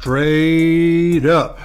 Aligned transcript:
Straight 0.00 1.26
up, 1.26 1.58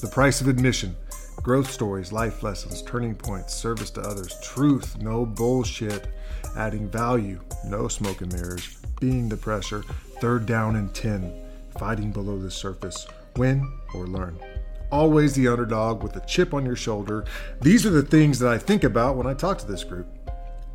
the 0.00 0.08
price 0.08 0.40
of 0.40 0.48
admission. 0.48 0.96
Growth 1.40 1.70
stories, 1.70 2.10
life 2.10 2.42
lessons, 2.42 2.82
turning 2.82 3.14
points, 3.14 3.54
service 3.54 3.90
to 3.90 4.00
others, 4.00 4.34
truth, 4.42 5.00
no 5.00 5.24
bullshit, 5.24 6.08
adding 6.56 6.88
value, 6.88 7.38
no 7.64 7.86
smoke 7.86 8.22
and 8.22 8.32
mirrors, 8.32 8.78
being 8.98 9.28
the 9.28 9.36
pressure, 9.36 9.84
third 10.20 10.46
down 10.46 10.74
and 10.74 10.92
10, 10.96 11.32
fighting 11.78 12.10
below 12.10 12.36
the 12.40 12.50
surface, 12.50 13.06
win 13.36 13.64
or 13.94 14.08
learn. 14.08 14.36
Always 14.90 15.34
the 15.34 15.46
underdog 15.46 16.02
with 16.02 16.16
a 16.16 16.26
chip 16.26 16.54
on 16.54 16.66
your 16.66 16.74
shoulder. 16.74 17.24
These 17.60 17.86
are 17.86 17.90
the 17.90 18.02
things 18.02 18.40
that 18.40 18.52
I 18.52 18.58
think 18.58 18.82
about 18.82 19.14
when 19.14 19.28
I 19.28 19.34
talk 19.34 19.58
to 19.58 19.66
this 19.66 19.84
group. 19.84 20.08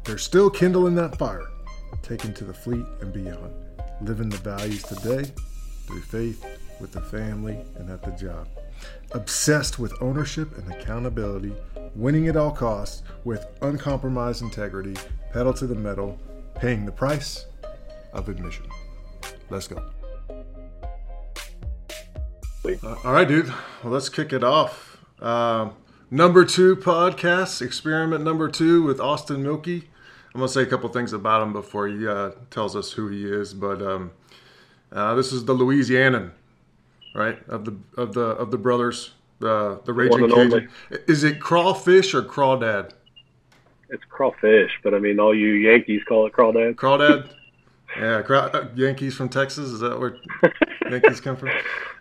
They're 0.05 0.17
still 0.17 0.49
kindling 0.49 0.95
that 0.95 1.17
fire, 1.17 1.49
taken 2.03 2.33
to 2.35 2.45
the 2.45 2.53
fleet 2.53 2.85
and 3.01 3.11
beyond, 3.11 3.53
living 3.99 4.29
the 4.29 4.37
values 4.37 4.83
today 4.83 5.29
through 5.87 6.01
faith, 6.03 6.45
with 6.81 6.91
the 6.91 7.01
family, 7.01 7.59
and 7.77 7.89
at 7.89 8.03
the 8.03 8.11
job. 8.11 8.47
Obsessed 9.11 9.77
with 9.79 9.93
ownership 10.01 10.57
and 10.57 10.71
accountability, 10.73 11.53
winning 11.95 12.27
at 12.27 12.35
all 12.35 12.51
costs 12.51 13.03
with 13.23 13.45
uncompromised 13.61 14.41
integrity, 14.41 14.95
pedal 15.31 15.53
to 15.53 15.67
the 15.67 15.75
metal, 15.75 16.19
paying 16.55 16.85
the 16.85 16.91
price 16.91 17.45
of 18.13 18.27
admission. 18.27 18.65
Let's 19.49 19.67
go. 19.67 19.83
Uh, 22.63 22.95
all 23.03 23.13
right, 23.13 23.27
dude. 23.27 23.47
Well, 23.83 23.93
let's 23.93 24.09
kick 24.09 24.33
it 24.33 24.43
off. 24.43 25.03
Uh, 25.19 25.69
number 26.09 26.45
two 26.45 26.75
podcast, 26.75 27.61
experiment 27.61 28.23
number 28.23 28.49
two 28.49 28.83
with 28.83 28.99
Austin 28.99 29.43
Milke. 29.43 29.67
I'm 30.33 30.39
gonna 30.39 30.47
say 30.47 30.61
a 30.61 30.65
couple 30.65 30.87
things 30.89 31.11
about 31.11 31.41
him 31.41 31.53
before 31.53 31.87
he 31.87 32.07
uh, 32.07 32.31
tells 32.49 32.75
us 32.75 32.91
who 32.93 33.09
he 33.09 33.25
is. 33.25 33.53
But 33.53 33.81
um, 33.81 34.11
uh, 34.91 35.15
this 35.15 35.33
is 35.33 35.45
the 35.45 35.55
Louisianan, 35.55 36.31
right? 37.13 37.37
Of 37.47 37.65
the 37.65 37.77
of 37.97 38.13
the 38.13 38.21
of 38.21 38.51
the 38.51 38.57
brothers, 38.57 39.11
the 39.39 39.81
the 39.85 39.93
Raging 39.93 40.29
Cajun. 40.29 40.69
Is 41.07 41.23
it 41.23 41.39
crawfish 41.39 42.13
or 42.13 42.21
crawdad? 42.21 42.91
It's 43.89 44.03
crawfish, 44.09 44.71
but 44.83 44.93
I 44.93 44.99
mean, 44.99 45.19
all 45.19 45.35
you 45.35 45.49
Yankees 45.53 46.01
call 46.07 46.25
it 46.25 46.33
crawdad. 46.33 46.75
Crawdad. 46.75 47.29
yeah, 47.99 48.21
craw- 48.21 48.49
uh, 48.53 48.67
Yankees 48.75 49.15
from 49.15 49.29
Texas. 49.29 49.69
Is 49.69 49.79
that 49.81 49.99
where 49.99 50.15
Yankees 50.89 51.19
come 51.19 51.35
from? 51.35 51.49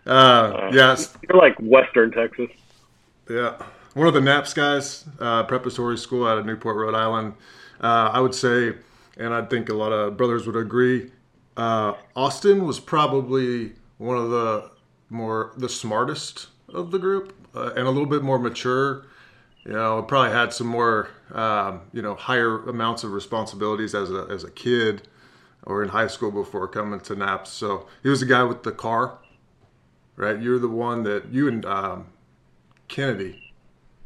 Uh, 0.05 0.09
uh, 0.09 0.71
yes. 0.73 1.17
You're 1.27 1.37
like 1.37 1.57
Western 1.59 2.11
Texas. 2.11 2.49
Yeah. 3.29 3.61
One 3.93 4.07
of 4.07 4.13
the 4.13 4.21
NAPS 4.21 4.53
guys, 4.53 5.05
uh, 5.19 5.43
preparatory 5.43 5.97
school 5.97 6.25
out 6.25 6.37
of 6.37 6.45
Newport, 6.45 6.77
Rhode 6.77 6.95
Island. 6.95 7.33
Uh, 7.81 8.09
I 8.13 8.21
would 8.21 8.33
say, 8.33 8.73
and 9.17 9.33
I 9.33 9.43
think 9.43 9.67
a 9.67 9.73
lot 9.73 9.91
of 9.91 10.15
brothers 10.15 10.47
would 10.47 10.55
agree, 10.55 11.11
uh, 11.57 11.95
Austin 12.15 12.65
was 12.65 12.79
probably 12.79 13.73
one 13.97 14.17
of 14.17 14.29
the 14.29 14.71
more 15.11 15.51
the 15.57 15.69
smartest 15.69 16.47
of 16.69 16.89
the 16.89 16.97
group 16.97 17.35
uh, 17.55 17.73
and 17.75 17.85
a 17.87 17.91
little 17.91 18.07
bit 18.07 18.23
more 18.23 18.39
mature. 18.39 19.05
You 19.65 19.73
know, 19.73 20.01
probably 20.01 20.31
had 20.31 20.53
some 20.53 20.67
more 20.67 21.09
um, 21.33 21.81
you 21.93 22.01
know 22.01 22.15
higher 22.15 22.63
amounts 22.67 23.03
of 23.03 23.11
responsibilities 23.11 23.93
as 23.93 24.09
a 24.09 24.27
as 24.31 24.43
a 24.43 24.49
kid 24.49 25.03
or 25.63 25.83
in 25.83 25.89
high 25.89 26.07
school 26.07 26.31
before 26.31 26.67
coming 26.67 26.99
to 27.01 27.15
NAPS. 27.15 27.51
So 27.51 27.87
he 28.01 28.09
was 28.09 28.21
the 28.21 28.25
guy 28.25 28.43
with 28.43 28.63
the 28.63 28.71
car, 28.71 29.19
right? 30.15 30.39
You're 30.41 30.57
the 30.57 30.67
one 30.67 31.03
that 31.03 31.31
you 31.31 31.47
and 31.47 31.63
um, 31.65 32.07
Kennedy 32.87 33.53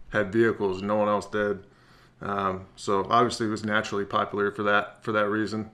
had 0.10 0.34
vehicles, 0.34 0.82
no 0.82 0.96
one 0.96 1.08
else 1.08 1.26
did. 1.28 1.64
Um, 2.22 2.66
so 2.76 3.06
obviously, 3.10 3.46
he 3.46 3.52
was 3.52 3.64
naturally 3.64 4.06
popular 4.06 4.52
for 4.52 4.64
that 4.64 5.04
for 5.04 5.12
that 5.14 5.30
reason. 5.30 5.70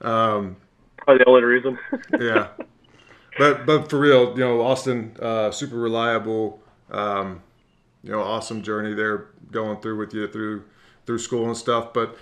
Um, 0.00 0.56
Probably 0.98 1.18
the 1.18 1.28
only 1.28 1.42
reason. 1.42 1.78
yeah, 2.18 2.48
but 3.40 3.64
but 3.64 3.88
for 3.88 3.98
real, 3.98 4.32
you 4.32 4.44
know, 4.44 4.60
Austin, 4.60 5.16
uh, 5.18 5.50
super 5.50 5.76
reliable. 5.76 6.60
Um, 6.90 7.42
you 8.02 8.10
know, 8.10 8.20
awesome 8.20 8.62
journey 8.62 8.92
there 8.92 9.28
going 9.50 9.80
through 9.80 9.96
with 9.96 10.12
you 10.12 10.28
through 10.28 10.64
through 11.06 11.18
school 11.18 11.46
and 11.46 11.56
stuff. 11.56 11.94
But 11.94 12.18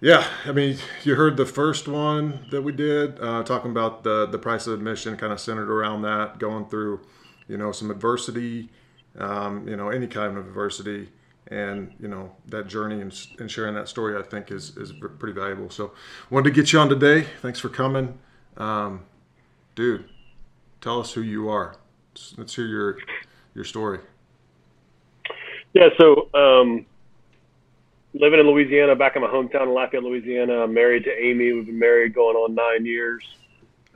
yeah, 0.00 0.26
I 0.44 0.50
mean, 0.50 0.76
you 1.04 1.14
heard 1.14 1.36
the 1.36 1.46
first 1.46 1.86
one 1.86 2.46
that 2.50 2.62
we 2.62 2.72
did 2.72 3.20
uh, 3.20 3.44
talking 3.44 3.70
about 3.70 4.02
the 4.02 4.26
the 4.26 4.38
price 4.38 4.66
of 4.66 4.74
admission, 4.74 5.16
kind 5.16 5.32
of 5.32 5.38
centered 5.38 5.70
around 5.70 6.02
that, 6.02 6.40
going 6.40 6.66
through 6.66 7.00
you 7.46 7.56
know 7.56 7.70
some 7.70 7.88
adversity, 7.88 8.70
um, 9.18 9.68
you 9.68 9.76
know, 9.76 9.88
any 9.88 10.08
kind 10.08 10.36
of 10.36 10.48
adversity 10.48 11.10
and 11.46 11.94
you 12.00 12.08
know 12.08 12.32
that 12.48 12.66
journey 12.66 13.00
and, 13.00 13.50
sharing 13.50 13.74
that 13.74 13.88
story 13.88 14.14
i 14.18 14.22
think 14.22 14.50
is, 14.50 14.76
is 14.76 14.92
pretty 15.18 15.32
valuable 15.32 15.70
so 15.70 15.92
wanted 16.28 16.44
to 16.44 16.50
get 16.50 16.74
you 16.74 16.78
on 16.78 16.90
today 16.90 17.26
thanks 17.40 17.58
for 17.58 17.70
coming 17.70 18.18
um, 18.58 19.00
dude 19.78 20.04
tell 20.80 20.98
us 20.98 21.12
who 21.12 21.22
you 21.22 21.48
are. 21.48 21.76
Let's 22.36 22.52
hear 22.56 22.66
your 22.66 22.98
your 23.54 23.62
story. 23.62 24.00
Yeah 25.72 25.90
so 25.96 26.28
um, 26.34 26.84
living 28.12 28.40
in 28.40 28.46
louisiana 28.46 28.96
back 28.96 29.14
in 29.14 29.22
my 29.22 29.28
hometown 29.28 29.62
in 29.62 29.74
lafayette 29.74 30.02
louisiana 30.02 30.64
i'm 30.64 30.74
married 30.74 31.04
to 31.04 31.12
amy. 31.12 31.52
We've 31.52 31.66
been 31.66 31.78
married 31.78 32.12
going 32.12 32.34
on 32.34 32.56
nine 32.56 32.84
years. 32.84 33.22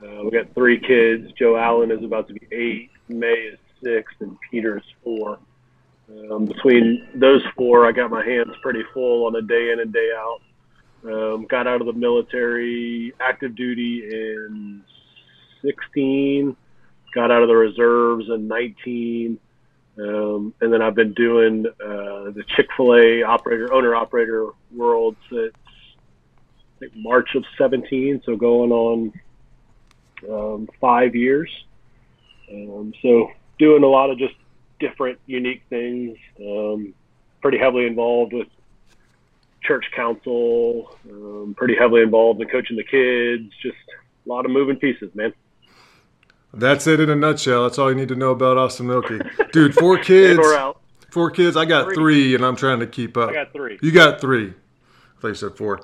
Uh, 0.01 0.23
we 0.23 0.31
got 0.31 0.53
three 0.53 0.79
kids. 0.79 1.29
Joe 1.33 1.57
allen 1.57 1.91
is 1.91 2.01
about 2.01 2.29
to 2.29 2.33
be 2.33 2.47
eight. 2.53 2.89
May 3.09 3.33
is 3.33 3.59
six 3.83 4.13
and 4.21 4.37
peter 4.49 4.77
is 4.77 4.85
four. 5.03 5.37
Um, 6.09 6.45
between 6.45 7.09
those 7.15 7.41
four, 7.57 7.85
I 7.85 7.91
got 7.91 8.09
my 8.09 8.23
hands 8.23 8.53
pretty 8.61 8.83
full 8.93 9.25
on 9.25 9.35
a 9.35 9.41
day 9.41 9.73
in 9.73 9.81
and 9.81 9.91
day 9.91 10.11
out. 10.15 10.39
Um, 11.05 11.45
got 11.49 11.67
out 11.67 11.81
of 11.81 11.87
the 11.87 11.93
military, 11.93 13.11
active 13.19 13.53
duty 13.55 14.03
in 14.09 14.81
16, 15.63 16.55
got 17.13 17.31
out 17.31 17.41
of 17.41 17.47
the 17.47 17.55
reserves 17.55 18.29
in 18.29 18.47
19, 18.47 19.39
um, 19.97 20.53
and 20.59 20.73
then 20.73 20.81
I've 20.81 20.95
been 20.95 21.13
doing 21.13 21.65
uh, 21.67 22.31
the 22.31 22.43
Chick 22.55 22.67
fil 22.75 22.95
A 22.95 23.23
operator, 23.23 23.73
owner 23.73 23.95
operator 23.95 24.49
world 24.71 25.15
since 25.29 25.53
March 26.95 27.35
of 27.35 27.45
17, 27.57 28.21
so 28.25 28.35
going 28.35 28.71
on 28.71 29.13
um, 30.29 30.69
five 30.81 31.15
years. 31.15 31.49
Um, 32.51 32.93
so 33.01 33.31
doing 33.59 33.83
a 33.83 33.87
lot 33.87 34.09
of 34.09 34.17
just 34.17 34.35
different, 34.79 35.19
unique 35.25 35.63
things. 35.69 36.17
Um, 36.39 36.93
pretty 37.41 37.57
heavily 37.57 37.85
involved 37.85 38.33
with 38.33 38.47
church 39.63 39.85
council. 39.95 40.95
Um, 41.09 41.55
pretty 41.57 41.75
heavily 41.75 42.01
involved 42.01 42.41
in 42.41 42.47
coaching 42.49 42.77
the 42.77 42.83
kids. 42.83 43.53
Just 43.61 43.77
a 44.25 44.29
lot 44.29 44.45
of 44.45 44.51
moving 44.51 44.77
pieces, 44.77 45.13
man. 45.15 45.33
That's 46.53 46.85
it 46.87 46.99
in 46.99 47.09
a 47.09 47.15
nutshell. 47.15 47.63
That's 47.63 47.79
all 47.79 47.89
you 47.89 47.95
need 47.95 48.09
to 48.09 48.15
know 48.15 48.31
about 48.31 48.57
Austin 48.57 48.87
Milke. 48.87 49.21
dude. 49.51 49.73
Four 49.73 49.97
kids. 50.03 50.39
Four 51.09 51.31
kids. 51.31 51.57
I 51.57 51.65
got 51.65 51.85
three. 51.85 51.95
three. 51.95 52.35
and 52.35 52.45
I'm 52.45 52.55
trying 52.55 52.79
to 52.79 52.87
keep 52.87 53.17
up. 53.17 53.29
I 53.29 53.33
got 53.33 53.51
three. 53.53 53.79
You 53.81 53.91
got 53.91 54.21
three. 54.21 54.49
I 54.49 55.21
thought 55.21 55.27
you 55.29 55.33
said 55.35 55.57
four. 55.57 55.81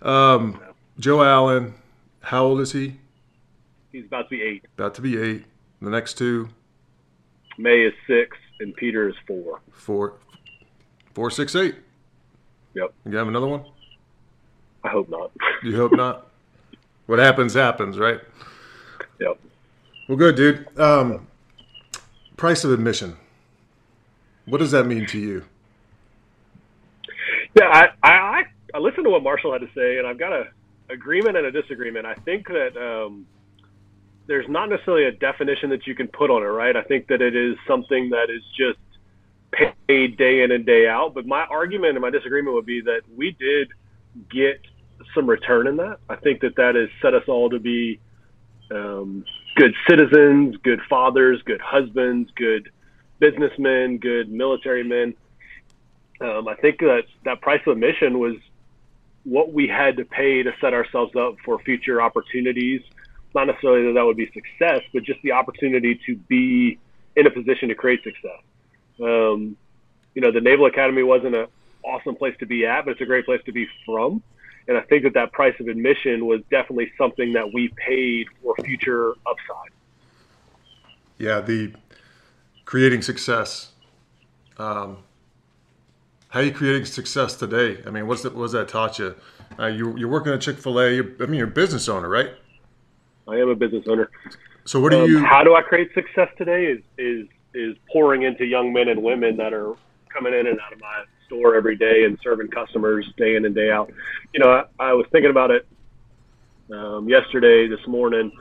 Um, 0.00 0.60
Joe 0.98 1.22
Allen. 1.22 1.74
How 2.20 2.44
old 2.44 2.60
is 2.60 2.70
he? 2.72 2.98
He's 3.90 4.04
about 4.06 4.28
to 4.28 4.36
be 4.36 4.42
eight. 4.42 4.64
About 4.78 4.94
to 4.94 5.02
be 5.02 5.20
eight. 5.20 5.44
The 5.80 5.90
next 5.90 6.14
two. 6.14 6.48
May 7.58 7.80
is 7.80 7.92
six, 8.06 8.36
and 8.60 8.74
Peter 8.74 9.08
is 9.08 9.14
four. 9.26 9.60
Four, 9.72 10.14
four, 11.14 11.30
six, 11.30 11.54
eight. 11.56 11.74
Yep. 12.74 12.94
You 13.04 13.16
have 13.16 13.28
another 13.28 13.48
one? 13.48 13.64
I 14.84 14.88
hope 14.88 15.10
not. 15.10 15.32
You 15.62 15.76
hope 15.76 15.92
not. 15.92 16.28
what 17.06 17.18
happens 17.18 17.54
happens, 17.54 17.98
right? 17.98 18.20
Yep. 19.20 19.38
Well, 20.08 20.18
good, 20.18 20.36
dude. 20.36 20.78
Um, 20.78 21.26
price 22.36 22.64
of 22.64 22.72
admission. 22.72 23.16
What 24.46 24.58
does 24.58 24.72
that 24.72 24.84
mean 24.84 25.06
to 25.06 25.18
you? 25.18 25.44
Yeah, 27.54 27.66
I, 27.66 27.88
I 28.02 28.42
I 28.74 28.78
listened 28.78 29.04
to 29.04 29.10
what 29.10 29.22
Marshall 29.22 29.52
had 29.52 29.60
to 29.60 29.68
say, 29.74 29.98
and 29.98 30.06
I've 30.06 30.18
got 30.18 30.32
a 30.32 30.44
agreement 30.90 31.36
and 31.36 31.46
a 31.46 31.52
disagreement. 31.52 32.06
I 32.06 32.14
think 32.14 32.48
that 32.48 32.76
um, 32.76 33.26
there's 34.26 34.48
not 34.48 34.68
necessarily 34.68 35.04
a 35.04 35.12
definition 35.12 35.70
that 35.70 35.86
you 35.86 35.94
can 35.94 36.08
put 36.08 36.30
on 36.30 36.42
it, 36.42 36.46
right? 36.46 36.76
I 36.76 36.82
think 36.82 37.08
that 37.08 37.20
it 37.20 37.36
is 37.36 37.56
something 37.66 38.10
that 38.10 38.28
is 38.30 38.42
just 38.58 38.78
paid 39.86 40.16
day 40.16 40.42
in 40.42 40.50
and 40.50 40.64
day 40.64 40.88
out. 40.88 41.14
But 41.14 41.26
my 41.26 41.44
argument 41.44 41.92
and 41.92 42.00
my 42.00 42.10
disagreement 42.10 42.54
would 42.54 42.66
be 42.66 42.80
that 42.82 43.02
we 43.14 43.36
did 43.38 43.68
get 44.30 44.60
some 45.14 45.28
return 45.28 45.66
in 45.66 45.76
that. 45.76 45.98
I 46.08 46.16
think 46.16 46.40
that 46.40 46.56
that 46.56 46.74
has 46.74 46.88
set 47.00 47.14
us 47.14 47.24
all 47.28 47.50
to 47.50 47.58
be 47.58 48.00
um, 48.70 49.24
good 49.56 49.74
citizens, 49.88 50.56
good 50.62 50.80
fathers, 50.88 51.42
good 51.44 51.60
husbands, 51.60 52.30
good 52.36 52.70
businessmen, 53.18 53.98
good 53.98 54.30
military 54.30 54.84
men. 54.84 55.14
Um, 56.20 56.48
I 56.48 56.54
think 56.54 56.78
that 56.80 57.04
that 57.24 57.40
price 57.40 57.60
of 57.66 57.72
admission 57.72 58.18
was 58.18 58.36
what 59.24 59.52
we 59.52 59.68
had 59.68 59.96
to 59.96 60.04
pay 60.04 60.42
to 60.42 60.52
set 60.60 60.74
ourselves 60.74 61.14
up 61.16 61.36
for 61.44 61.58
future 61.60 62.02
opportunities 62.02 62.82
not 63.34 63.46
necessarily 63.46 63.86
that 63.86 63.94
that 63.94 64.04
would 64.04 64.16
be 64.16 64.30
success, 64.32 64.82
but 64.92 65.02
just 65.02 65.20
the 65.22 65.32
opportunity 65.32 65.98
to 66.06 66.16
be 66.16 66.78
in 67.16 67.26
a 67.26 67.30
position 67.30 67.68
to 67.68 67.74
create 67.74 68.02
success. 68.02 68.40
Um, 69.00 69.56
you 70.14 70.20
know, 70.20 70.30
the 70.30 70.40
Naval 70.40 70.66
Academy 70.66 71.02
wasn't 71.02 71.34
an 71.34 71.46
awesome 71.82 72.14
place 72.14 72.34
to 72.40 72.46
be 72.46 72.66
at, 72.66 72.84
but 72.84 72.92
it's 72.92 73.00
a 73.00 73.06
great 73.06 73.24
place 73.24 73.40
to 73.46 73.52
be 73.52 73.66
from. 73.86 74.22
And 74.68 74.76
I 74.76 74.82
think 74.82 75.02
that 75.04 75.14
that 75.14 75.32
price 75.32 75.54
of 75.60 75.68
admission 75.68 76.26
was 76.26 76.40
definitely 76.50 76.92
something 76.96 77.32
that 77.32 77.52
we 77.52 77.68
paid 77.76 78.26
for 78.42 78.54
future 78.64 79.10
upside. 79.26 79.70
Yeah, 81.18 81.40
the 81.40 81.72
creating 82.64 83.02
success. 83.02 83.72
Um, 84.58 84.98
how 86.28 86.40
are 86.40 86.44
you 86.44 86.52
creating 86.52 86.84
success 86.86 87.36
today? 87.36 87.82
I 87.86 87.90
mean, 87.90 88.06
what's 88.06 88.22
that? 88.22 88.34
What's 88.34 88.52
that 88.52 88.68
taught 88.68 88.98
you? 88.98 89.14
Uh, 89.58 89.66
you 89.66 89.96
you're 89.96 90.08
working 90.08 90.32
at 90.32 90.40
Chick 90.40 90.58
Fil 90.58 90.80
A. 90.80 90.98
I 90.98 91.02
mean, 91.26 91.34
you're 91.34 91.48
a 91.48 91.50
business 91.50 91.88
owner, 91.88 92.08
right? 92.08 92.30
I 93.28 93.36
am 93.36 93.48
a 93.48 93.54
business 93.54 93.84
owner. 93.88 94.10
So 94.64 94.80
what 94.80 94.92
do 94.92 95.02
Um, 95.02 95.10
you? 95.10 95.24
how 95.24 95.42
do 95.44 95.54
I 95.54 95.62
create 95.62 95.92
success 95.94 96.28
today? 96.38 96.66
Is 96.66 96.80
is 96.98 97.28
is 97.54 97.76
pouring 97.92 98.22
into 98.22 98.46
young 98.46 98.72
men 98.72 98.88
and 98.88 99.02
women 99.02 99.36
that 99.36 99.52
are 99.52 99.74
coming 100.08 100.32
in 100.32 100.46
and 100.46 100.58
out 100.60 100.72
of 100.72 100.80
my 100.80 101.04
store 101.32 101.54
every 101.54 101.76
day 101.76 102.04
and 102.04 102.18
serving 102.22 102.48
customers 102.48 103.08
day 103.16 103.36
in 103.36 103.44
and 103.44 103.54
day 103.54 103.70
out. 103.70 103.90
You 104.32 104.40
know, 104.40 104.50
I, 104.50 104.64
I 104.78 104.92
was 104.92 105.06
thinking 105.12 105.30
about 105.30 105.50
it 105.50 105.66
um, 106.72 107.08
yesterday, 107.08 107.68
this 107.68 107.86
morning. 107.86 108.32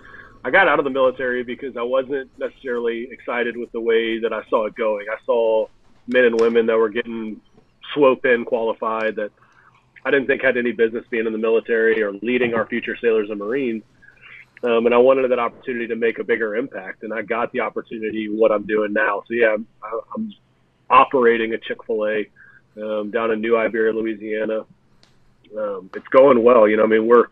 I 0.43 0.51
got 0.51 0.67
out 0.67 0.79
of 0.79 0.85
the 0.85 0.91
military 0.91 1.43
because 1.43 1.77
I 1.77 1.83
wasn't 1.83 2.29
necessarily 2.37 3.07
excited 3.11 3.55
with 3.55 3.71
the 3.71 3.81
way 3.81 4.19
that 4.19 4.33
I 4.33 4.43
saw 4.49 4.65
it 4.65 4.75
going. 4.75 5.05
I 5.09 5.17
saw 5.25 5.67
men 6.07 6.25
and 6.25 6.39
women 6.39 6.65
that 6.65 6.77
were 6.77 6.89
getting 6.89 7.39
SWO 7.95 8.21
pin 8.21 8.43
qualified 8.43 9.15
that 9.17 9.31
I 10.03 10.11
didn't 10.11 10.27
think 10.27 10.41
had 10.41 10.57
any 10.57 10.71
business 10.71 11.05
being 11.09 11.27
in 11.27 11.31
the 11.31 11.37
military 11.37 12.01
or 12.01 12.13
leading 12.13 12.55
our 12.55 12.65
future 12.65 12.97
sailors 12.99 13.29
and 13.29 13.39
Marines. 13.39 13.83
Um, 14.63 14.85
and 14.85 14.93
I 14.93 14.97
wanted 14.97 15.27
that 15.29 15.39
opportunity 15.39 15.87
to 15.87 15.95
make 15.95 16.19
a 16.19 16.23
bigger 16.23 16.55
impact, 16.55 17.03
and 17.03 17.11
I 17.13 17.23
got 17.23 17.51
the 17.51 17.61
opportunity. 17.61 18.29
What 18.29 18.51
I'm 18.51 18.65
doing 18.65 18.93
now, 18.93 19.23
so 19.27 19.33
yeah, 19.33 19.53
I'm, 19.53 19.67
I'm 20.15 20.33
operating 20.89 21.53
a 21.53 21.57
Chick 21.57 21.83
Fil 21.85 22.07
A 22.07 22.27
um, 22.77 23.11
down 23.11 23.31
in 23.31 23.41
New 23.41 23.57
Iberia, 23.57 23.93
Louisiana. 23.93 24.65
Um, 25.57 25.89
it's 25.95 26.07
going 26.07 26.43
well. 26.43 26.67
You 26.67 26.77
know, 26.77 26.83
I 26.83 26.87
mean, 26.87 27.07
we're 27.07 27.25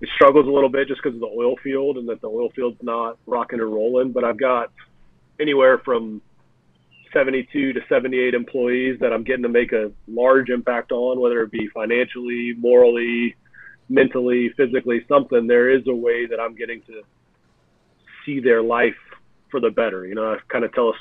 it 0.00 0.08
struggles 0.14 0.46
a 0.46 0.50
little 0.50 0.68
bit 0.68 0.88
just 0.88 1.02
because 1.02 1.14
of 1.14 1.20
the 1.20 1.34
oil 1.34 1.56
field 1.62 1.96
and 1.96 2.08
that 2.08 2.20
the 2.20 2.28
oil 2.28 2.50
field's 2.54 2.82
not 2.82 3.18
rocking 3.26 3.60
and 3.60 3.72
rolling. 3.72 4.12
But 4.12 4.24
I've 4.24 4.38
got 4.38 4.70
anywhere 5.40 5.78
from 5.78 6.20
72 7.12 7.72
to 7.72 7.80
78 7.88 8.34
employees 8.34 8.98
that 9.00 9.12
I'm 9.12 9.24
getting 9.24 9.44
to 9.44 9.48
make 9.48 9.72
a 9.72 9.90
large 10.06 10.50
impact 10.50 10.92
on, 10.92 11.18
whether 11.18 11.42
it 11.42 11.50
be 11.50 11.68
financially, 11.68 12.52
morally, 12.58 13.36
mentally, 13.88 14.50
physically, 14.56 15.04
something. 15.08 15.46
There 15.46 15.70
is 15.70 15.86
a 15.86 15.94
way 15.94 16.26
that 16.26 16.38
I'm 16.38 16.54
getting 16.54 16.82
to 16.82 17.02
see 18.26 18.40
their 18.40 18.62
life 18.62 18.96
for 19.50 19.60
the 19.60 19.70
better. 19.70 20.06
You 20.06 20.14
know, 20.14 20.34
I 20.34 20.38
kind 20.48 20.64
of 20.64 20.74
tell 20.74 20.90
a 20.90 20.92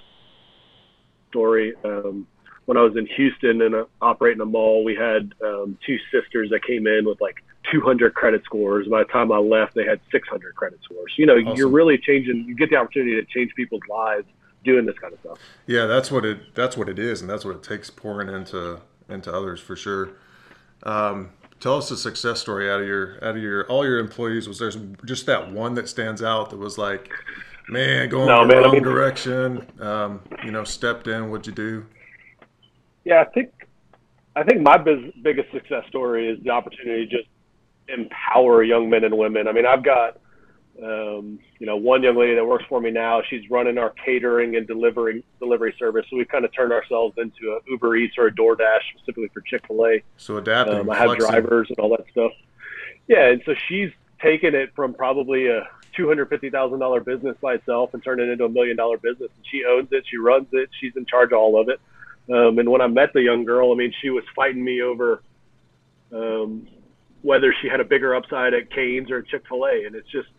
story. 1.29 1.73
Um, 1.83 2.27
when 2.65 2.77
I 2.77 2.81
was 2.81 2.95
in 2.97 3.05
Houston 3.05 3.61
and 3.61 3.75
uh, 3.75 3.85
operating 4.01 4.41
a 4.41 4.45
mall, 4.45 4.83
we 4.83 4.95
had 4.95 5.33
um, 5.43 5.77
two 5.85 5.97
sisters 6.11 6.49
that 6.49 6.63
came 6.65 6.87
in 6.87 7.05
with 7.05 7.21
like 7.21 7.35
200 7.71 8.13
credit 8.13 8.43
scores. 8.43 8.87
By 8.87 8.99
the 9.03 9.09
time 9.11 9.31
I 9.31 9.37
left, 9.37 9.75
they 9.75 9.85
had 9.85 9.99
600 10.11 10.55
credit 10.55 10.79
scores. 10.83 11.13
You 11.17 11.25
know, 11.27 11.35
Awesome. 11.37 11.55
you're 11.57 11.69
really 11.69 11.97
changing. 11.97 12.45
You 12.47 12.55
get 12.55 12.69
the 12.69 12.75
opportunity 12.77 13.15
to 13.15 13.25
change 13.25 13.53
people's 13.55 13.81
lives 13.89 14.25
doing 14.63 14.85
this 14.85 14.97
kind 14.99 15.13
of 15.13 15.19
stuff. 15.19 15.37
Yeah, 15.67 15.85
that's 15.85 16.09
what 16.11 16.25
it 16.25 16.55
that's 16.55 16.75
what 16.75 16.89
it 16.89 16.97
is, 16.97 17.21
and 17.21 17.29
that's 17.29 17.45
what 17.45 17.55
it 17.55 17.63
takes 17.63 17.89
pouring 17.91 18.29
into 18.29 18.81
into 19.09 19.31
others 19.31 19.59
for 19.59 19.75
sure. 19.75 20.09
Um, 20.83 21.29
tell 21.59 21.77
us 21.77 21.91
a 21.91 21.97
success 21.97 22.39
story 22.41 22.69
out 22.71 22.81
of 22.81 22.87
your 22.87 23.15
out 23.23 23.35
of 23.35 23.41
your 23.43 23.65
all 23.67 23.85
your 23.85 23.99
employees. 23.99 24.47
Was 24.47 24.57
there 24.59 24.71
just 25.05 25.27
that 25.27 25.51
one 25.51 25.75
that 25.75 25.87
stands 25.87 26.23
out 26.23 26.49
that 26.49 26.57
was 26.57 26.77
like, 26.79 27.11
man, 27.69 28.09
going 28.09 28.27
No, 28.27 28.41
the 28.41 28.47
man, 28.47 28.57
I 28.57 28.61
wrong 28.65 28.73
mean- 28.73 28.83
direction? 28.83 29.67
Um, 29.79 30.21
you 30.43 30.49
know, 30.51 30.63
stepped 30.63 31.07
in. 31.07 31.29
What'd 31.29 31.45
you 31.45 31.53
do? 31.53 31.85
Yeah, 33.05 33.21
I 33.21 33.25
think 33.25 33.51
I 34.35 34.43
think 34.43 34.61
my 34.61 34.77
biz- 34.77 35.13
biggest 35.21 35.51
success 35.51 35.85
story 35.87 36.27
is 36.29 36.43
the 36.43 36.49
opportunity 36.49 37.05
to 37.07 37.17
just 37.17 37.29
empower 37.87 38.63
young 38.63 38.89
men 38.89 39.03
and 39.03 39.17
women. 39.17 39.47
I 39.47 39.51
mean, 39.53 39.65
I've 39.65 39.83
got 39.83 40.19
um, 40.83 41.39
you 41.59 41.65
know 41.67 41.77
one 41.77 42.03
young 42.03 42.17
lady 42.17 42.35
that 42.35 42.43
works 42.45 42.65
for 42.67 42.81
me 42.81 42.91
now. 42.91 43.21
She's 43.29 43.49
running 43.49 43.77
our 43.77 43.91
catering 44.03 44.55
and 44.57 44.67
delivering 44.67 45.23
delivery 45.39 45.73
service. 45.79 46.05
So 46.09 46.17
we've 46.17 46.27
kind 46.27 46.43
of 46.43 46.53
turned 46.53 46.73
ourselves 46.73 47.15
into 47.17 47.51
a 47.53 47.59
Uber 47.71 47.95
Eats 47.95 48.15
or 48.17 48.27
a 48.27 48.31
DoorDash 48.31 48.79
specifically 48.97 49.29
for 49.33 49.41
Chick 49.41 49.61
Fil 49.67 49.85
A. 49.85 50.03
So 50.17 50.37
adapting, 50.37 50.79
Um, 50.79 50.89
I 50.89 50.97
have 50.97 51.05
flexing. 51.11 51.29
drivers 51.31 51.67
and 51.69 51.79
all 51.79 51.89
that 51.89 52.05
stuff. 52.11 52.31
Yeah, 53.07 53.27
and 53.29 53.41
so 53.45 53.53
she's 53.69 53.91
taken 54.19 54.55
it 54.55 54.71
from 54.75 54.95
probably 54.95 55.47
a 55.47 55.67
two 55.95 56.07
hundred 56.07 56.27
fifty 56.29 56.49
thousand 56.49 56.79
dollar 56.79 56.99
business 57.01 57.37
by 57.39 57.53
itself 57.53 57.93
and 57.93 58.03
turned 58.03 58.19
it 58.19 58.29
into 58.29 58.45
a 58.45 58.49
million 58.49 58.75
dollar 58.75 58.97
business. 58.97 59.29
And 59.37 59.45
she 59.49 59.63
owns 59.63 59.89
it. 59.91 60.03
She 60.09 60.17
runs 60.17 60.47
it. 60.53 60.69
She's 60.81 60.93
in 60.97 61.05
charge 61.05 61.31
of 61.31 61.37
all 61.37 61.61
of 61.61 61.69
it. 61.69 61.79
Um, 62.29 62.57
and 62.59 62.69
when 62.69 62.81
I 62.81 62.87
met 62.87 63.13
the 63.13 63.21
young 63.21 63.45
girl, 63.45 63.71
I 63.71 63.75
mean, 63.75 63.93
she 64.01 64.09
was 64.09 64.23
fighting 64.35 64.63
me 64.63 64.81
over 64.81 65.21
um, 66.11 66.67
whether 67.21 67.53
she 67.61 67.67
had 67.67 67.79
a 67.79 67.83
bigger 67.83 68.15
upside 68.15 68.53
at 68.53 68.69
Canes 68.71 69.11
or 69.11 69.21
Chick 69.21 69.43
Fil 69.47 69.65
A, 69.65 69.85
and 69.85 69.95
it's 69.95 70.09
just 70.09 70.29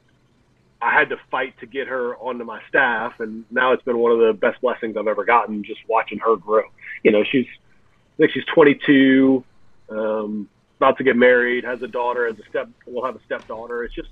I 0.80 0.92
had 0.92 1.08
to 1.10 1.16
fight 1.30 1.58
to 1.60 1.66
get 1.66 1.88
her 1.88 2.16
onto 2.16 2.44
my 2.44 2.60
staff, 2.68 3.20
and 3.20 3.44
now 3.50 3.72
it's 3.72 3.82
been 3.82 3.98
one 3.98 4.12
of 4.12 4.18
the 4.18 4.32
best 4.32 4.60
blessings 4.60 4.96
I've 4.96 5.06
ever 5.06 5.24
gotten 5.24 5.64
just 5.64 5.80
watching 5.88 6.18
her 6.18 6.36
grow. 6.36 6.64
You 7.02 7.12
know, 7.12 7.24
she's 7.24 7.46
I 7.46 8.16
think 8.18 8.32
she's 8.32 8.44
22, 8.54 9.44
um, 9.90 10.48
about 10.78 10.96
to 10.98 11.04
get 11.04 11.16
married, 11.16 11.64
has 11.64 11.82
a 11.82 11.88
daughter, 11.88 12.26
has 12.26 12.38
a 12.38 12.48
step, 12.48 12.68
will 12.86 13.04
have 13.04 13.16
a 13.16 13.20
stepdaughter. 13.24 13.84
It's 13.84 13.94
just 13.94 14.08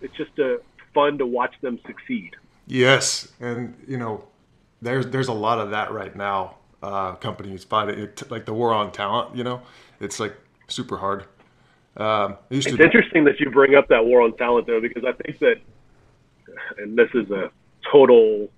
it's 0.00 0.14
just 0.16 0.38
uh, 0.38 0.56
fun 0.92 1.18
to 1.18 1.26
watch 1.26 1.54
them 1.60 1.78
succeed. 1.86 2.36
Yes, 2.66 3.32
and 3.40 3.74
you 3.86 3.96
know, 3.96 4.24
there's 4.82 5.06
there's 5.06 5.28
a 5.28 5.32
lot 5.32 5.58
of 5.58 5.70
that 5.70 5.92
right 5.92 6.14
now. 6.14 6.56
Uh, 6.84 7.14
companies 7.14 7.64
fighting 7.64 7.98
it, 7.98 8.30
like 8.30 8.44
the 8.44 8.52
war 8.52 8.74
on 8.74 8.92
talent. 8.92 9.34
You 9.34 9.42
know, 9.42 9.62
it's 10.00 10.20
like 10.20 10.36
super 10.68 10.98
hard. 10.98 11.24
Um, 11.96 12.36
It's 12.50 12.66
to, 12.66 12.72
interesting 12.72 13.24
that 13.24 13.40
you 13.40 13.50
bring 13.50 13.74
up 13.74 13.88
that 13.88 14.04
war 14.04 14.20
on 14.20 14.36
talent, 14.36 14.66
though, 14.66 14.82
because 14.82 15.02
I 15.02 15.12
think 15.12 15.38
that, 15.38 15.56
and 16.76 16.94
this 16.94 17.08
is 17.14 17.30
a 17.30 17.50
total 17.90 18.50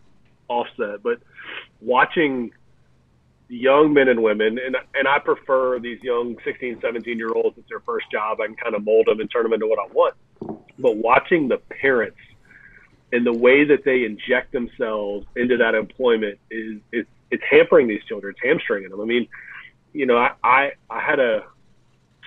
offset, 0.49 1.05
but 1.05 1.21
watching 1.81 2.51
young 3.49 3.95
men 3.95 4.09
and 4.09 4.21
women, 4.21 4.59
and 4.59 4.77
and 4.97 5.07
I 5.07 5.21
prefer 5.21 5.79
these 5.79 6.03
young 6.03 6.37
16, 6.45 6.81
17 6.81 7.19
year 7.19 7.31
olds. 7.33 7.57
It's 7.57 7.69
their 7.69 7.79
first 7.79 8.11
job. 8.11 8.41
I 8.41 8.47
can 8.47 8.57
kind 8.57 8.75
of 8.75 8.85
mold 8.85 9.07
them 9.07 9.21
and 9.21 9.31
turn 9.31 9.45
them 9.45 9.53
into 9.53 9.69
what 9.69 9.79
I 9.79 9.87
want. 9.93 10.15
But 10.81 10.97
watching 10.97 11.47
the 11.47 11.59
parents 11.59 12.19
and 13.13 13.25
the 13.25 13.33
way 13.33 13.63
that 13.63 13.85
they 13.85 14.05
inject 14.05 14.51
themselves 14.51 15.27
into 15.37 15.57
that 15.59 15.77
employment 15.77 16.41
is 16.51 16.81
it's 16.91 17.09
it's 17.31 17.43
hampering 17.49 17.89
these 17.89 18.05
children. 18.05 18.35
It's 18.37 18.47
hamstringing 18.47 18.91
them. 18.91 19.01
I 19.01 19.05
mean, 19.05 19.29
you 19.93 20.07
know, 20.07 20.17
I 20.17 20.33
I, 20.43 20.73
I 20.91 21.01
had 21.01 21.21
a 21.21 21.45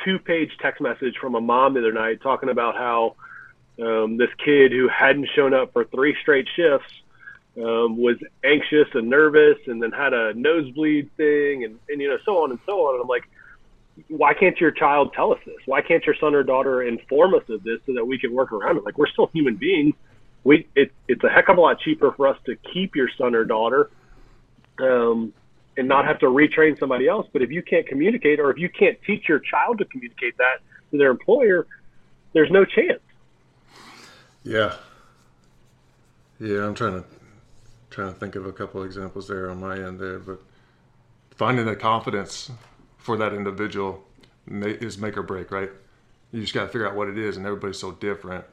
two 0.04 0.20
page 0.20 0.52
text 0.62 0.82
message 0.82 1.16
from 1.20 1.36
a 1.36 1.42
mom 1.42 1.74
the 1.74 1.80
other 1.80 1.92
night 1.92 2.22
talking 2.22 2.50
about 2.50 2.76
how 2.76 3.16
um, 3.82 4.18
this 4.18 4.30
kid 4.44 4.72
who 4.72 4.88
hadn't 4.88 5.28
shown 5.36 5.54
up 5.54 5.74
for 5.74 5.86
three 5.86 6.16
straight 6.22 6.48
shifts 6.56 6.92
um, 7.58 7.98
was 7.98 8.18
anxious 8.44 8.88
and 8.94 9.10
nervous 9.10 9.58
and 9.68 9.82
then 9.82 9.92
had 9.92 10.14
a 10.14 10.34
nosebleed 10.34 11.10
thing 11.18 11.64
and, 11.64 11.80
and, 11.90 12.02
you 12.02 12.10
know, 12.10 12.18
so 12.26 12.44
on 12.44 12.52
and 12.52 12.60
so 12.66 12.88
on. 12.88 12.96
And 12.96 13.04
I'm 13.04 13.08
like, 13.08 13.28
why 14.08 14.34
can't 14.34 14.60
your 14.60 14.72
child 14.72 15.14
tell 15.14 15.34
us 15.34 15.40
this? 15.46 15.58
Why 15.66 15.82
can't 15.82 16.06
your 16.06 16.16
son 16.16 16.36
or 16.36 16.44
daughter 16.44 16.82
inform 16.82 17.34
us 17.34 17.44
of 17.50 17.64
this 17.64 17.80
so 17.86 17.94
that 17.94 18.06
we 18.06 18.18
can 18.18 18.34
work 18.34 18.52
around 18.52 18.78
it? 18.78 18.86
Like, 18.86 18.98
we're 18.98 19.10
still 19.10 19.28
human 19.34 19.56
beings. 19.56 19.94
We, 20.44 20.68
it, 20.76 20.94
it's 21.08 21.24
a 21.24 21.30
heck 21.30 21.50
of 21.50 21.58
a 21.58 21.62
lot 21.62 21.80
cheaper 21.82 22.12
for 22.14 22.28
us 22.28 22.38
to 22.46 22.56
keep 22.56 22.96
your 22.96 23.10
son 23.18 23.36
or 23.36 23.44
daughter 23.44 23.90
um, 24.80 25.34
and 25.78 25.88
not 25.88 26.06
have 26.06 26.20
to 26.20 26.28
retrain 26.28 26.78
somebody 26.80 27.08
else. 27.08 27.28
But 27.32 27.42
if 27.42 27.52
you 27.52 27.62
can't 27.62 27.88
communicate, 27.88 28.40
or 28.40 28.52
if 28.52 28.58
you 28.58 28.70
can't 28.70 28.98
teach 29.06 29.28
your 29.30 29.40
child 29.40 29.78
to 29.80 29.86
communicate 29.86 30.38
that 30.38 30.60
to 30.92 30.98
their 30.98 31.12
employer, 31.12 31.68
there's 32.34 32.52
no 32.52 32.66
chance. 32.66 33.02
yeah, 34.44 34.76
yeah. 36.40 36.66
I'm 36.66 36.76
trying 36.76 37.02
to 37.02 37.06
trying 37.90 38.14
to 38.14 38.20
think 38.20 38.36
of 38.36 38.46
a 38.46 38.54
couple 38.54 38.84
examples 38.84 39.28
there 39.28 39.50
on 39.50 39.60
my 39.60 39.76
end 39.76 40.00
there, 40.00 40.20
but 40.20 40.40
finding 41.32 41.66
the 41.66 41.76
confidence 41.76 42.52
for 42.98 43.18
that 43.18 43.34
individual 43.34 44.04
is 44.48 44.98
make 44.98 45.18
or 45.18 45.24
break, 45.24 45.52
right? 45.52 45.70
You 46.32 46.42
just 46.42 46.54
got 46.54 46.64
to 46.64 46.68
figure 46.68 46.88
out 46.88 46.96
what 46.96 47.08
it 47.08 47.18
is, 47.18 47.38
and 47.38 47.46
everybody's 47.46 47.80
so 47.80 47.92
different. 47.94 48.46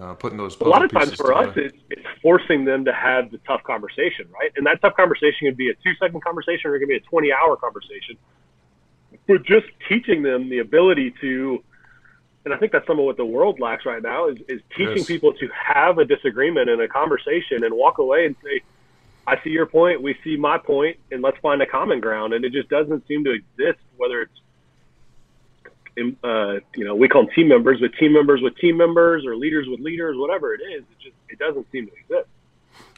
Uh, 0.00 0.14
putting 0.14 0.38
those 0.38 0.56
A 0.60 0.64
lot 0.68 0.84
of 0.84 0.92
times 0.92 1.12
for 1.14 1.34
us, 1.34 1.52
it's, 1.56 1.76
it's 1.90 2.06
forcing 2.22 2.64
them 2.64 2.84
to 2.84 2.92
have 2.92 3.32
the 3.32 3.38
tough 3.38 3.64
conversation, 3.64 4.28
right? 4.32 4.52
And 4.56 4.64
that 4.64 4.80
tough 4.80 4.94
conversation 4.94 5.48
could 5.48 5.56
be 5.56 5.70
a 5.70 5.74
two 5.82 5.92
second 6.00 6.22
conversation 6.22 6.70
or 6.70 6.76
it 6.76 6.78
could 6.78 6.88
be 6.88 6.96
a 6.96 7.00
20 7.00 7.32
hour 7.32 7.56
conversation. 7.56 8.16
But 9.26 9.44
just 9.44 9.66
teaching 9.88 10.22
them 10.22 10.50
the 10.50 10.60
ability 10.60 11.14
to, 11.20 11.64
and 12.44 12.54
I 12.54 12.58
think 12.58 12.70
that's 12.70 12.86
some 12.86 13.00
of 13.00 13.06
what 13.06 13.16
the 13.16 13.24
world 13.24 13.58
lacks 13.58 13.86
right 13.86 14.00
now 14.00 14.28
is, 14.28 14.36
is 14.48 14.60
teaching 14.76 14.98
Yes. 14.98 15.06
people 15.06 15.32
to 15.32 15.48
have 15.52 15.98
a 15.98 16.04
disagreement 16.04 16.70
and 16.70 16.80
a 16.80 16.86
conversation 16.86 17.64
and 17.64 17.74
walk 17.74 17.98
away 17.98 18.26
and 18.26 18.36
say, 18.44 18.60
I 19.26 19.42
see 19.42 19.50
your 19.50 19.66
point, 19.66 20.00
we 20.00 20.14
see 20.22 20.36
my 20.36 20.58
point, 20.58 20.96
and 21.10 21.22
let's 21.22 21.38
find 21.42 21.60
a 21.60 21.66
common 21.66 21.98
ground. 21.98 22.34
And 22.34 22.44
it 22.44 22.52
just 22.52 22.68
doesn't 22.68 23.04
seem 23.08 23.24
to 23.24 23.32
exist, 23.32 23.80
whether 23.96 24.22
it's 24.22 24.40
uh, 26.22 26.54
you 26.74 26.84
know, 26.84 26.94
we 26.94 27.08
call 27.08 27.24
them 27.24 27.34
team 27.34 27.48
members, 27.48 27.80
but 27.80 27.92
team 27.98 28.12
members 28.12 28.40
with 28.42 28.56
team 28.58 28.76
members 28.76 29.24
or 29.26 29.36
leaders 29.36 29.66
with 29.68 29.80
leaders, 29.80 30.16
whatever 30.16 30.54
it 30.54 30.60
is, 30.60 30.82
it 30.82 30.98
just 31.00 31.16
it 31.28 31.38
doesn't 31.38 31.66
seem 31.70 31.86
to 31.86 31.92
exist. 31.92 32.28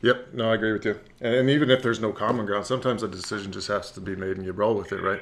Yep, 0.02 0.34
no, 0.34 0.50
I 0.50 0.54
agree 0.54 0.72
with 0.72 0.84
you. 0.84 0.98
And, 1.20 1.34
and 1.34 1.50
even 1.50 1.70
if 1.70 1.82
there's 1.82 2.00
no 2.00 2.12
common 2.12 2.46
ground, 2.46 2.66
sometimes 2.66 3.02
a 3.02 3.08
decision 3.08 3.52
just 3.52 3.68
has 3.68 3.90
to 3.92 4.00
be 4.00 4.16
made, 4.16 4.36
and 4.36 4.44
you 4.44 4.52
roll 4.52 4.74
with 4.74 4.92
it, 4.92 5.02
right? 5.02 5.20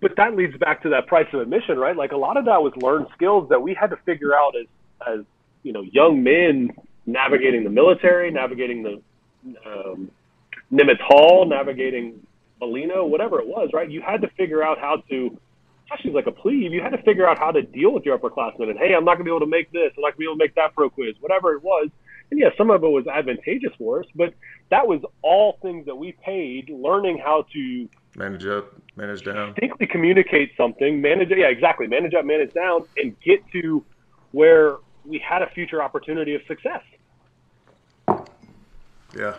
But 0.00 0.14
that 0.16 0.36
leads 0.36 0.56
back 0.58 0.82
to 0.82 0.88
that 0.90 1.06
price 1.06 1.26
of 1.32 1.40
admission, 1.40 1.78
right? 1.78 1.96
Like 1.96 2.12
a 2.12 2.16
lot 2.16 2.36
of 2.36 2.44
that 2.44 2.62
was 2.62 2.72
learned 2.76 3.06
skills 3.14 3.48
that 3.48 3.60
we 3.60 3.74
had 3.74 3.90
to 3.90 3.96
figure 4.04 4.34
out 4.34 4.54
as 4.56 4.66
as 5.06 5.24
you 5.62 5.72
know 5.72 5.82
young 5.82 6.22
men 6.22 6.70
navigating 7.06 7.64
the 7.64 7.70
military, 7.70 8.30
navigating 8.30 8.82
the 8.82 9.02
um, 9.66 10.10
Nimitz 10.72 11.00
Hall, 11.00 11.46
navigating 11.46 12.20
Molino, 12.60 13.04
whatever 13.06 13.40
it 13.40 13.46
was, 13.46 13.70
right? 13.72 13.90
You 13.90 14.02
had 14.02 14.20
to 14.22 14.28
figure 14.36 14.62
out 14.62 14.78
how 14.78 15.02
to, 15.08 15.38
especially 15.90 16.12
like 16.12 16.26
a 16.26 16.32
plebe, 16.32 16.72
you 16.72 16.82
had 16.82 16.90
to 16.90 17.02
figure 17.02 17.28
out 17.28 17.38
how 17.38 17.50
to 17.50 17.62
deal 17.62 17.92
with 17.92 18.04
your 18.04 18.18
upperclassmen. 18.18 18.68
And 18.70 18.78
hey, 18.78 18.94
I'm 18.94 19.04
not 19.04 19.14
going 19.16 19.20
to 19.20 19.24
be 19.24 19.30
able 19.30 19.40
to 19.40 19.46
make 19.46 19.72
this. 19.72 19.92
I'm 19.96 20.02
not 20.02 20.08
going 20.08 20.12
to 20.12 20.18
be 20.18 20.24
able 20.24 20.34
to 20.34 20.38
make 20.38 20.54
that 20.56 20.74
pro 20.74 20.90
quiz, 20.90 21.14
whatever 21.20 21.54
it 21.54 21.62
was. 21.62 21.88
And 22.30 22.38
yeah, 22.38 22.50
some 22.58 22.70
of 22.70 22.82
it 22.82 22.88
was 22.88 23.06
advantageous 23.06 23.72
for 23.78 24.00
us, 24.00 24.06
but 24.14 24.34
that 24.70 24.86
was 24.86 25.00
all 25.22 25.58
things 25.62 25.86
that 25.86 25.96
we 25.96 26.12
paid 26.12 26.68
learning 26.68 27.18
how 27.24 27.46
to 27.54 27.88
manage 28.16 28.44
up, 28.44 28.74
manage 28.96 29.24
down, 29.24 29.54
distinctly 29.54 29.86
communicate 29.86 30.52
something, 30.54 31.00
manage 31.00 31.30
yeah, 31.30 31.46
exactly, 31.46 31.86
manage 31.86 32.12
up, 32.12 32.26
manage 32.26 32.52
down, 32.52 32.82
and 32.98 33.18
get 33.20 33.40
to 33.52 33.82
where 34.32 34.76
we 35.06 35.18
had 35.18 35.40
a 35.40 35.48
future 35.50 35.82
opportunity 35.82 36.34
of 36.34 36.42
success. 36.46 36.82
Yeah. 39.16 39.36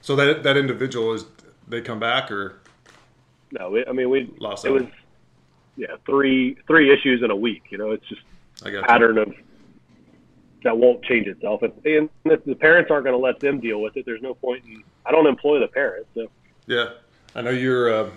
So 0.00 0.16
that 0.16 0.42
that 0.42 0.56
individual 0.56 1.12
is 1.12 1.24
they 1.68 1.82
come 1.82 2.00
back 2.00 2.32
or 2.32 2.58
no? 3.52 3.80
I 3.88 3.92
mean 3.92 4.10
we 4.10 4.34
lost. 4.40 4.64
It 4.64 4.70
was 4.70 4.86
yeah 5.78 5.96
three 6.04 6.58
three 6.66 6.92
issues 6.92 7.22
in 7.22 7.30
a 7.30 7.36
week. 7.36 7.62
You 7.70 7.78
know, 7.78 7.92
it's 7.92 8.06
just 8.06 8.20
a 8.64 8.82
pattern 8.82 9.16
you. 9.16 9.22
of 9.22 9.34
that 10.64 10.76
won't 10.76 11.02
change 11.04 11.26
itself. 11.26 11.62
If, 11.62 11.72
and 11.86 12.10
if 12.24 12.44
the 12.44 12.54
parents 12.54 12.90
aren't 12.90 13.04
going 13.04 13.14
to 13.14 13.24
let 13.24 13.38
them 13.40 13.60
deal 13.60 13.80
with 13.80 13.96
it, 13.96 14.04
there's 14.04 14.22
no 14.22 14.34
point 14.34 14.64
in. 14.66 14.82
I 15.06 15.12
don't 15.12 15.26
employ 15.26 15.60
the 15.60 15.68
parents. 15.68 16.10
So. 16.14 16.28
Yeah, 16.66 16.90
I 17.34 17.42
know 17.42 17.50
you're 17.50 17.88
a, 17.88 18.10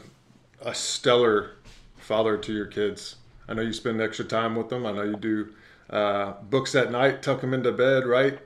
a 0.62 0.74
stellar 0.74 1.52
father 1.98 2.38
to 2.38 2.52
your 2.52 2.66
kids. 2.66 3.18
I 3.48 3.54
know 3.54 3.62
you 3.62 3.74
spend 3.74 4.02
extra 4.02 4.26
time 4.26 4.56
with 4.56 4.70
them. 4.70 4.86
I 4.86 4.92
know 4.92 5.04
you 5.04 5.16
do 5.16 5.54
uh, 5.90 6.34
books 6.50 6.74
at 6.74 6.92
night, 6.92 7.22
tuck 7.22 7.42
them 7.42 7.54
into 7.54 7.72
bed, 7.72 8.06
right? 8.06 8.40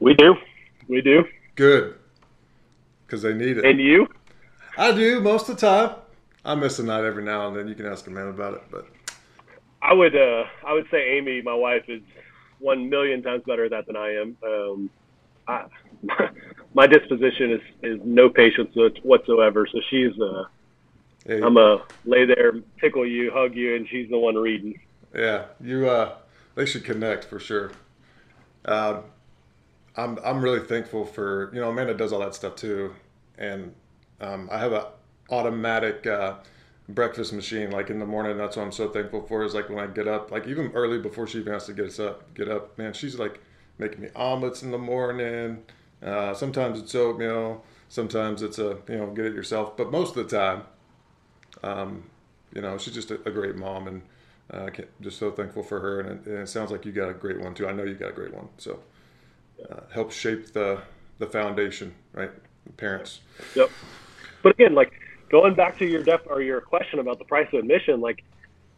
We 0.00 0.14
do. 0.14 0.36
We 0.88 1.00
do. 1.00 1.24
Good. 1.54 1.94
Because 3.06 3.22
they 3.22 3.34
need 3.34 3.58
it. 3.58 3.64
And 3.64 3.80
you? 3.80 4.08
I 4.76 4.92
do 4.92 5.20
most 5.20 5.48
of 5.48 5.58
the 5.58 5.66
time. 5.66 5.96
I 6.44 6.54
miss 6.54 6.78
a 6.78 6.82
night 6.82 7.04
every 7.04 7.24
now 7.24 7.48
and 7.48 7.56
then. 7.56 7.68
You 7.68 7.74
can 7.74 7.86
ask 7.86 8.06
a 8.06 8.10
man 8.10 8.28
about 8.28 8.54
it, 8.54 8.62
but 8.70 8.86
I 9.82 9.92
would 9.92 10.16
uh, 10.16 10.44
I 10.66 10.72
would 10.72 10.86
say 10.90 11.16
Amy, 11.18 11.42
my 11.42 11.54
wife, 11.54 11.84
is 11.88 12.02
one 12.58 12.88
million 12.88 13.22
times 13.22 13.42
better 13.46 13.64
at 13.64 13.70
that 13.70 13.86
than 13.86 13.96
I 13.96 14.12
am. 14.14 14.36
Um, 14.44 14.90
I, 15.46 15.64
my 16.74 16.86
disposition 16.86 17.52
is 17.52 17.60
is 17.82 18.00
no 18.04 18.28
patience 18.28 18.74
whatsoever. 19.02 19.66
So 19.70 19.80
she's 19.90 20.18
uh, 20.20 20.44
hey. 21.26 21.40
I'm 21.42 21.56
a 21.56 21.84
lay 22.04 22.24
there, 22.24 22.52
tickle 22.80 23.06
you, 23.06 23.30
hug 23.32 23.54
you, 23.54 23.76
and 23.76 23.88
she's 23.88 24.08
the 24.10 24.18
one 24.18 24.36
reading. 24.36 24.78
Yeah, 25.14 25.46
you 25.60 25.88
uh, 25.88 26.16
they 26.54 26.66
should 26.66 26.84
connect 26.84 27.24
for 27.24 27.38
sure. 27.38 27.72
Uh, 28.64 29.02
I'm 29.96 30.18
I'm 30.24 30.42
really 30.42 30.60
thankful 30.60 31.04
for 31.04 31.50
you 31.54 31.60
know 31.60 31.70
Amanda 31.70 31.94
does 31.94 32.12
all 32.12 32.20
that 32.20 32.34
stuff 32.34 32.56
too, 32.56 32.94
and 33.36 33.74
um, 34.20 34.48
I 34.50 34.58
have 34.58 34.72
a 34.72 34.88
automatic. 35.30 36.06
Uh, 36.06 36.34
breakfast 36.90 37.34
machine 37.34 37.70
like 37.70 37.90
in 37.90 37.98
the 37.98 38.06
morning. 38.06 38.38
That's 38.38 38.56
what 38.56 38.62
i'm 38.62 38.72
so 38.72 38.88
thankful 38.88 39.20
for 39.20 39.44
is 39.44 39.52
like 39.52 39.68
when 39.68 39.78
i 39.78 39.86
get 39.86 40.08
up 40.08 40.30
like 40.30 40.46
even 40.46 40.70
early 40.72 40.98
before 40.98 41.26
she 41.26 41.40
even 41.40 41.52
has 41.52 41.66
to 41.66 41.74
get 41.74 41.84
us 41.84 42.00
up 42.00 42.32
get 42.32 42.48
up 42.48 42.78
man 42.78 42.94
she's 42.94 43.18
like 43.18 43.42
making 43.76 44.00
me 44.00 44.08
omelets 44.16 44.62
in 44.62 44.70
the 44.70 44.78
morning. 44.78 45.64
Uh, 46.02 46.32
sometimes 46.32 46.80
it's 46.80 46.94
oatmeal 46.94 47.62
sometimes 47.88 48.42
it's 48.42 48.58
a 48.58 48.78
you 48.88 48.96
know 48.96 49.06
get 49.08 49.26
it 49.26 49.34
yourself. 49.34 49.76
But 49.76 49.90
most 49.90 50.16
of 50.16 50.28
the 50.28 50.36
time 50.36 50.62
um, 51.62 52.04
you 52.54 52.60
know 52.60 52.78
she's 52.78 52.94
just 52.94 53.10
a, 53.10 53.14
a 53.26 53.30
great 53.30 53.56
mom 53.56 53.88
and 53.88 54.02
uh, 54.50 54.70
just 55.00 55.18
so 55.18 55.30
thankful 55.30 55.62
for 55.62 55.80
her. 55.80 56.00
And 56.00 56.08
it, 56.08 56.26
and 56.26 56.38
it, 56.38 56.48
sounds 56.48 56.70
like 56.70 56.86
you 56.86 56.92
got 56.92 57.08
a 57.08 57.14
great 57.14 57.40
one 57.40 57.54
too. 57.54 57.66
I 57.66 57.72
know 57.72 57.84
you 57.84 57.94
got 57.94 58.10
a 58.10 58.14
great 58.14 58.32
one. 58.34 58.48
So 58.58 58.78
uh, 59.70 59.80
helps 59.92 60.14
shape 60.14 60.52
the 60.52 60.80
the 61.18 61.26
foundation 61.26 61.94
right? 62.12 62.30
Parents. 62.76 63.20
Yep. 63.56 63.70
But 64.42 64.52
again 64.52 64.74
like 64.74 64.92
going 65.30 65.54
back 65.54 65.78
to 65.78 65.84
your 65.84 66.04
def 66.04 66.20
or 66.26 66.42
your 66.42 66.60
question 66.60 66.98
about 66.98 67.18
the 67.18 67.24
price 67.24 67.48
of 67.52 67.60
admission, 67.60 68.00
like 68.00 68.18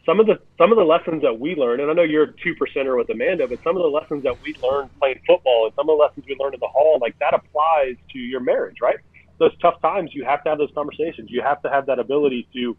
some 0.07 0.19
of 0.21 0.27
the 0.27 0.39
some 0.59 0.73
of 0.73 0.79
the 0.79 0.85
lessons 0.85 1.23
that 1.23 1.39
we 1.39 1.55
learned, 1.55 1.81
and 1.81 1.91
I 1.91 1.95
know 1.95 2.03
you're 2.03 2.25
a 2.25 2.33
two 2.43 2.55
percenter 2.55 2.97
with 2.97 3.11
Amanda, 3.11 3.47
but 3.49 3.59
some 3.63 3.77
of 3.77 3.83
the 3.83 3.89
lessons 3.89 4.23
that 4.25 4.35
we 4.43 4.55
learned 4.63 4.91
playing 4.99 5.21
football 5.27 5.67
and 5.67 5.75
some 5.77 5.89
of 5.89 5.97
the 5.97 6.03
lessons 6.03 6.25
we 6.29 6.37
learned 6.39 6.55
in 6.55 6.61
the 6.61 6.69
hall, 6.69 6.99
like 7.01 7.15
that 7.21 7.35
applies 7.35 7.97
to 8.13 8.19
your 8.19 8.41
marriage, 8.41 8.77
right? 8.83 8.97
Those 9.39 9.57
tough 9.61 9.81
times, 9.83 10.11
you 10.15 10.25
have 10.25 10.43
to 10.45 10.51
have 10.51 10.59
those 10.59 10.73
conversations. 10.75 11.31
You 11.31 11.43
have 11.43 11.63
to 11.63 11.71
have 11.71 11.87
that 11.87 11.99
ability 11.99 12.49
to 12.55 12.77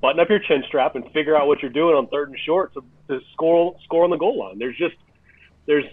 button 0.00 0.20
up 0.20 0.28
your 0.28 0.40
chin 0.40 0.64
strap 0.66 0.96
and 0.96 1.04
figure 1.12 1.36
out 1.36 1.46
what 1.46 1.62
you're 1.62 1.70
doing 1.72 1.94
on 1.94 2.08
third 2.08 2.28
and 2.28 2.38
short 2.44 2.74
to, 2.74 2.82
to 3.08 3.20
score 3.32 3.74
score 3.84 4.04
on 4.04 4.10
the 4.10 4.16
goal 4.16 4.38
line. 4.38 4.58
There's 4.58 4.76
just 4.76 4.96
there's 5.66 5.84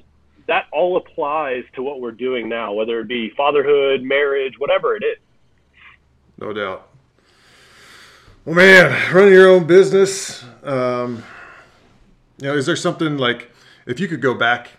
that 0.48 0.66
all 0.74 0.98
applies 0.98 1.64
to 1.76 1.84
what 1.84 2.02
we're 2.02 2.12
doing 2.12 2.50
now, 2.50 2.74
whether 2.74 3.00
it 3.00 3.08
be 3.08 3.32
fatherhood, 3.38 4.02
marriage, 4.02 4.54
whatever 4.58 4.96
it 4.96 5.04
is 5.04 5.18
no 6.40 6.54
doubt. 6.54 6.88
Well, 8.46 8.56
man, 8.56 9.14
running 9.14 9.34
your 9.34 9.50
own 9.50 9.68
business. 9.68 10.44
Um, 10.64 11.24
you 12.42 12.48
know, 12.48 12.56
is 12.56 12.66
there 12.66 12.76
something 12.76 13.18
like 13.18 13.52
if 13.86 14.00
you 14.00 14.08
could 14.08 14.22
go 14.22 14.34
back 14.34 14.70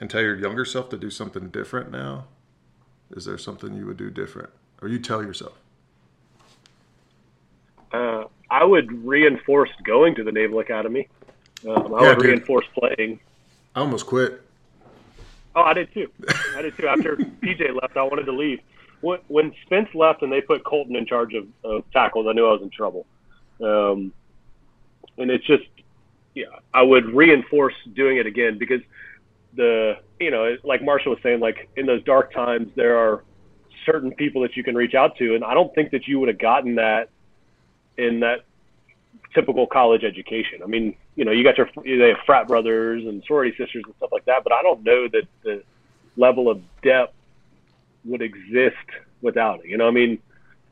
and 0.00 0.10
tell 0.10 0.20
your 0.20 0.36
younger 0.36 0.64
self 0.64 0.90
to 0.90 0.98
do 0.98 1.10
something 1.10 1.48
different 1.48 1.90
now? 1.90 2.26
Is 3.10 3.24
there 3.24 3.38
something 3.38 3.74
you 3.74 3.86
would 3.86 3.96
do 3.96 4.10
different, 4.10 4.50
or 4.82 4.88
you 4.88 4.98
tell 4.98 5.22
yourself? 5.22 5.58
Uh, 7.90 8.24
I 8.50 8.64
would 8.64 8.92
reinforce 9.04 9.70
going 9.82 10.14
to 10.16 10.24
the 10.24 10.32
Naval 10.32 10.60
Academy. 10.60 11.08
Um, 11.66 11.94
I 11.94 12.02
yeah, 12.02 12.08
would 12.10 12.18
dude. 12.18 12.26
reinforce 12.26 12.66
playing. 12.78 13.18
I 13.74 13.80
almost 13.80 14.04
quit. 14.06 14.42
Oh, 15.56 15.62
I 15.62 15.72
did 15.72 15.92
too. 15.94 16.10
I 16.54 16.62
did 16.62 16.76
too. 16.76 16.86
After 16.86 17.16
PJ 17.42 17.80
left, 17.80 17.96
I 17.96 18.02
wanted 18.02 18.26
to 18.26 18.32
leave 18.32 18.60
when, 19.00 19.18
when 19.28 19.52
Spence 19.64 19.88
left 19.94 20.22
and 20.22 20.32
they 20.32 20.40
put 20.40 20.64
Colton 20.64 20.96
in 20.96 21.06
charge 21.06 21.34
of, 21.34 21.46
of 21.64 21.84
tackles, 21.92 22.26
I 22.28 22.32
knew 22.32 22.46
I 22.46 22.52
was 22.52 22.62
in 22.62 22.70
trouble. 22.70 23.06
Um, 23.60 24.12
and 25.16 25.30
it's 25.30 25.46
just, 25.46 25.64
yeah, 26.34 26.46
I 26.72 26.82
would 26.82 27.06
reinforce 27.06 27.74
doing 27.94 28.18
it 28.18 28.26
again 28.26 28.58
because 28.58 28.80
the, 29.54 29.98
you 30.20 30.30
know, 30.30 30.56
like 30.64 30.82
Marshall 30.82 31.12
was 31.12 31.22
saying, 31.22 31.40
like 31.40 31.68
in 31.76 31.86
those 31.86 32.02
dark 32.04 32.32
times, 32.32 32.70
there 32.76 32.96
are 32.96 33.24
certain 33.84 34.12
people 34.12 34.42
that 34.42 34.56
you 34.56 34.62
can 34.62 34.74
reach 34.74 34.94
out 34.94 35.16
to. 35.16 35.34
And 35.34 35.44
I 35.44 35.54
don't 35.54 35.74
think 35.74 35.90
that 35.92 36.06
you 36.06 36.20
would 36.20 36.28
have 36.28 36.38
gotten 36.38 36.76
that 36.76 37.10
in 37.96 38.20
that 38.20 38.44
typical 39.34 39.66
college 39.66 40.04
education. 40.04 40.60
I 40.62 40.66
mean, 40.66 40.94
you 41.16 41.24
know, 41.24 41.32
you 41.32 41.42
got 41.42 41.58
your, 41.58 41.68
they 41.84 42.08
have 42.08 42.18
frat 42.24 42.46
brothers 42.46 43.04
and 43.04 43.22
sorority 43.26 43.56
sisters 43.56 43.82
and 43.86 43.94
stuff 43.96 44.10
like 44.12 44.24
that, 44.26 44.44
but 44.44 44.52
I 44.52 44.62
don't 44.62 44.84
know 44.84 45.08
that 45.08 45.26
the 45.42 45.62
level 46.16 46.48
of 46.48 46.60
depth 46.82 47.14
would 48.08 48.22
exist 48.22 48.76
without 49.20 49.60
it. 49.60 49.66
You 49.66 49.76
know, 49.76 49.86
I 49.86 49.90
mean, 49.90 50.18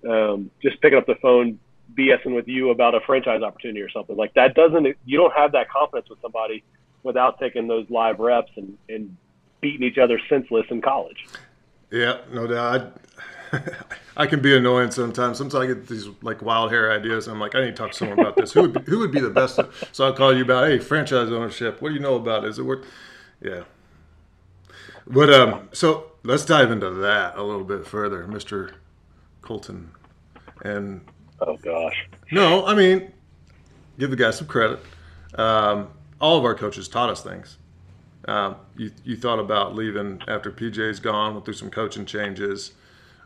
um, 0.08 0.50
just 0.62 0.80
picking 0.80 0.98
up 0.98 1.06
the 1.06 1.16
phone, 1.16 1.58
BSing 1.94 2.34
with 2.34 2.48
you 2.48 2.70
about 2.70 2.94
a 2.94 3.00
franchise 3.00 3.42
opportunity 3.42 3.80
or 3.80 3.90
something 3.90 4.16
like 4.16 4.34
that 4.34 4.54
doesn't. 4.54 4.96
You 5.04 5.18
don't 5.18 5.34
have 5.34 5.52
that 5.52 5.70
confidence 5.70 6.08
with 6.08 6.20
somebody 6.20 6.64
without 7.02 7.38
taking 7.38 7.68
those 7.68 7.88
live 7.88 8.18
reps 8.18 8.50
and, 8.56 8.76
and 8.88 9.16
beating 9.60 9.86
each 9.86 9.98
other 9.98 10.20
senseless 10.28 10.66
in 10.70 10.82
college. 10.82 11.26
Yeah, 11.90 12.18
no 12.32 12.46
doubt. 12.46 13.00
I, 13.52 13.60
I 14.16 14.26
can 14.26 14.40
be 14.40 14.56
annoying 14.56 14.90
sometimes. 14.90 15.38
Sometimes 15.38 15.62
I 15.62 15.66
get 15.66 15.86
these 15.86 16.08
like 16.22 16.42
wild 16.42 16.72
hair 16.72 16.92
ideas. 16.92 17.28
I'm 17.28 17.40
like, 17.40 17.54
I 17.54 17.60
need 17.64 17.70
to 17.70 17.72
talk 17.74 17.92
to 17.92 17.96
someone 17.96 18.18
about 18.18 18.36
this. 18.36 18.52
Who 18.52 18.62
would 18.62 18.72
be, 18.72 18.90
who 18.90 18.98
would 18.98 19.12
be 19.12 19.20
the 19.20 19.30
best? 19.30 19.60
So 19.92 20.04
I'll 20.04 20.12
call 20.12 20.36
you 20.36 20.42
about, 20.42 20.68
hey, 20.68 20.78
franchise 20.78 21.30
ownership. 21.30 21.80
What 21.80 21.90
do 21.90 21.94
you 21.94 22.00
know 22.00 22.16
about 22.16 22.44
it? 22.44 22.48
Is 22.48 22.58
it 22.58 22.64
worth? 22.64 22.84
Yeah. 23.40 23.62
But 25.06 25.32
um, 25.32 25.68
so 25.72 26.12
let's 26.25 26.44
dive 26.44 26.70
into 26.70 26.90
that 26.90 27.36
a 27.36 27.42
little 27.42 27.64
bit 27.64 27.86
further, 27.86 28.25
Mr. 28.26 28.72
Colton. 29.42 29.90
And 30.62 31.02
oh 31.40 31.56
gosh, 31.56 32.08
no, 32.32 32.66
I 32.66 32.75
mean, 32.75 33.12
give 33.98 34.10
the 34.10 34.16
guy 34.16 34.30
some 34.30 34.46
credit. 34.46 34.80
Um, 35.34 35.88
all 36.20 36.38
of 36.38 36.44
our 36.44 36.54
coaches 36.54 36.88
taught 36.88 37.10
us 37.10 37.22
things. 37.22 37.58
Um, 38.26 38.56
you, 38.76 38.90
you 39.04 39.16
thought 39.16 39.38
about 39.38 39.75
leaving 39.75 40.20
after 40.26 40.50
PJ's 40.50 40.98
gone, 40.98 41.34
went 41.34 41.44
through 41.44 41.54
some 41.54 41.70
coaching 41.70 42.06
changes. 42.06 42.72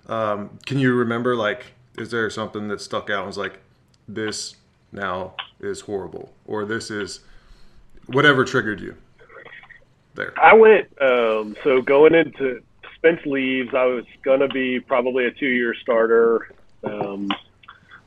Um, 0.09 0.59
can 0.67 0.79
you 0.79 0.95
remember, 0.95 1.37
like, 1.37 1.73
is 1.97 2.11
there 2.11 2.29
something 2.29 2.69
that 2.69 2.81
stuck 2.81 3.09
out 3.09 3.19
and 3.19 3.27
was 3.27 3.39
like, 3.39 3.61
this 4.07 4.57
now 4.93 5.35
is 5.61 5.81
horrible, 5.83 6.33
or 6.45 6.65
this 6.65 6.91
is 6.91 7.21
whatever 8.07 8.45
triggered 8.45 8.81
you? 8.81 8.97
There. 10.21 10.35
I 10.39 10.55
went 10.55 10.89
um, 11.01 11.57
so 11.65 11.81
going 11.81 12.15
into 12.15 12.63
Spence 12.97 13.25
leaves, 13.25 13.71
I 13.75 13.87
was 13.87 14.05
going 14.23 14.41
to 14.41 14.49
be 14.49 14.79
probably 14.79 15.25
a 15.25 15.31
two 15.31 15.47
year 15.47 15.75
starter. 15.81 16.55
Um, 16.85 17.31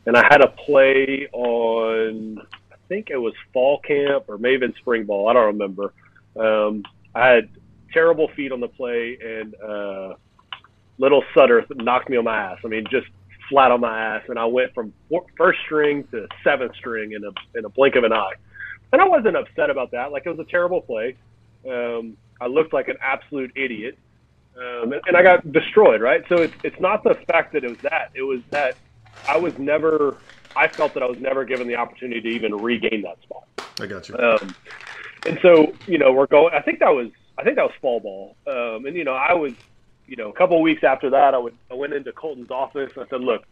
and 0.06 0.16
I 0.16 0.24
had 0.30 0.42
a 0.42 0.50
play 0.50 1.28
on, 1.32 2.40
I 2.72 2.76
think 2.88 3.10
it 3.10 3.18
was 3.18 3.34
fall 3.52 3.80
camp 3.80 4.26
or 4.28 4.38
maybe 4.38 4.66
in 4.66 4.74
spring 4.76 5.06
ball. 5.06 5.28
I 5.28 5.34
don't 5.34 5.58
remember. 5.58 5.94
Um, 6.40 6.84
I 7.16 7.30
had 7.30 7.50
terrible 7.92 8.28
feet 8.36 8.52
on 8.52 8.60
the 8.60 8.68
play, 8.68 9.18
and 9.24 9.56
uh, 9.56 10.14
little 11.00 11.24
Sutter 11.34 11.66
knocked 11.72 12.10
me 12.10 12.18
on 12.18 12.26
my 12.26 12.38
ass. 12.38 12.60
I 12.64 12.68
mean, 12.68 12.86
just 12.92 13.08
flat 13.50 13.72
on 13.72 13.82
my 13.82 13.98
ass. 13.98 14.24
And 14.30 14.38
I 14.38 14.46
went 14.46 14.74
from 14.74 14.94
first 15.38 15.60
string 15.66 16.08
to 16.12 16.28
seventh 16.44 16.76
string 16.76 17.14
in 17.14 17.24
a, 17.24 17.58
in 17.58 17.66
a 17.66 17.70
blink 17.70 17.96
of 17.96 18.04
an 18.04 18.14
eye. 18.14 18.34
And 18.92 19.02
I 19.02 19.08
wasn't 19.08 19.36
upset 19.36 19.72
about 19.72 19.90
that. 19.92 20.12
Like, 20.12 20.28
it 20.28 20.30
was 20.30 20.40
a 20.40 20.50
terrible 20.52 20.82
play. 20.82 21.16
Um, 21.70 22.18
I 22.42 22.48
looked 22.48 22.74
like 22.74 22.88
an 22.88 22.98
absolute 23.02 23.52
idiot, 23.56 23.98
um, 24.58 24.94
and, 24.94 25.02
and, 25.08 25.18
I 25.18 25.24
got 25.24 25.52
destroyed. 25.52 26.02
Right. 26.02 26.24
So 26.30 26.42
it's 26.42 26.54
it's 26.64 26.80
not 26.80 27.04
the 27.04 27.16
fact 27.28 27.54
that 27.54 27.64
it 27.64 27.70
was 27.70 27.78
that. 27.84 28.12
It 28.14 28.24
was 28.24 28.42
that 28.52 28.78
I 29.28 29.38
was 29.38 29.54
never. 29.58 30.18
I 30.56 30.68
felt 30.68 30.94
that 30.94 31.02
I 31.02 31.08
was 31.08 31.18
never 31.20 31.46
given 31.46 31.68
the 31.68 31.76
opportunity 31.76 32.22
to 32.22 32.30
even 32.30 32.54
regain 32.56 33.02
that 33.04 33.22
spot. 33.24 33.48
I 33.80 33.88
got 33.88 34.08
you. 34.08 34.18
Um, 34.18 34.56
and 35.26 35.40
so 35.42 35.74
you 35.88 35.98
know 35.98 36.12
we're 36.12 36.28
going. 36.28 36.54
I 36.54 36.62
think 36.62 36.80
that 36.80 36.94
was 36.94 37.10
I 37.38 37.44
think 37.44 37.56
that 37.56 37.64
was 37.64 37.74
fall 37.82 38.00
ball. 38.00 38.36
Um, 38.48 38.86
and 38.86 38.96
you 38.96 39.04
know 39.04 39.14
I 39.14 39.34
was 39.34 39.54
you 40.06 40.16
know 40.16 40.30
a 40.30 40.34
couple 40.34 40.58
of 40.58 40.62
weeks 40.62 40.84
after 40.84 41.10
that 41.10 41.34
I 41.34 41.38
would 41.38 41.56
I 41.72 41.76
went 41.76 41.94
into 41.94 42.12
Colton's 42.12 42.52
office. 42.52 42.92
I 42.98 43.08
said, 43.10 43.22
look, 43.22 43.44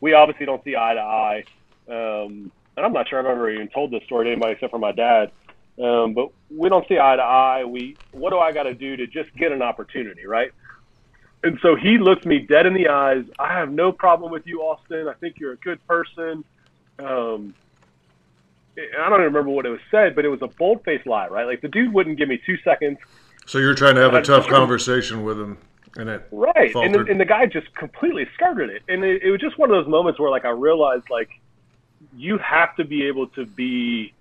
we 0.00 0.12
obviously 0.12 0.46
don't 0.46 0.62
see 0.64 0.76
eye 0.76 0.94
to 0.94 1.00
eye. 1.00 1.44
Um, 1.88 2.52
and 2.76 2.86
I'm 2.86 2.92
not 2.92 3.08
sure 3.08 3.18
I've 3.18 3.26
ever 3.26 3.50
even 3.50 3.68
told 3.68 3.90
this 3.90 4.02
story 4.04 4.26
to 4.26 4.32
anybody 4.32 4.52
except 4.52 4.70
for 4.70 4.78
my 4.78 4.92
dad. 4.92 5.32
Um, 5.82 6.14
but 6.14 6.28
we 6.50 6.68
don't 6.68 6.86
see 6.88 6.98
eye 6.98 7.16
to 7.16 7.22
eye. 7.22 7.64
We, 7.64 7.96
what 8.10 8.30
do 8.30 8.38
I 8.38 8.52
got 8.52 8.64
to 8.64 8.74
do 8.74 8.96
to 8.96 9.06
just 9.06 9.34
get 9.34 9.52
an 9.52 9.62
opportunity, 9.62 10.26
right? 10.26 10.50
And 11.42 11.58
so 11.62 11.74
he 11.74 11.96
looked 11.96 12.26
me 12.26 12.40
dead 12.40 12.66
in 12.66 12.74
the 12.74 12.88
eyes. 12.88 13.24
I 13.38 13.54
have 13.54 13.70
no 13.70 13.92
problem 13.92 14.30
with 14.30 14.46
you, 14.46 14.60
Austin. 14.60 15.08
I 15.08 15.14
think 15.14 15.36
you're 15.38 15.52
a 15.52 15.56
good 15.58 15.84
person. 15.86 16.44
Um, 16.98 17.54
I 18.78 19.08
don't 19.08 19.20
even 19.20 19.24
remember 19.24 19.50
what 19.50 19.66
it 19.66 19.70
was 19.70 19.80
said, 19.90 20.14
but 20.14 20.24
it 20.24 20.28
was 20.28 20.42
a 20.42 20.48
bold 20.48 20.84
faced 20.84 21.06
lie, 21.06 21.28
right? 21.28 21.46
Like 21.46 21.60
the 21.62 21.68
dude 21.68 21.92
wouldn't 21.92 22.18
give 22.18 22.28
me 22.28 22.40
two 22.44 22.58
seconds. 22.58 22.98
So 23.46 23.58
you're 23.58 23.74
trying 23.74 23.94
to 23.94 24.02
have 24.02 24.14
a 24.14 24.22
tough 24.22 24.46
conversation 24.46 25.24
with 25.24 25.40
him, 25.40 25.58
and 25.96 26.08
it 26.08 26.28
right, 26.30 26.74
and 26.74 26.94
the, 26.94 27.00
and 27.00 27.20
the, 27.20 27.24
guy 27.24 27.46
just 27.46 27.74
completely 27.74 28.26
skirted 28.34 28.70
it, 28.70 28.82
and 28.88 29.02
it, 29.02 29.22
it 29.22 29.30
was 29.30 29.40
just 29.40 29.58
one 29.58 29.70
of 29.70 29.76
those 29.76 29.90
moments 29.90 30.20
where 30.20 30.30
like 30.30 30.44
I 30.44 30.50
realized 30.50 31.04
like 31.10 31.30
you 32.14 32.38
have 32.38 32.76
to 32.76 32.84
be 32.84 33.06
able 33.06 33.26
to 33.28 33.44
be 33.44 34.14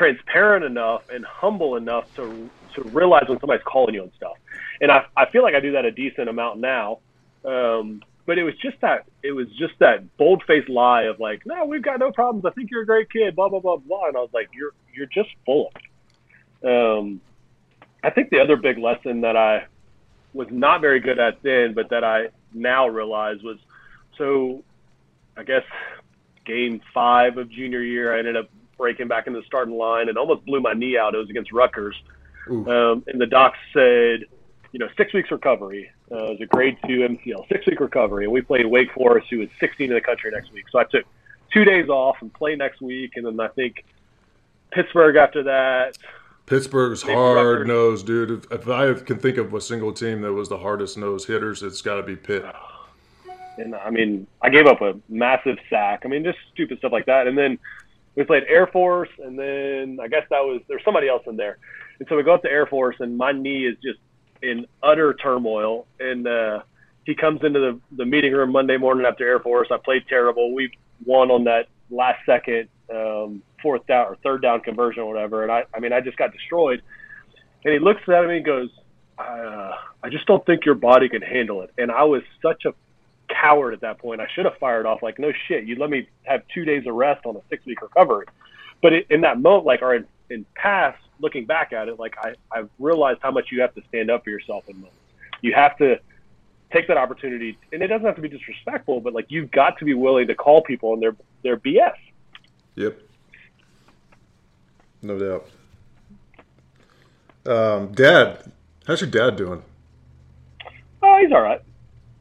transparent 0.00 0.64
enough 0.64 1.02
and 1.10 1.26
humble 1.26 1.76
enough 1.76 2.12
to 2.16 2.48
to 2.74 2.82
realize 2.84 3.24
when 3.28 3.38
somebody's 3.38 3.64
calling 3.64 3.94
you 3.94 4.02
on 4.02 4.10
stuff. 4.16 4.38
And 4.80 4.90
I 4.90 5.04
I 5.14 5.26
feel 5.30 5.42
like 5.42 5.54
I 5.54 5.60
do 5.60 5.72
that 5.72 5.84
a 5.84 5.90
decent 5.90 6.28
amount 6.28 6.58
now. 6.58 7.00
Um, 7.44 8.02
but 8.24 8.38
it 8.38 8.44
was 8.44 8.54
just 8.62 8.80
that 8.80 9.04
it 9.22 9.32
was 9.32 9.46
just 9.58 9.74
that 9.80 10.16
bold 10.16 10.42
faced 10.46 10.70
lie 10.70 11.02
of 11.02 11.20
like, 11.20 11.44
no, 11.44 11.66
we've 11.66 11.82
got 11.82 11.98
no 11.98 12.12
problems. 12.12 12.46
I 12.46 12.50
think 12.50 12.70
you're 12.70 12.82
a 12.82 12.86
great 12.86 13.10
kid. 13.10 13.36
Blah 13.36 13.50
blah 13.50 13.60
blah 13.60 13.76
blah. 13.76 14.06
And 14.08 14.16
I 14.16 14.20
was 14.20 14.30
like, 14.32 14.48
you're 14.54 14.72
you're 14.94 15.06
just 15.06 15.28
full. 15.44 15.70
Of 16.62 17.02
um, 17.02 17.20
I 18.02 18.08
think 18.08 18.30
the 18.30 18.40
other 18.40 18.56
big 18.56 18.78
lesson 18.78 19.20
that 19.20 19.36
I 19.36 19.66
was 20.32 20.48
not 20.50 20.80
very 20.80 21.00
good 21.00 21.18
at 21.18 21.42
then, 21.42 21.74
but 21.74 21.90
that 21.90 22.04
I 22.04 22.28
now 22.54 22.88
realize 22.88 23.42
was 23.42 23.58
so. 24.16 24.64
I 25.36 25.44
guess 25.44 25.62
game 26.44 26.82
five 26.92 27.38
of 27.38 27.48
junior 27.50 27.82
year, 27.82 28.14
I 28.14 28.18
ended 28.18 28.36
up 28.36 28.50
breaking 28.80 29.08
back 29.08 29.26
into 29.26 29.38
the 29.38 29.46
starting 29.46 29.76
line 29.76 30.08
and 30.08 30.16
almost 30.16 30.44
blew 30.46 30.60
my 30.60 30.72
knee 30.72 30.96
out. 30.96 31.14
It 31.14 31.18
was 31.18 31.28
against 31.28 31.52
Rutgers. 31.52 31.94
Um, 32.48 33.04
and 33.06 33.20
the 33.20 33.26
docs 33.26 33.58
said, 33.72 34.24
you 34.72 34.78
know, 34.78 34.88
six 34.96 35.12
weeks 35.12 35.30
recovery. 35.30 35.90
Uh, 36.10 36.16
it 36.16 36.30
was 36.30 36.40
a 36.40 36.46
grade 36.46 36.78
two 36.86 37.00
MCL, 37.00 37.48
six 37.48 37.66
week 37.66 37.78
recovery. 37.78 38.24
And 38.24 38.32
we 38.32 38.40
played 38.40 38.66
Wake 38.66 38.92
Forest, 38.92 39.28
who 39.30 39.38
was 39.38 39.48
16 39.60 39.88
in 39.88 39.94
the 39.94 40.00
country 40.00 40.30
next 40.32 40.50
week. 40.52 40.64
So 40.72 40.78
I 40.78 40.84
took 40.84 41.04
two 41.52 41.64
days 41.64 41.88
off 41.88 42.16
and 42.22 42.32
play 42.32 42.56
next 42.56 42.80
week. 42.80 43.12
And 43.16 43.26
then 43.26 43.38
I 43.38 43.48
think 43.48 43.84
Pittsburgh 44.72 45.16
after 45.16 45.42
that. 45.44 45.98
Pittsburgh's 46.46 47.02
hard 47.02 47.68
nosed, 47.68 48.06
dude. 48.06 48.30
If, 48.30 48.50
if, 48.50 48.68
I 48.68 48.92
can 48.94 49.18
think 49.18 49.36
of 49.36 49.54
a 49.54 49.60
single 49.60 49.92
team 49.92 50.22
that 50.22 50.32
was 50.32 50.48
the 50.48 50.58
hardest 50.58 50.98
nose 50.98 51.26
hitters, 51.26 51.62
it's 51.62 51.82
got 51.82 51.96
to 51.96 52.02
be 52.02 52.16
Pitt. 52.16 52.44
And 53.56 53.74
I 53.76 53.90
mean, 53.90 54.26
I 54.42 54.48
gave 54.48 54.66
up 54.66 54.80
a 54.80 54.94
massive 55.08 55.58
sack. 55.68 56.02
I 56.04 56.08
mean, 56.08 56.24
just 56.24 56.38
stupid 56.52 56.78
stuff 56.78 56.90
like 56.90 57.06
that. 57.06 57.28
And 57.28 57.38
then 57.38 57.58
we 58.16 58.24
played 58.24 58.44
Air 58.48 58.66
Force, 58.66 59.08
and 59.18 59.38
then 59.38 59.98
I 60.02 60.08
guess 60.08 60.24
that 60.30 60.40
was 60.40 60.60
there's 60.68 60.84
somebody 60.84 61.08
else 61.08 61.22
in 61.26 61.36
there. 61.36 61.58
And 61.98 62.08
so 62.08 62.16
we 62.16 62.22
go 62.22 62.34
up 62.34 62.42
to 62.42 62.50
Air 62.50 62.66
Force, 62.66 62.96
and 62.98 63.16
my 63.16 63.32
knee 63.32 63.66
is 63.66 63.76
just 63.82 63.98
in 64.42 64.66
utter 64.82 65.14
turmoil. 65.14 65.86
And 65.98 66.26
uh, 66.26 66.62
he 67.04 67.14
comes 67.14 67.42
into 67.44 67.60
the, 67.60 67.80
the 67.96 68.04
meeting 68.04 68.32
room 68.32 68.52
Monday 68.52 68.76
morning 68.76 69.06
after 69.06 69.26
Air 69.26 69.40
Force. 69.40 69.68
I 69.70 69.76
played 69.76 70.04
terrible. 70.08 70.54
We 70.54 70.72
won 71.04 71.30
on 71.30 71.44
that 71.44 71.68
last 71.90 72.24
second 72.26 72.68
um, 72.92 73.42
fourth 73.62 73.86
down 73.86 74.06
or 74.06 74.16
third 74.16 74.42
down 74.42 74.60
conversion 74.60 75.02
or 75.02 75.12
whatever. 75.12 75.42
And 75.42 75.52
I, 75.52 75.64
I 75.74 75.80
mean, 75.80 75.92
I 75.92 76.00
just 76.00 76.16
got 76.16 76.32
destroyed. 76.32 76.82
And 77.64 77.72
he 77.72 77.78
looks 77.78 78.00
at 78.08 78.26
me 78.26 78.36
and 78.36 78.44
goes, 78.44 78.70
uh, 79.18 79.72
I 80.02 80.08
just 80.08 80.26
don't 80.26 80.44
think 80.46 80.64
your 80.64 80.74
body 80.74 81.08
can 81.08 81.22
handle 81.22 81.62
it. 81.62 81.70
And 81.76 81.90
I 81.90 82.04
was 82.04 82.22
such 82.40 82.64
a 82.64 82.72
coward 83.30 83.74
at 83.74 83.80
that 83.80 83.98
point. 83.98 84.20
I 84.20 84.26
should 84.34 84.44
have 84.44 84.56
fired 84.58 84.86
off 84.86 85.02
like, 85.02 85.18
no 85.18 85.32
shit, 85.48 85.64
you 85.64 85.76
let 85.76 85.90
me 85.90 86.08
have 86.24 86.42
two 86.52 86.64
days 86.64 86.86
of 86.86 86.94
rest 86.94 87.26
on 87.26 87.36
a 87.36 87.40
six 87.48 87.64
week 87.66 87.80
recovery. 87.82 88.26
But 88.82 88.92
it, 88.92 89.06
in 89.10 89.22
that 89.22 89.40
moment, 89.40 89.66
like, 89.66 89.82
or 89.82 89.94
in, 89.94 90.06
in 90.30 90.46
past, 90.54 90.98
looking 91.18 91.44
back 91.44 91.72
at 91.72 91.88
it, 91.88 91.98
like 91.98 92.14
I, 92.18 92.34
I've 92.50 92.70
realized 92.78 93.20
how 93.22 93.30
much 93.30 93.48
you 93.52 93.60
have 93.60 93.74
to 93.74 93.82
stand 93.88 94.10
up 94.10 94.24
for 94.24 94.30
yourself 94.30 94.64
in 94.68 94.76
moments. 94.76 94.96
You 95.42 95.54
have 95.54 95.76
to 95.78 96.00
take 96.72 96.88
that 96.88 96.96
opportunity, 96.96 97.58
and 97.72 97.82
it 97.82 97.88
doesn't 97.88 98.06
have 98.06 98.16
to 98.16 98.22
be 98.22 98.28
disrespectful, 98.28 99.00
but 99.00 99.12
like 99.12 99.26
you've 99.28 99.50
got 99.50 99.78
to 99.78 99.84
be 99.84 99.94
willing 99.94 100.28
to 100.28 100.34
call 100.34 100.62
people 100.62 100.92
on 100.92 101.00
their 101.00 101.16
their 101.42 101.56
BS. 101.56 101.94
Yep. 102.76 102.98
No 105.02 105.18
doubt. 105.18 105.48
Um, 107.46 107.92
dad, 107.92 108.52
how's 108.86 109.00
your 109.00 109.10
dad 109.10 109.36
doing? 109.36 109.62
Oh, 111.02 111.18
he's 111.20 111.32
all 111.32 111.40
right. 111.40 111.62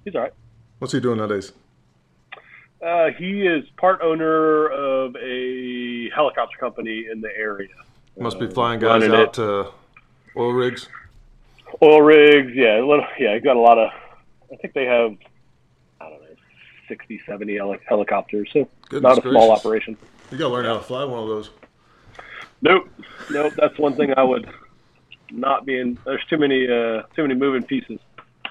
He's 0.05 0.15
all 0.15 0.21
right. 0.21 0.33
What's 0.79 0.93
he 0.93 0.99
doing 0.99 1.17
nowadays? 1.17 1.51
Uh, 2.81 3.09
he 3.17 3.41
is 3.45 3.65
part 3.75 4.01
owner 4.01 4.67
of 4.69 5.15
a 5.17 6.09
helicopter 6.11 6.57
company 6.57 7.07
in 7.11 7.19
the 7.19 7.29
area. 7.37 7.67
Must 8.17 8.39
be 8.39 8.47
flying 8.47 8.79
guys 8.79 9.03
out 9.03 9.13
it. 9.13 9.33
to 9.33 9.71
oil 10.37 10.51
rigs. 10.53 10.87
Oil 11.81 12.01
rigs, 12.01 12.51
yeah, 12.55 12.79
a 12.79 12.85
little, 12.85 13.05
yeah. 13.19 13.33
He's 13.33 13.43
got 13.43 13.57
a 13.57 13.59
lot 13.59 13.77
of. 13.77 13.91
I 14.51 14.55
think 14.55 14.73
they 14.73 14.85
have, 14.85 15.15
I 16.01 16.09
don't 16.09 16.21
know, 16.21 16.27
60, 16.87 17.21
70 17.25 17.59
helicopters. 17.87 18.49
So 18.51 18.67
Goodness 18.89 19.03
not 19.03 19.17
a 19.17 19.21
gracious. 19.21 19.31
small 19.31 19.51
operation. 19.51 19.97
You 20.31 20.37
got 20.37 20.47
to 20.47 20.53
learn 20.53 20.65
how 20.65 20.77
to 20.77 20.83
fly 20.83 21.03
one 21.03 21.21
of 21.21 21.27
those. 21.27 21.49
Nope, 22.61 22.89
nope. 23.29 23.53
That's 23.57 23.77
one 23.77 23.95
thing 23.95 24.13
I 24.17 24.23
would 24.23 24.49
not 25.31 25.65
be 25.65 25.79
in. 25.79 25.97
There's 26.05 26.25
too 26.29 26.37
many, 26.37 26.65
uh, 26.65 27.03
too 27.15 27.21
many 27.23 27.35
moving 27.35 27.63
pieces. 27.63 27.99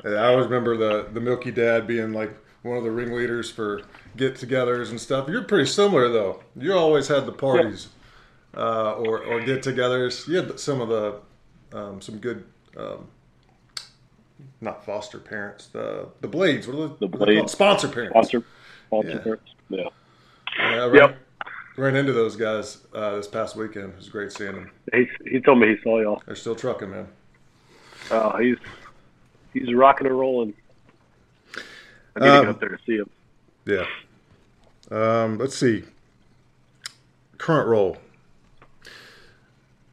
I 0.05 0.27
always 0.27 0.47
remember 0.47 0.77
the 0.77 1.09
the 1.13 1.21
Milke 1.21 1.55
Dad 1.55 1.87
being 1.87 2.13
like 2.13 2.37
one 2.63 2.77
of 2.77 2.85
the 2.85 2.91
ringleaders 2.91 3.51
for 3.51 3.83
get-togethers 4.17 4.91
and 4.91 5.01
stuff. 5.01 5.29
You're 5.29 5.45
pretty 5.45 5.67
similar 5.67 6.09
though. 6.09 6.43
You 6.57 6.75
always 6.75 7.09
had 7.09 7.27
the 7.27 7.33
parties 7.33 7.89
yeah. 8.55 8.61
uh, 8.61 8.93
or 8.99 9.23
or 9.25 9.41
get-togethers. 9.41 10.29
You 10.29 10.37
had 10.37 10.61
some 10.61 10.81
of 10.81 10.89
the 10.89 11.21
um, 11.77 12.01
some 12.01 12.19
good. 12.19 12.45
Um, 12.77 13.09
not 14.61 14.85
foster 14.85 15.19
parents, 15.19 15.67
the 15.69 16.09
the 16.21 16.29
blades. 16.29 16.67
What 16.67 16.77
are 16.77 16.89
the, 16.89 16.97
the 17.01 17.07
blades? 17.07 17.53
Sponsor 17.53 17.89
parents. 17.89 18.13
Sponsor, 18.13 18.45
sponsor 18.87 19.11
yeah. 19.11 19.19
parents. 19.19 19.51
Yeah. 19.69 19.89
yeah 20.59 20.85
ran, 20.87 20.95
yep. 20.95 21.19
Ran 21.77 21.97
into 21.97 22.13
those 22.13 22.37
guys 22.37 22.79
uh, 22.93 23.17
this 23.17 23.29
past 23.29 23.57
weekend. 23.57 23.91
It 23.91 23.97
was 23.97 24.09
great 24.09 24.33
seeing 24.33 24.53
them. 24.53 24.71
He 24.93 25.09
he 25.25 25.41
told 25.41 25.59
me 25.61 25.69
he 25.69 25.77
saw 25.83 26.01
y'all. 26.01 26.23
They're 26.27 26.35
still 26.35 26.57
trucking, 26.57 26.91
man. 26.91 27.09
Oh, 28.11 28.37
he's 28.39 28.57
he's 29.53 29.73
rocking 29.75 30.07
and 30.07 30.19
rolling. 30.19 30.55
I 32.17 32.21
need 32.21 32.29
um, 32.29 32.37
to 32.37 32.41
get 32.41 32.49
up 32.51 32.61
there 32.61 32.69
to 32.71 32.79
see 32.87 32.97
him. 32.97 33.11
Yeah. 33.65 33.87
Um, 34.91 35.39
let's 35.39 35.57
see. 35.57 35.85
Current 37.37 37.69
role. 37.69 37.99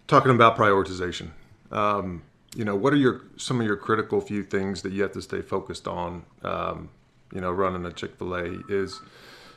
Talking 0.07 0.31
about 0.31 0.57
prioritization. 0.57 1.29
Um, 1.71 2.23
you 2.55 2.63
know, 2.63 2.75
what 2.75 2.93
are 2.93 2.97
your 2.97 3.21
some 3.37 3.59
of 3.59 3.67
your 3.67 3.75
critical 3.75 4.21
few 4.21 4.43
things 4.43 4.81
that 4.83 4.93
you 4.93 5.01
have 5.01 5.11
to 5.13 5.21
stay 5.21 5.41
focused 5.41 5.87
on? 5.87 6.23
Um, 6.43 6.89
you 7.33 7.41
know, 7.41 7.51
running 7.51 7.85
a 7.85 7.91
Chick 7.91 8.15
Fil 8.17 8.33
A 8.35 8.61
is, 8.69 9.01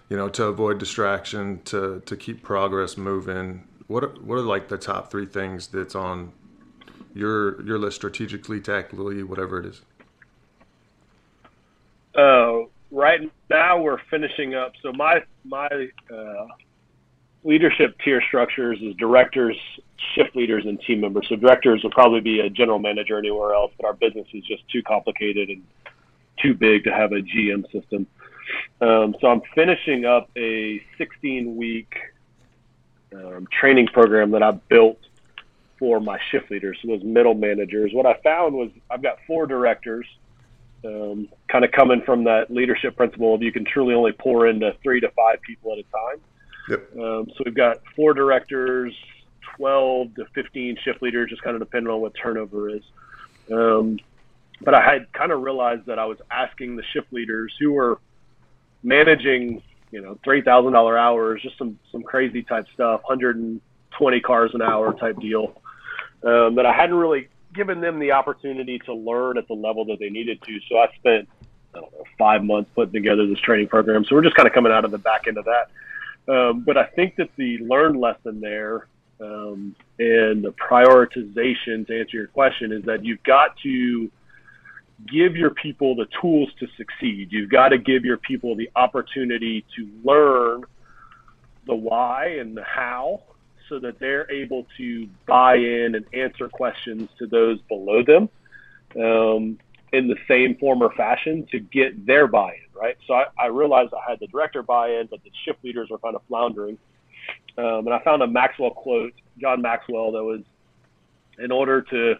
you 0.09 0.17
know, 0.17 0.29
to 0.31 0.45
avoid 0.45 0.79
distraction, 0.79 1.61
to 1.67 2.03
to 2.07 2.17
keep 2.17 2.43
progress 2.43 2.97
moving. 2.97 3.69
What 3.87 4.05
are, 4.05 4.09
what 4.09 4.37
are 4.37 4.43
like 4.43 4.69
the 4.69 4.79
top 4.79 5.11
three 5.11 5.27
things 5.27 5.69
that's 5.69 5.95
on 5.95 6.33
your 7.15 7.63
your 7.63 7.79
list 7.79 7.97
strategically, 7.97 8.61
tactically, 8.61 9.23
whatever 9.23 9.61
it 9.61 9.67
is? 9.67 9.83
Uh, 12.15 12.65
right 12.91 13.21
now 13.51 13.81
we're 13.81 14.01
finishing 14.11 14.55
up. 14.55 14.73
So 14.83 14.93
my 14.93 15.23
my 15.45 15.69
uh, 16.13 16.47
leadership 17.45 17.97
tier 18.05 18.23
structures 18.27 18.79
is 18.83 18.95
directors, 18.97 19.57
shift 20.15 20.35
leaders, 20.35 20.65
and 20.67 20.81
team 20.81 21.01
members. 21.01 21.27
So 21.29 21.37
directors 21.37 21.83
will 21.83 21.91
probably 21.91 22.21
be 22.21 22.41
a 22.41 22.51
general 22.51 22.79
manager 22.79 23.19
anywhere 23.19 23.55
else, 23.55 23.73
but 23.77 23.87
our 23.87 23.95
business 23.95 24.27
is 24.33 24.45
just 24.45 24.69
too 24.69 24.83
complicated 24.83 25.49
and 25.49 25.63
too 26.43 26.55
big 26.55 26.85
to 26.85 26.93
have 26.93 27.13
a 27.13 27.21
GM 27.21 27.71
system. 27.73 28.07
Um, 28.81 29.15
so 29.21 29.29
I'm 29.29 29.43
finishing 29.55 30.05
up 30.05 30.31
a 30.37 30.83
16 30.97 31.57
week 31.57 31.95
um, 33.15 33.47
training 33.51 33.89
program 33.89 34.31
that 34.33 34.43
I 34.43 34.53
built 34.53 34.99
for 35.79 36.01
my 36.01 36.19
shift 36.31 36.51
leaders, 36.51 36.79
so 36.83 36.89
those 36.89 37.05
middle 37.05 37.35
managers. 37.35 37.93
What 37.93 38.07
I 38.07 38.15
found 38.23 38.55
was 38.55 38.71
I've 38.91 39.03
got 39.03 39.19
four 39.27 39.47
directors 39.47 40.07
um, 40.85 41.29
kind 41.49 41.65
of 41.65 41.73
coming 41.73 42.03
from 42.03 42.25
that 42.25 42.51
leadership 42.51 42.97
principle 42.97 43.35
of 43.35 43.43
you 43.43 43.53
can 43.53 43.65
truly 43.65 43.95
only 43.95 44.13
pour 44.13 44.47
into 44.47 44.75
three 44.83 45.01
to 45.01 45.11
five 45.11 45.41
people 45.43 45.73
at 45.73 45.79
a 45.79 45.83
time. 45.83 46.21
Yep. 46.69 46.97
Um, 46.99 47.27
so 47.37 47.43
we've 47.45 47.55
got 47.55 47.79
four 47.97 48.15
directors, 48.15 48.95
12 49.57 50.15
to 50.17 50.27
15 50.35 50.77
shift 50.85 51.03
leaders, 51.03 51.31
just 51.31 51.43
kind 51.43 51.57
of 51.57 51.61
depending 51.61 51.93
on 51.93 52.01
what 52.01 52.13
turnover 52.15 52.71
is. 52.71 52.83
Um, 53.51 53.99
but 54.61 54.75
I 54.75 54.83
had 54.83 55.13
kind 55.13 55.33
of 55.33 55.43
realized 55.43 55.87
that 55.87 55.99
I 55.99 56.05
was 56.05 56.19
asking 56.31 56.77
the 56.77 56.83
shift 56.93 57.13
leaders 57.13 57.55
who 57.59 57.73
were 57.73 57.99
managing, 58.83 59.63
you 59.91 60.01
know, 60.01 60.19
three 60.25 60.43
thousand 60.43 60.73
dollar 60.73 60.99
hours, 60.99 61.43
just 61.43 61.57
some 61.59 61.79
some 61.91 62.03
crazy 62.03 62.43
type 62.43 62.67
stuff, 62.75 63.01
hundred 63.05 63.37
and 63.37 63.61
twenty 63.97 64.21
cars 64.21 64.51
an 64.55 64.63
hour 64.63 64.93
type 64.93 65.19
deal. 65.21 65.61
Um, 66.23 66.57
that 66.57 66.67
I 66.67 66.73
hadn't 66.73 66.97
really 66.97 67.29
given 67.55 67.81
them 67.81 67.99
the 67.99 68.13
opportunity 68.13 68.79
to 68.81 68.95
learn 68.95 69.39
at 69.39 69.47
the 69.49 69.55
level 69.55 69.85
that 69.87 69.99
they 69.99 70.11
needed 70.11 70.43
to. 70.43 70.59
So 70.69 70.79
I 70.79 70.89
spent 70.97 71.29
I 71.75 71.81
don't 71.81 71.93
know 71.93 72.05
five 72.19 72.43
months 72.43 72.71
putting 72.75 72.93
together 72.93 73.27
this 73.27 73.39
training 73.41 73.69
program. 73.69 74.05
So 74.05 74.15
we're 74.15 74.23
just 74.23 74.37
kind 74.37 74.47
of 74.47 74.55
coming 74.55 74.73
out 74.73 74.85
of 74.85 74.91
the 74.91 74.99
back 74.99 75.27
end 75.29 75.39
of 75.39 75.47
that. 75.47 75.71
Um, 76.33 76.61
but 76.61 76.77
I 76.77 76.85
think 76.85 77.17
that 77.17 77.31
the 77.37 77.59
learned 77.59 78.01
lesson 78.01 78.41
there 78.41 78.87
um, 79.21 79.75
and 79.99 80.45
the 80.45 80.53
prioritization 80.53 81.87
to 81.87 82.01
answer 82.01 82.17
your 82.17 82.27
question 82.29 82.73
is 82.73 82.85
that 82.85 83.05
you've 83.05 83.23
got 83.23 83.57
to 83.63 84.11
give 85.07 85.37
your 85.37 85.51
people 85.51 85.95
the 85.95 86.07
tools 86.21 86.51
to 86.61 86.67
succeed. 86.77 87.29
You've 87.31 87.51
got 87.51 87.69
to 87.69 87.79
give 87.79 88.05
your 88.05 88.19
people 88.19 88.57
the 88.57 88.71
opportunity 88.77 89.65
to 89.77 89.89
learn 90.05 90.65
the 91.67 91.75
why 91.75 92.37
and 92.41 92.57
the 92.57 92.65
how 92.65 93.23
so 93.69 93.79
that 93.79 93.99
they're 93.99 94.31
able 94.31 94.67
to 94.77 95.09
buy 95.27 95.57
in 95.57 95.95
and 95.95 96.05
answer 96.13 96.49
questions 96.49 97.09
to 97.19 97.27
those 97.27 97.61
below 97.69 98.03
them 98.03 98.29
um, 98.97 99.59
in 99.93 100.09
the 100.09 100.17
same 100.27 100.57
form 100.57 100.83
or 100.83 100.93
fashion 100.95 101.47
to 101.51 101.61
get 101.61 102.07
their 102.07 102.27
buy 102.27 102.53
in, 102.53 102.81
right? 102.81 102.97
So 103.07 103.15
I, 103.15 103.27
I 103.39 103.47
realized 103.47 103.93
I 103.95 104.11
had 104.11 104.21
the 104.21 104.27
director 104.27 104.63
buy 104.63 104.91
in, 104.91 105.07
but 105.11 105.23
the 105.25 105.31
shift 105.45 105.63
leaders 105.65 105.89
were 105.91 105.99
kind 105.99 106.17
of 106.17 106.23
floundering. 106.29 106.79
Um, 107.57 107.87
and 107.87 107.93
I 107.93 108.01
found 108.01 108.23
a 108.23 108.27
Maxwell 108.27 108.71
quote, 108.71 109.13
John 109.41 109.63
Maxwell, 109.63 110.13
that 110.13 110.25
was 110.25 110.41
in 111.39 111.51
order 111.51 111.83
to 111.83 112.15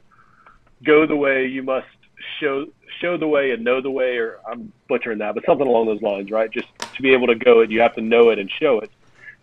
go 0.85 1.07
the 1.07 1.17
way 1.17 1.47
you 1.47 1.63
must 1.63 1.87
show 2.41 2.67
show 3.01 3.17
the 3.17 3.27
way 3.27 3.53
and 3.53 3.65
know 3.65 3.81
the 3.81 3.91
way, 3.91 4.17
or 4.17 4.39
I'm 4.51 4.73
butchering 4.89 5.19
that, 5.19 5.35
but 5.35 5.45
something 5.47 5.67
along 5.67 5.87
those 5.87 6.03
lines, 6.03 6.31
right? 6.31 6.51
Just 6.51 6.69
to 6.97 7.03
be 7.03 7.13
able 7.13 7.29
to 7.29 7.35
go 7.35 7.61
it, 7.61 7.71
you 7.71 7.81
have 7.81 7.95
to 7.95 8.01
know 8.01 8.31
it 8.31 8.39
and 8.39 8.51
show 8.61 8.81
it. 8.81 8.91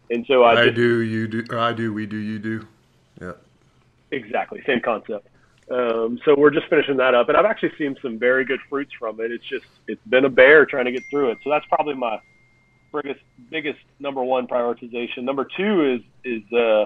And 0.09 0.25
so 0.27 0.43
I, 0.43 0.51
I 0.61 0.63
just, 0.65 0.75
do, 0.75 1.01
you 1.01 1.27
do, 1.27 1.43
I 1.57 1.73
do, 1.73 1.91
we 1.93 2.05
do, 2.05 2.17
you 2.17 2.39
do. 2.39 2.67
Yeah. 3.21 3.31
exactly 4.11 4.61
same 4.65 4.81
concept. 4.81 5.27
Um, 5.71 6.19
so 6.25 6.35
we're 6.37 6.51
just 6.51 6.67
finishing 6.67 6.97
that 6.97 7.15
up, 7.15 7.27
and 7.27 7.35
I've 7.37 7.45
actually 7.45 7.71
seen 7.77 7.95
some 8.01 8.19
very 8.19 8.45
good 8.45 8.59
fruits 8.69 8.91
from 8.99 9.19
it. 9.19 9.31
It's 9.31 9.45
just 9.45 9.65
it's 9.87 10.01
been 10.07 10.25
a 10.25 10.29
bear 10.29 10.65
trying 10.65 10.85
to 10.85 10.91
get 10.91 11.01
through 11.09 11.31
it. 11.31 11.39
So 11.43 11.49
that's 11.49 11.65
probably 11.67 11.95
my 11.95 12.19
biggest 12.93 13.19
biggest 13.49 13.79
number 13.99 14.23
one 14.23 14.45
prioritization. 14.47 15.23
Number 15.23 15.43
two 15.57 15.95
is 15.95 16.01
is 16.23 16.53
uh, 16.53 16.85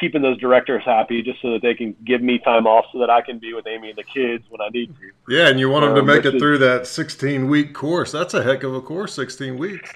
keeping 0.00 0.22
those 0.22 0.38
directors 0.38 0.82
happy, 0.86 1.22
just 1.22 1.42
so 1.42 1.52
that 1.52 1.60
they 1.62 1.74
can 1.74 1.94
give 2.06 2.22
me 2.22 2.38
time 2.38 2.66
off, 2.66 2.86
so 2.92 2.98
that 3.00 3.10
I 3.10 3.20
can 3.20 3.38
be 3.38 3.52
with 3.52 3.66
Amy 3.66 3.90
and 3.90 3.98
the 3.98 4.04
kids 4.04 4.42
when 4.48 4.62
I 4.62 4.68
need 4.70 4.94
to. 5.00 5.10
Yeah, 5.34 5.48
and 5.48 5.60
you 5.60 5.68
want 5.68 5.84
them 5.84 5.94
to 5.96 6.00
Um, 6.00 6.06
make 6.06 6.16
which 6.24 6.26
it 6.26 6.34
is- 6.36 6.40
through 6.40 6.58
that 6.58 6.86
16 6.86 7.46
week 7.48 7.74
course. 7.74 8.10
That's 8.12 8.32
a 8.32 8.42
heck 8.42 8.62
of 8.62 8.74
a 8.74 8.80
course, 8.80 9.12
16 9.12 9.58
weeks. 9.58 9.92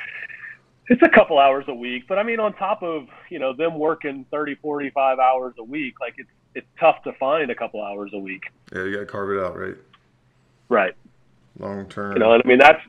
It's 0.92 1.00
a 1.00 1.08
couple 1.08 1.38
hours 1.38 1.64
a 1.68 1.74
week, 1.74 2.04
but 2.06 2.18
I 2.18 2.22
mean, 2.22 2.38
on 2.38 2.52
top 2.52 2.82
of 2.82 3.08
you 3.30 3.38
know 3.38 3.54
them 3.54 3.78
working 3.78 4.26
30, 4.30 4.56
45 4.56 5.18
hours 5.18 5.54
a 5.58 5.64
week, 5.64 5.94
like 6.00 6.16
it's 6.18 6.28
it's 6.54 6.66
tough 6.78 7.02
to 7.04 7.14
find 7.14 7.50
a 7.50 7.54
couple 7.54 7.82
hours 7.82 8.10
a 8.12 8.18
week. 8.18 8.42
Yeah, 8.74 8.84
you 8.84 8.92
got 8.92 9.00
to 9.00 9.06
carve 9.06 9.30
it 9.30 9.42
out, 9.42 9.58
right? 9.58 9.74
Right. 10.68 10.94
Long 11.58 11.88
term. 11.88 12.12
You 12.12 12.18
know, 12.18 12.34
and 12.34 12.42
I 12.44 12.46
mean 12.46 12.58
that's 12.58 12.82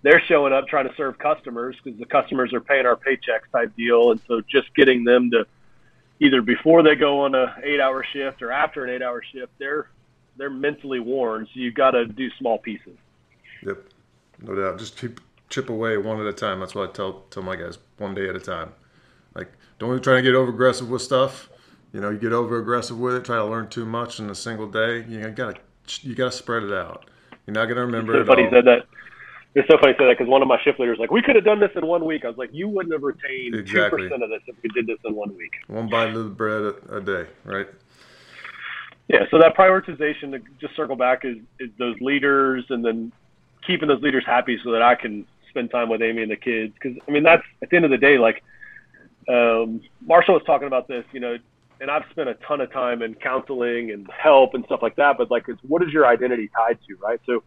they're 0.00 0.22
showing 0.26 0.54
up 0.54 0.68
trying 0.68 0.88
to 0.88 0.94
serve 0.94 1.18
customers 1.18 1.76
because 1.84 1.98
the 1.98 2.06
customers 2.06 2.54
are 2.54 2.62
paying 2.62 2.86
our 2.86 2.96
paychecks 2.96 3.50
type 3.52 3.76
deal, 3.76 4.10
and 4.12 4.20
so 4.26 4.40
just 4.40 4.74
getting 4.74 5.04
them 5.04 5.30
to 5.32 5.46
either 6.18 6.40
before 6.40 6.82
they 6.82 6.94
go 6.94 7.20
on 7.20 7.34
a 7.34 7.56
eight 7.62 7.80
hour 7.80 8.02
shift 8.10 8.40
or 8.40 8.52
after 8.52 8.84
an 8.84 8.90
eight 8.90 9.02
hour 9.02 9.22
shift, 9.34 9.52
they're 9.58 9.90
they're 10.38 10.48
mentally 10.48 11.00
worn. 11.00 11.44
So 11.44 11.60
you've 11.60 11.74
got 11.74 11.90
to 11.90 12.06
do 12.06 12.30
small 12.38 12.56
pieces. 12.56 12.96
Yep, 13.66 13.84
no 14.40 14.54
doubt. 14.54 14.78
Just 14.78 14.96
chip, 14.96 15.20
chip 15.50 15.68
away 15.68 15.96
one 15.98 16.20
at 16.20 16.26
a 16.26 16.32
time. 16.32 16.60
That's 16.60 16.74
what 16.74 16.88
I 16.88 16.92
tell 16.92 17.24
tell 17.30 17.42
my 17.42 17.56
guys. 17.56 17.78
One 17.98 18.14
day 18.14 18.28
at 18.28 18.36
a 18.36 18.40
time. 18.40 18.72
Like, 19.34 19.52
don't 19.78 20.02
try 20.02 20.16
to 20.16 20.22
get 20.22 20.34
over 20.34 20.50
aggressive 20.50 20.88
with 20.88 21.02
stuff. 21.02 21.48
You 21.92 22.00
know, 22.00 22.10
you 22.10 22.18
get 22.18 22.32
over 22.32 22.58
aggressive 22.58 22.98
with 22.98 23.14
it. 23.16 23.24
Try 23.24 23.36
to 23.36 23.44
learn 23.44 23.68
too 23.68 23.84
much 23.84 24.20
in 24.20 24.30
a 24.30 24.34
single 24.34 24.68
day. 24.70 25.04
You 25.08 25.28
gotta 25.30 25.56
you 26.02 26.14
gotta 26.14 26.32
spread 26.32 26.62
it 26.62 26.72
out. 26.72 27.04
You're 27.46 27.54
not 27.54 27.66
gonna 27.66 27.82
remember 27.84 28.14
It's 28.14 28.22
it 28.22 28.26
so 28.26 28.34
funny 28.34 28.44
all. 28.44 28.50
said 28.50 28.64
that. 28.66 28.86
It's 29.56 29.68
so 29.68 29.76
funny 29.78 29.94
said 29.98 30.06
that 30.06 30.16
because 30.16 30.28
one 30.30 30.42
of 30.42 30.48
my 30.48 30.60
shift 30.62 30.78
leaders 30.78 30.98
was 30.98 31.00
like, 31.00 31.10
we 31.10 31.22
could 31.22 31.34
have 31.34 31.44
done 31.44 31.58
this 31.58 31.72
in 31.74 31.84
one 31.84 32.04
week. 32.04 32.24
I 32.24 32.28
was 32.28 32.36
like, 32.38 32.50
you 32.52 32.68
wouldn't 32.68 32.92
have 32.92 33.02
retained 33.02 33.54
two 33.54 33.58
Exactly. 33.58 34.02
percent 34.04 34.22
of 34.22 34.30
this 34.30 34.42
if 34.46 34.54
we 34.62 34.70
did 34.70 34.86
this 34.86 34.98
in 35.04 35.14
one 35.16 35.36
week. 35.36 35.52
One 35.66 35.88
bite 35.88 36.10
of 36.14 36.22
the 36.22 36.30
bread 36.30 36.62
a, 36.62 36.96
a 36.98 37.00
day, 37.00 37.26
right? 37.44 37.66
Yeah, 39.08 39.24
so 39.32 39.38
that 39.40 39.56
prioritization 39.56 40.30
to 40.30 40.38
just 40.60 40.76
circle 40.76 40.94
back 40.94 41.24
is, 41.24 41.38
is 41.58 41.70
those 41.78 41.96
leaders 42.00 42.64
and 42.70 42.84
then 42.84 43.10
keeping 43.66 43.88
those 43.88 44.00
leaders 44.02 44.22
happy 44.24 44.56
so 44.62 44.70
that 44.70 44.82
I 44.82 44.94
can 44.94 45.26
spend 45.50 45.70
time 45.70 45.88
with 45.88 46.02
Amy 46.02 46.22
and 46.22 46.30
the 46.30 46.36
kids. 46.36 46.72
Because, 46.74 46.98
I 47.06 47.10
mean, 47.10 47.22
that's 47.22 47.42
at 47.62 47.70
the 47.70 47.76
end 47.76 47.84
of 47.84 47.90
the 47.90 47.98
day, 47.98 48.18
like 48.18 48.42
um, 49.28 49.82
Marshall 50.00 50.34
was 50.34 50.42
talking 50.44 50.66
about 50.66 50.88
this, 50.88 51.04
you 51.12 51.20
know, 51.20 51.36
and 51.80 51.90
I've 51.90 52.04
spent 52.10 52.28
a 52.28 52.34
ton 52.34 52.60
of 52.60 52.72
time 52.72 53.02
in 53.02 53.14
counseling 53.14 53.90
and 53.90 54.08
help 54.10 54.54
and 54.54 54.64
stuff 54.66 54.80
like 54.82 54.96
that. 54.96 55.16
But, 55.18 55.30
like, 55.30 55.44
it's 55.48 55.60
what 55.66 55.82
is 55.82 55.92
your 55.92 56.06
identity 56.06 56.50
tied 56.54 56.78
to, 56.88 56.96
right? 56.96 57.20
So 57.26 57.42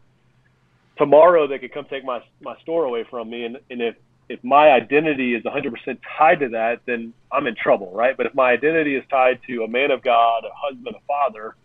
tomorrow 0.98 1.48
they 1.48 1.60
could 1.60 1.74
come 1.74 1.86
take 1.86 2.04
my, 2.04 2.22
my 2.42 2.58
store 2.62 2.86
away 2.86 3.06
from 3.10 3.30
me. 3.30 3.46
And, 3.46 3.58
and 3.70 3.82
if, 3.82 3.96
if 4.30 4.44
my 4.44 4.70
identity 4.70 5.36
is 5.36 5.44
100% 5.44 6.00
tied 6.18 6.40
to 6.40 6.50
that, 6.50 6.82
then 6.86 7.14
I'm 7.32 7.46
in 7.46 7.56
trouble, 7.56 7.92
right? 7.94 8.16
But 8.16 8.26
if 8.26 8.34
my 8.34 8.52
identity 8.52 8.96
is 8.96 9.04
tied 9.10 9.40
to 9.48 9.64
a 9.64 9.68
man 9.68 9.92
of 9.92 10.02
God, 10.02 10.46
a 10.46 10.50
husband, 10.56 10.96
a 10.96 11.06
father, 11.06 11.56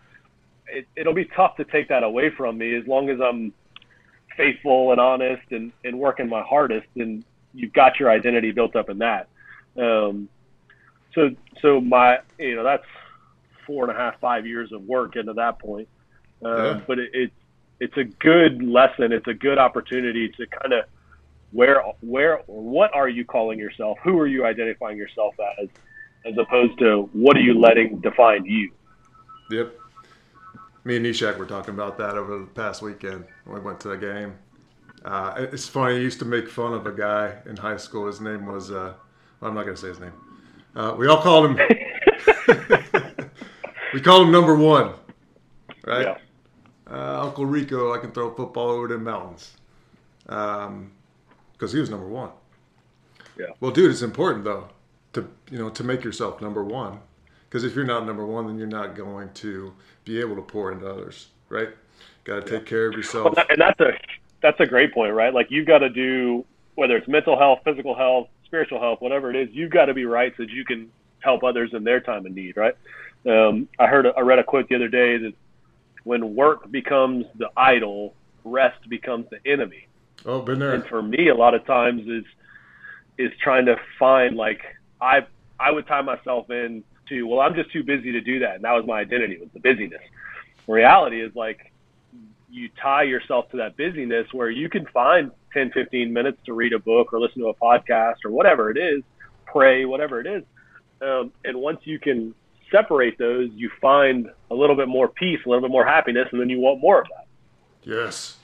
it, 0.67 0.87
it'll 0.97 1.15
be 1.15 1.25
tough 1.25 1.57
to 1.57 1.65
take 1.65 1.89
that 1.89 2.03
away 2.03 2.31
from 2.31 2.59
me 2.59 2.75
as 2.75 2.87
long 2.87 3.09
as 3.09 3.21
I'm 3.21 3.53
faithful 4.39 4.93
and 4.93 5.01
honest 5.01 5.43
and, 5.51 5.73
and 5.85 5.99
working 5.99 6.31
my 6.31 6.41
hardest. 6.43 6.87
And 6.97 7.25
you've 7.53 7.75
got 7.75 8.01
your 8.01 8.11
identity 8.11 8.53
built 8.53 8.75
up 8.75 8.89
in 8.89 8.99
that. 8.99 9.29
Um, 9.77 10.31
so, 11.15 11.31
so 11.61 11.81
my, 11.83 12.21
you 12.39 12.57
know, 12.57 12.65
that's 12.65 12.87
four 13.67 13.85
and 13.87 13.95
a 13.95 14.01
half, 14.01 14.19
five 14.21 14.47
years 14.47 14.73
of 14.73 14.83
work 14.85 15.17
into 15.17 15.35
that 15.35 15.59
point. 15.59 15.89
Um, 16.43 16.57
Yeah. 16.57 16.81
But 16.87 16.99
it, 17.01 17.11
it, 17.13 17.33
it's 17.81 17.97
a 17.97 18.05
good 18.05 18.63
lesson. 18.63 19.13
It's 19.13 19.27
a 19.29 19.35
good 19.35 19.59
opportunity 19.59 20.31
to 20.31 20.47
kind 20.47 20.73
of 20.73 20.85
where 21.53 21.83
where 22.01 22.39
or 22.47 22.63
what 22.63 22.95
are 22.95 23.09
you 23.09 23.25
calling 23.25 23.59
yourself? 23.59 23.99
Who 24.05 24.19
are 24.19 24.27
you 24.27 24.45
identifying 24.45 24.97
yourself 24.99 25.35
as, 25.63 25.69
as 26.27 26.35
opposed 26.39 26.79
to 26.81 27.09
what 27.13 27.37
are 27.37 27.41
you 27.41 27.59
letting 27.59 28.01
define 28.01 28.45
you? 28.45 28.73
Yep. 29.51 29.78
Me 30.89 30.97
and 30.97 31.05
Nishak 31.05 31.37
were 31.37 31.45
talking 31.45 31.75
about 31.75 31.99
that 31.99 32.17
over 32.17 32.39
the 32.39 32.47
past 32.47 32.81
weekend 32.81 33.27
when 33.45 33.59
we 33.59 33.61
went 33.63 33.79
to 33.81 33.89
the 33.89 33.97
game. 33.99 34.33
Uh, 35.05 35.35
it's 35.53 35.69
funny. 35.69 35.97
I 35.97 35.99
used 35.99 36.19
to 36.21 36.25
make 36.25 36.49
fun 36.49 36.73
of 36.73 36.87
a 36.87 36.93
guy 36.93 37.35
in 37.45 37.59
high 37.59 37.77
school. 37.77 38.07
His 38.07 38.23
name 38.23 38.47
was, 38.47 38.71
uh, 38.71 38.95
I'm 39.43 39.53
not 39.53 39.65
going 39.65 39.75
to 39.75 39.81
say 39.83 39.89
his 39.89 40.01
name. 40.01 40.15
Uh, 40.75 40.95
we 40.97 41.07
all 41.07 41.21
called 41.21 41.51
him, 41.51 41.57
we 43.93 44.01
called 44.01 44.23
him 44.23 44.33
number 44.33 44.57
one, 44.57 44.95
right? 45.87 46.07
Yeah. 46.07 46.17
Uh, 46.91 47.21
Uncle 47.23 47.45
Rico, 47.45 47.93
I 47.93 47.99
can 47.99 48.11
throw 48.11 48.31
a 48.31 48.35
football 48.35 48.71
over 48.71 48.89
the 48.89 48.97
mountains. 48.97 49.59
Because 50.25 51.71
he 51.71 51.81
was 51.81 51.91
number 51.91 52.07
one. 52.07 52.31
Yeah. 53.39 53.49
Well, 53.61 53.73
dude, 53.73 53.91
it's 53.91 54.01
important 54.01 54.45
though 54.45 54.71
to 55.13 55.29
you 55.51 55.59
know 55.59 55.69
to 55.69 55.85
make 55.85 56.03
yourself 56.03 56.41
number 56.41 56.65
one. 56.65 57.01
Because 57.49 57.65
if 57.65 57.75
you're 57.75 57.85
not 57.85 58.07
number 58.07 58.27
one, 58.27 58.47
then 58.47 58.59
you're 58.59 58.67
not 58.67 58.95
going 58.95 59.31
to 59.35 59.73
be 60.05 60.21
able 60.21 60.37
to 60.37 60.43
pour 60.43 60.71
into 60.73 60.89
others, 60.89 61.29
right? 61.49 61.71
Got 62.25 62.47
to 62.47 62.51
take 62.59 62.67
care 62.67 62.87
of 62.87 62.95
yourself. 62.95 63.37
And 63.49 63.61
that's 63.61 63.81
a 63.81 63.93
that's 64.43 64.61
a 64.61 64.67
great 64.67 64.93
point, 64.93 65.15
right? 65.15 65.33
Like 65.33 65.51
you've 65.51 65.67
got 65.67 65.79
to 65.79 65.89
do 65.89 66.45
whether 66.75 66.97
it's 66.97 67.09
mental 67.09 67.39
health, 67.39 67.61
physical 67.65 67.95
health, 67.95 68.29
spiritual 68.45 68.81
health, 68.81 69.01
whatever 69.01 69.31
it 69.31 69.37
is, 69.37 69.49
you've 69.53 69.71
got 69.71 69.87
to 69.87 69.95
be 69.95 70.05
right 70.05 70.33
so 70.37 70.45
that 70.45 70.53
you 70.53 70.65
can 70.65 70.91
help 71.21 71.43
others 71.43 71.75
in 71.75 71.83
their 71.85 72.01
time 72.01 72.25
of 72.25 72.33
need, 72.33 72.57
right? 72.57 72.77
Um, 73.27 73.69
I 73.79 73.87
heard 73.87 74.07
I 74.17 74.21
read 74.21 74.39
a 74.39 74.45
quote 74.45 74.69
the 74.69 74.77
other 74.77 74.89
day 74.89 75.19
that 75.19 75.33
when 76.05 76.35
work 76.35 76.71
becomes 76.71 77.27
the 77.37 77.51
idol, 77.57 78.15
rest 78.45 78.89
becomes 78.89 79.27
the 79.31 79.41
enemy. 79.51 79.89
Oh, 80.27 80.41
been 80.43 80.59
there. 80.59 80.75
and 80.75 80.85
for 80.87 81.03
me 81.03 81.29
a 81.29 81.35
lot 81.35 81.55
of 81.55 81.65
times 81.65 82.09
is 82.09 82.25
is 83.19 83.33
trying 83.41 83.67
to 83.67 83.77
find 83.99 84.37
like 84.37 84.63
i 85.01 85.25
i 85.61 85.71
would 85.71 85.87
tie 85.87 86.03
myself 86.03 86.51
in 86.51 86.83
to 87.09 87.23
well 87.25 87.41
i'm 87.41 87.55
just 87.55 87.71
too 87.71 87.83
busy 87.83 88.13
to 88.13 88.21
do 88.21 88.41
that 88.41 88.57
and 88.57 88.65
that 88.65 88.73
was 88.73 88.87
my 88.87 89.01
identity 89.01 89.39
was 89.39 89.49
the 89.53 89.61
busyness 89.61 90.03
reality 90.67 91.21
is 91.21 91.35
like 91.35 91.73
you 92.51 92.69
tie 92.81 93.03
yourself 93.03 93.51
to 93.51 93.59
that 93.59 93.77
busyness 93.77 94.27
where 94.33 94.51
you 94.51 94.69
can 94.69 94.87
find 94.87 95.31
10 95.53 95.71
15 95.73 96.13
minutes 96.13 96.39
to 96.45 96.53
read 96.53 96.73
a 96.73 96.79
book 96.79 97.13
or 97.13 97.21
listen 97.21 97.43
to 97.43 97.49
a 97.49 97.55
podcast 97.55 98.17
or 98.25 98.31
whatever 98.31 98.71
it 98.71 98.77
is 98.77 99.03
pray 99.47 99.85
whatever 99.85 100.21
it 100.21 100.27
is 100.27 100.45
um, 101.01 101.33
and 101.45 101.57
once 101.57 101.81
you 101.85 101.99
can 101.99 102.35
separate 102.71 103.17
those 103.19 103.51
you 103.55 103.71
find 103.81 104.31
a 104.51 104.55
little 104.55 104.77
bit 104.77 104.89
more 104.89 105.09
peace 105.09 105.41
a 105.47 105.49
little 105.49 105.63
bit 105.63 105.71
more 105.71 105.87
happiness 105.87 106.29
and 106.33 106.41
then 106.41 106.51
you 106.51 106.59
want 106.59 106.81
more 106.81 107.01
of 107.01 107.07
that 107.09 107.29
Yes. 107.89 108.37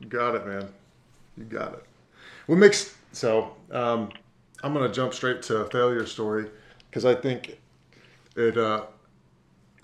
You 0.00 0.08
got 0.08 0.34
it, 0.34 0.46
man. 0.46 0.68
You 1.36 1.44
got 1.44 1.74
it. 1.74 1.84
What 2.46 2.56
makes 2.56 2.96
so? 3.12 3.54
Um, 3.70 4.10
I'm 4.62 4.72
gonna 4.74 4.92
jump 4.92 5.14
straight 5.14 5.42
to 5.42 5.58
a 5.58 5.70
failure 5.70 6.06
story 6.06 6.46
because 6.90 7.04
I 7.04 7.14
think 7.14 7.58
it 8.38 8.56
uh, 8.56 8.84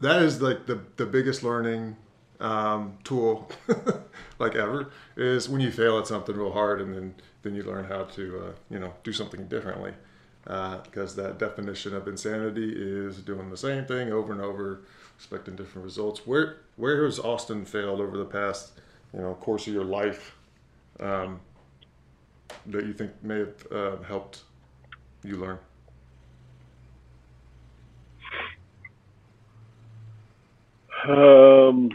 that 0.00 0.22
is 0.22 0.40
like 0.40 0.66
the 0.66 0.80
the 0.96 1.04
biggest 1.04 1.42
learning 1.42 1.96
um, 2.40 2.98
tool 3.04 3.50
like 4.38 4.54
ever 4.54 4.90
is 5.16 5.48
when 5.48 5.60
you 5.60 5.70
fail 5.70 5.98
at 5.98 6.06
something 6.06 6.36
real 6.36 6.52
hard 6.52 6.80
and 6.80 6.94
then 6.94 7.14
then 7.42 7.54
you 7.54 7.62
learn 7.62 7.84
how 7.84 8.04
to 8.04 8.44
uh, 8.46 8.52
you 8.70 8.78
know 8.78 8.94
do 9.02 9.12
something 9.12 9.46
differently. 9.48 9.92
Because 10.44 11.18
uh, 11.18 11.22
that 11.22 11.38
definition 11.38 11.94
of 11.94 12.06
insanity 12.06 12.70
is 12.76 13.16
doing 13.16 13.48
the 13.48 13.56
same 13.56 13.86
thing 13.86 14.12
over 14.12 14.30
and 14.30 14.42
over 14.42 14.82
expecting 15.16 15.56
different 15.56 15.84
results. 15.84 16.26
Where 16.26 16.58
where 16.76 17.04
has 17.04 17.18
austin 17.18 17.64
failed 17.64 18.00
over 18.00 18.16
the 18.16 18.24
past 18.24 18.72
you 19.12 19.20
know 19.20 19.34
course 19.34 19.66
of 19.66 19.72
your 19.72 19.84
life 19.84 20.36
um, 21.00 21.40
that 22.66 22.84
you 22.84 22.92
think 22.92 23.10
may 23.22 23.38
have 23.40 23.72
uh, 23.72 23.96
helped 24.02 24.42
you 25.24 25.36
learn 25.36 25.58
um 31.08 31.90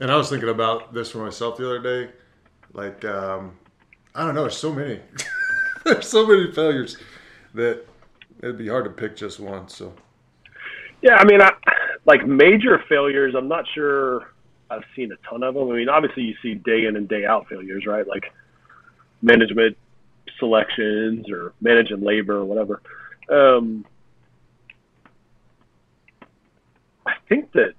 and 0.00 0.10
I 0.10 0.16
was 0.16 0.28
thinking 0.28 0.50
about 0.50 0.92
this 0.92 1.10
for 1.10 1.18
myself 1.18 1.56
the 1.56 1.66
other 1.66 1.78
day. 1.78 2.12
Like, 2.72 3.04
um, 3.04 3.56
I 4.14 4.24
don't 4.24 4.34
know, 4.34 4.42
there's 4.42 4.56
so 4.56 4.72
many. 4.72 5.00
there's 5.84 6.08
so 6.08 6.26
many 6.26 6.52
failures 6.52 6.98
that 7.54 7.86
it'd 8.42 8.58
be 8.58 8.68
hard 8.68 8.84
to 8.84 8.90
pick 8.90 9.16
just 9.16 9.40
one. 9.40 9.68
So, 9.68 9.94
yeah, 11.00 11.14
I 11.14 11.24
mean, 11.24 11.40
I, 11.40 11.52
like 12.04 12.26
major 12.26 12.84
failures, 12.88 13.34
I'm 13.34 13.48
not 13.48 13.64
sure 13.74 14.32
I've 14.70 14.84
seen 14.94 15.12
a 15.12 15.28
ton 15.28 15.42
of 15.42 15.54
them. 15.54 15.70
I 15.70 15.76
mean, 15.76 15.88
obviously, 15.88 16.24
you 16.24 16.34
see 16.42 16.54
day 16.54 16.84
in 16.84 16.96
and 16.96 17.08
day 17.08 17.24
out 17.24 17.48
failures, 17.48 17.86
right? 17.86 18.06
Like 18.06 18.32
management 19.22 19.76
selections 20.38 21.30
or 21.30 21.54
managing 21.62 22.02
labor 22.02 22.36
or 22.36 22.44
whatever. 22.44 22.82
Um, 23.30 23.86
I 27.06 27.14
think 27.28 27.52
that 27.52 27.74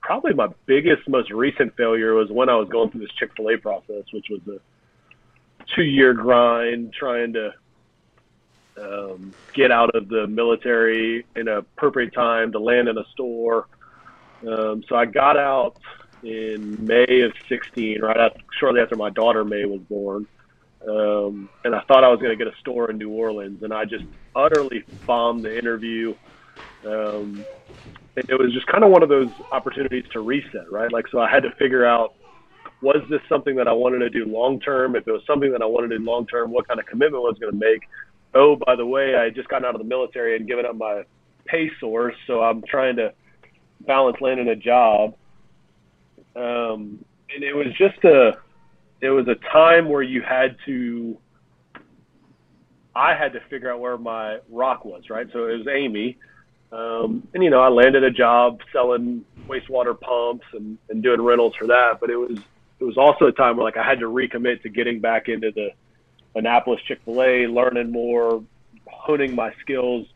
probably 0.00 0.32
my 0.32 0.48
biggest, 0.66 1.08
most 1.08 1.30
recent 1.30 1.76
failure 1.76 2.14
was 2.14 2.30
when 2.30 2.48
I 2.48 2.56
was 2.56 2.68
going 2.68 2.90
through 2.90 3.02
this 3.02 3.10
Chick 3.18 3.30
fil 3.36 3.50
A 3.50 3.56
process, 3.56 4.04
which 4.12 4.26
was 4.30 4.40
a 4.48 4.60
two 5.74 5.82
year 5.82 6.14
grind 6.14 6.92
trying 6.92 7.34
to 7.34 7.54
um, 8.80 9.32
get 9.52 9.70
out 9.70 9.94
of 9.94 10.08
the 10.08 10.26
military 10.26 11.26
in 11.36 11.48
a 11.48 11.58
appropriate 11.58 12.12
time 12.12 12.52
to 12.52 12.58
land 12.58 12.88
in 12.88 12.96
a 12.96 13.04
store. 13.12 13.66
Um, 14.46 14.84
so 14.88 14.94
I 14.94 15.04
got 15.04 15.36
out 15.36 15.76
in 16.22 16.84
May 16.84 17.20
of 17.22 17.32
16, 17.48 18.00
right 18.00 18.16
after, 18.16 18.40
shortly 18.58 18.80
after 18.80 18.96
my 18.96 19.10
daughter 19.10 19.44
May 19.44 19.64
was 19.64 19.80
born. 19.80 20.26
Um, 20.88 21.48
and 21.64 21.74
I 21.74 21.80
thought 21.82 22.04
I 22.04 22.08
was 22.08 22.20
going 22.20 22.36
to 22.36 22.44
get 22.44 22.52
a 22.52 22.56
store 22.58 22.90
in 22.90 22.98
New 22.98 23.10
Orleans, 23.10 23.62
and 23.62 23.72
I 23.72 23.84
just 23.84 24.04
utterly 24.34 24.84
bombed 25.06 25.44
the 25.44 25.56
interview. 25.56 26.14
Um, 26.86 27.44
it 28.28 28.38
was 28.38 28.52
just 28.52 28.66
kind 28.66 28.84
of 28.84 28.90
one 28.90 29.02
of 29.02 29.08
those 29.08 29.30
opportunities 29.52 30.04
to 30.12 30.20
reset, 30.20 30.70
right? 30.70 30.92
Like, 30.92 31.06
so 31.10 31.20
I 31.20 31.30
had 31.30 31.42
to 31.42 31.50
figure 31.58 31.84
out 31.84 32.14
was 32.80 33.02
this 33.10 33.20
something 33.28 33.56
that 33.56 33.66
I 33.66 33.72
wanted 33.72 33.98
to 33.98 34.10
do 34.10 34.24
long 34.24 34.60
term? 34.60 34.94
If 34.94 35.06
it 35.06 35.10
was 35.10 35.22
something 35.26 35.50
that 35.52 35.62
I 35.62 35.66
wanted 35.66 35.88
to 35.88 35.98
do 35.98 36.04
long 36.04 36.26
term, 36.26 36.52
what 36.52 36.68
kind 36.68 36.78
of 36.78 36.86
commitment 36.86 37.22
was 37.22 37.36
going 37.40 37.52
to 37.52 37.58
make? 37.58 37.82
Oh, 38.34 38.56
by 38.66 38.76
the 38.76 38.86
way, 38.86 39.16
I 39.16 39.30
just 39.30 39.48
got 39.48 39.64
out 39.64 39.74
of 39.74 39.80
the 39.80 39.86
military 39.86 40.36
and 40.36 40.46
given 40.46 40.66
up 40.66 40.76
my 40.76 41.02
pay 41.46 41.70
source, 41.80 42.14
so 42.26 42.42
I'm 42.42 42.62
trying 42.68 42.96
to 42.96 43.12
balance 43.86 44.18
landing 44.20 44.48
a 44.48 44.56
job. 44.56 45.14
Um, 46.36 47.04
and 47.34 47.42
it 47.42 47.54
was 47.54 47.66
just 47.78 48.02
a, 48.04 48.32
it 49.00 49.10
was 49.10 49.26
a 49.28 49.34
time 49.52 49.88
where 49.88 50.02
you 50.02 50.22
had 50.22 50.56
to, 50.66 51.18
I 52.94 53.14
had 53.14 53.32
to 53.32 53.40
figure 53.48 53.72
out 53.72 53.80
where 53.80 53.96
my 53.96 54.38
rock 54.50 54.84
was, 54.84 55.04
right? 55.10 55.26
So 55.32 55.46
it 55.46 55.58
was 55.58 55.66
Amy 55.68 56.16
um, 56.72 57.26
and 57.32 57.42
you 57.42 57.50
know, 57.50 57.60
I 57.60 57.68
landed 57.68 58.04
a 58.04 58.10
job 58.10 58.60
selling 58.72 59.24
wastewater 59.46 59.98
pumps 59.98 60.46
and, 60.52 60.76
and 60.90 61.02
doing 61.02 61.20
rentals 61.20 61.54
for 61.56 61.66
that. 61.68 61.98
But 62.00 62.10
it 62.10 62.16
was 62.16 62.38
it 62.80 62.84
was 62.84 62.98
also 62.98 63.26
a 63.26 63.32
time 63.32 63.56
where 63.56 63.64
like 63.64 63.76
I 63.76 63.82
had 63.84 64.00
to 64.00 64.06
recommit 64.06 64.62
to 64.62 64.68
getting 64.68 65.00
back 65.00 65.28
into 65.28 65.50
the 65.50 65.70
Annapolis 66.34 66.80
Chick 66.86 67.00
Fil 67.04 67.22
A, 67.22 67.46
learning 67.46 67.90
more, 67.90 68.44
honing 68.86 69.34
my 69.34 69.52
skills. 69.60 70.06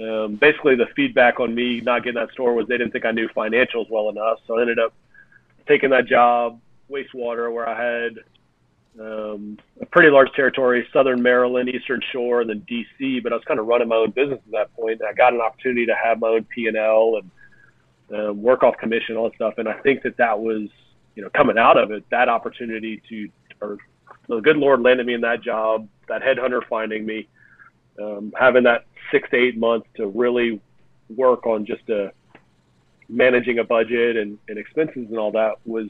Um, 0.00 0.36
basically, 0.36 0.76
the 0.76 0.86
feedback 0.96 1.40
on 1.40 1.54
me 1.54 1.80
not 1.80 2.02
getting 2.04 2.20
that 2.20 2.32
store 2.32 2.54
was 2.54 2.66
they 2.66 2.78
didn't 2.78 2.92
think 2.92 3.04
I 3.04 3.10
knew 3.10 3.28
financials 3.28 3.90
well 3.90 4.08
enough. 4.08 4.38
So 4.46 4.58
I 4.58 4.62
ended 4.62 4.78
up 4.78 4.94
taking 5.68 5.90
that 5.90 6.06
job, 6.06 6.60
wastewater, 6.90 7.52
where 7.52 7.68
I 7.68 8.02
had 8.02 8.20
um, 9.00 9.58
a 9.80 9.86
pretty 9.86 10.10
large 10.10 10.30
territory, 10.32 10.86
Southern 10.92 11.22
Maryland, 11.22 11.68
Eastern 11.68 12.00
Shore, 12.12 12.42
and 12.42 12.50
then 12.50 12.66
DC. 12.70 13.22
But 13.22 13.32
I 13.32 13.36
was 13.36 13.44
kind 13.46 13.58
of 13.58 13.66
running 13.66 13.88
my 13.88 13.96
own 13.96 14.10
business 14.10 14.40
at 14.46 14.52
that 14.52 14.76
point. 14.76 15.00
And 15.00 15.08
I 15.08 15.12
got 15.12 15.32
an 15.32 15.40
opportunity 15.40 15.86
to 15.86 15.94
have 15.94 16.20
my 16.20 16.28
own 16.28 16.44
P 16.44 16.66
and 16.66 16.76
L 16.76 17.20
and 17.20 17.30
uh, 18.28 18.32
work 18.32 18.62
off 18.62 18.76
commission, 18.76 19.16
all 19.16 19.30
that 19.30 19.36
stuff. 19.36 19.54
And 19.56 19.68
I 19.68 19.74
think 19.80 20.02
that 20.02 20.16
that 20.18 20.38
was, 20.38 20.68
you 21.14 21.22
know, 21.22 21.30
coming 21.30 21.56
out 21.56 21.78
of 21.78 21.90
it, 21.92 22.04
that 22.10 22.28
opportunity 22.28 23.02
to, 23.08 23.28
or 23.60 23.78
the 24.28 24.40
good 24.40 24.56
Lord 24.56 24.82
landed 24.82 25.06
me 25.06 25.14
in 25.14 25.22
that 25.22 25.42
job, 25.42 25.88
that 26.08 26.22
headhunter 26.22 26.60
finding 26.68 27.06
me, 27.06 27.28
um, 28.00 28.32
having 28.38 28.64
that 28.64 28.84
six 29.10 29.30
to 29.30 29.36
eight 29.36 29.56
months 29.56 29.88
to 29.96 30.08
really 30.08 30.60
work 31.16 31.46
on 31.46 31.64
just 31.64 31.88
a 31.88 32.06
uh, 32.06 32.10
managing 33.08 33.58
a 33.58 33.64
budget 33.64 34.16
and, 34.16 34.38
and 34.48 34.56
expenses 34.56 35.06
and 35.08 35.18
all 35.18 35.32
that 35.32 35.56
was 35.64 35.88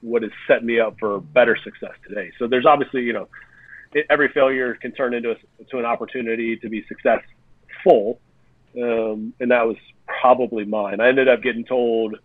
what 0.00 0.22
has 0.22 0.30
set 0.46 0.64
me 0.64 0.78
up 0.80 0.96
for 0.98 1.20
better 1.20 1.56
success 1.62 1.92
today. 2.06 2.30
So 2.38 2.46
there's 2.46 2.66
obviously, 2.66 3.02
you 3.02 3.12
know, 3.12 3.28
every 4.10 4.28
failure 4.28 4.74
can 4.74 4.92
turn 4.92 5.14
into 5.14 5.32
a, 5.32 5.64
to 5.64 5.78
an 5.78 5.84
opportunity 5.84 6.56
to 6.56 6.68
be 6.68 6.84
successful, 6.86 8.20
um, 8.80 9.32
and 9.40 9.50
that 9.50 9.66
was 9.66 9.76
probably 10.20 10.64
mine. 10.64 11.00
I 11.00 11.08
ended 11.08 11.28
up 11.28 11.42
getting 11.42 11.64
told 11.64 12.16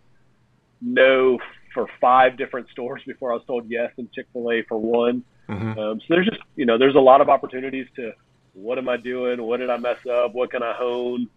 no 0.80 1.38
for 1.72 1.88
five 2.00 2.36
different 2.36 2.68
stores 2.70 3.02
before 3.06 3.32
I 3.32 3.36
was 3.36 3.44
told 3.46 3.68
yes 3.68 3.90
in 3.96 4.08
Chick 4.14 4.26
Fil 4.32 4.50
A 4.50 4.62
for 4.62 4.78
one. 4.78 5.24
Mm-hmm. 5.48 5.78
Um, 5.78 6.00
so 6.00 6.06
there's 6.08 6.26
just, 6.26 6.40
you 6.56 6.64
know, 6.64 6.78
there's 6.78 6.94
a 6.94 7.00
lot 7.00 7.20
of 7.20 7.28
opportunities 7.28 7.86
to 7.96 8.12
what 8.54 8.78
am 8.78 8.88
I 8.88 8.96
doing? 8.96 9.42
What 9.42 9.58
did 9.58 9.68
I 9.68 9.76
mess 9.76 9.98
up? 10.10 10.32
What 10.32 10.50
can 10.50 10.62
I 10.62 10.72
hone? 10.72 11.28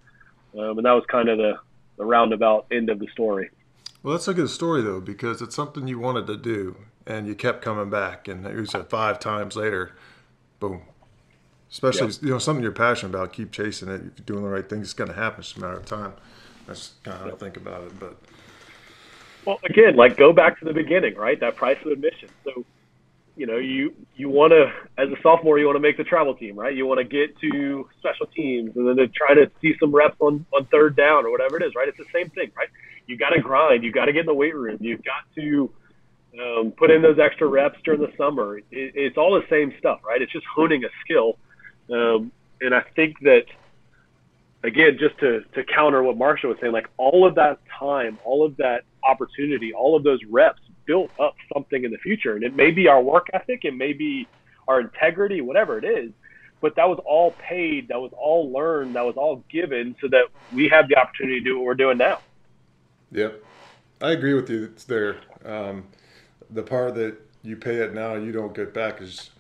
Um, 0.58 0.78
and 0.78 0.86
that 0.86 0.94
was 0.94 1.04
kind 1.10 1.30
of 1.30 1.38
the, 1.38 1.54
the 1.98 2.06
roundabout 2.06 2.68
end 2.72 2.90
of 2.90 3.00
the 3.00 3.08
story. 3.12 3.50
Well, 4.08 4.16
that's 4.16 4.30
a 4.30 4.34
good 4.34 4.50
story 4.50 4.82
though, 4.84 5.02
because 5.02 5.42
it's 5.42 5.54
something 5.54 5.86
you 5.86 6.00
wanted 6.00 6.28
to 6.28 6.38
do, 6.38 6.78
and 7.06 7.28
you 7.28 7.36
kept 7.36 7.62
coming 7.62 7.90
back, 7.90 8.30
and 8.30 8.46
you 8.46 8.66
said 8.66 8.88
five 8.88 9.20
times 9.20 9.58
later, 9.58 9.98
boom. 10.62 10.84
Especially 11.70 12.08
yep. 12.08 12.22
you 12.22 12.30
know 12.30 12.40
something 12.40 12.64
you're 12.64 12.72
passionate 12.72 13.14
about, 13.14 13.34
keep 13.34 13.52
chasing 13.52 13.90
it. 13.90 13.96
If 13.96 14.20
you're 14.20 14.26
doing 14.26 14.44
the 14.44 14.50
right 14.50 14.70
thing, 14.70 14.80
it's 14.80 14.94
going 14.94 15.10
to 15.10 15.14
happen. 15.14 15.42
It's 15.42 15.58
a 15.58 15.60
matter 15.60 15.74
of 15.74 15.84
time. 15.84 16.14
That's 16.68 16.94
kind 17.04 17.18
of 17.18 17.24
how 17.24 17.36
I 17.36 17.38
think 17.38 17.58
about 17.58 17.84
it. 17.84 18.00
But 18.00 18.16
well, 19.44 19.60
again, 19.66 19.98
like 19.98 20.16
go 20.16 20.32
back 20.32 20.58
to 20.60 20.66
the 20.66 20.74
beginning, 20.74 21.16
right? 21.16 21.38
That 21.42 21.58
price 21.58 21.78
of 21.84 21.92
admission. 21.92 22.30
So 22.46 22.64
you 23.36 23.46
know, 23.46 23.58
you 23.58 23.94
you 24.16 24.30
want 24.30 24.52
to 24.52 24.72
as 24.98 25.10
a 25.10 25.22
sophomore, 25.22 25.60
you 25.60 25.66
want 25.66 25.76
to 25.76 25.82
make 25.82 25.98
the 25.98 26.06
travel 26.06 26.34
team, 26.34 26.58
right? 26.58 26.74
You 26.74 26.86
want 26.86 27.00
to 27.00 27.04
get 27.04 27.38
to 27.40 27.90
special 28.00 28.28
teams, 28.28 28.74
and 28.78 28.88
then 28.88 28.96
to 28.96 29.10
try 29.10 29.36
to 29.36 29.52
see 29.62 29.76
some 29.82 29.94
reps 29.94 30.16
on 30.22 30.46
on 30.54 30.64
third 30.68 30.96
down 30.96 31.26
or 31.26 31.30
whatever 31.30 31.58
it 31.58 31.64
is, 31.64 31.76
right? 31.76 31.90
It's 31.90 31.98
the 31.98 32.06
same 32.14 32.30
thing, 32.30 32.54
right? 32.56 32.70
You 33.08 33.18
got 33.18 33.30
to 33.30 33.42
grind. 33.42 33.84
You 33.84 33.92
got 33.92 34.06
to 34.06 34.14
get 34.14 34.22
in 34.22 34.26
the 34.26 34.34
weight 34.34 34.56
room. 34.56 34.78
You've 34.82 35.04
got 35.04 35.24
to 35.36 35.72
um, 36.40 36.72
put 36.78 36.92
in 36.92 37.02
those 37.02 37.18
extra 37.20 37.48
reps 37.48 37.80
during 37.84 38.02
the 38.02 38.12
summer. 38.18 38.58
It, 38.58 38.66
it's 38.72 39.18
all 39.18 39.34
the 39.34 39.46
same 39.50 39.74
stuff, 39.80 40.02
right? 40.06 40.22
It's 40.22 40.32
just 40.32 40.46
honing 40.54 40.84
a 40.84 40.90
skill. 41.04 41.38
Um, 41.92 42.32
and 42.62 42.76
I 42.76 42.82
think 42.96 43.20
that, 43.22 43.46
again, 44.64 44.98
just 45.00 45.18
to, 45.20 45.42
to 45.56 45.64
counter 45.64 46.04
what 46.04 46.18
Marshall 46.18 46.50
was 46.50 46.60
saying, 46.60 46.74
like 46.74 46.90
all 46.98 47.26
of 47.26 47.36
that 47.36 47.60
time, 47.80 48.20
all 48.24 48.46
of 48.46 48.58
that 48.58 48.84
opportunity, 49.04 49.74
all 49.74 49.96
of 49.96 50.04
those 50.04 50.20
reps 50.30 50.62
built 50.86 51.12
up 51.20 51.36
something 51.54 51.84
in 51.84 51.92
the 51.92 51.98
future. 51.98 52.36
And 52.36 52.44
it 52.44 52.56
may 52.56 52.72
be 52.72 52.88
our 52.88 53.02
work 53.02 53.28
ethic, 53.34 53.62
it 53.64 53.76
may 53.76 53.94
be 53.94 54.28
our 54.68 54.82
integrity, 54.82 55.42
whatever 55.42 55.78
it 55.78 55.86
is. 55.86 56.12
But 56.60 56.76
that 56.76 56.90
was 56.90 57.00
all 57.06 57.32
paid, 57.32 57.90
that 57.90 58.00
was 58.00 58.12
all 58.18 58.52
learned, 58.52 58.96
that 58.96 59.06
was 59.06 59.16
all 59.16 59.44
given 59.50 59.96
so 60.02 60.08
that 60.10 60.26
we 60.52 60.68
have 60.70 60.88
the 60.90 60.98
opportunity 60.98 61.40
to 61.40 61.46
do 61.46 61.58
what 61.58 61.66
we're 61.66 61.76
doing 61.76 61.98
now. 62.00 62.20
Yep, 63.12 63.44
I 64.02 64.12
agree 64.12 64.34
with 64.34 64.50
you. 64.50 64.66
It's 64.66 64.84
there. 64.84 65.18
Um, 65.46 65.86
the 66.50 66.64
part 66.64 66.96
that 66.96 67.18
you 67.44 67.56
pay 67.56 67.76
it 67.76 67.94
now, 67.94 68.16
you 68.16 68.32
don't 68.32 68.54
get 68.54 68.74
back 68.74 69.02
is 69.02 69.32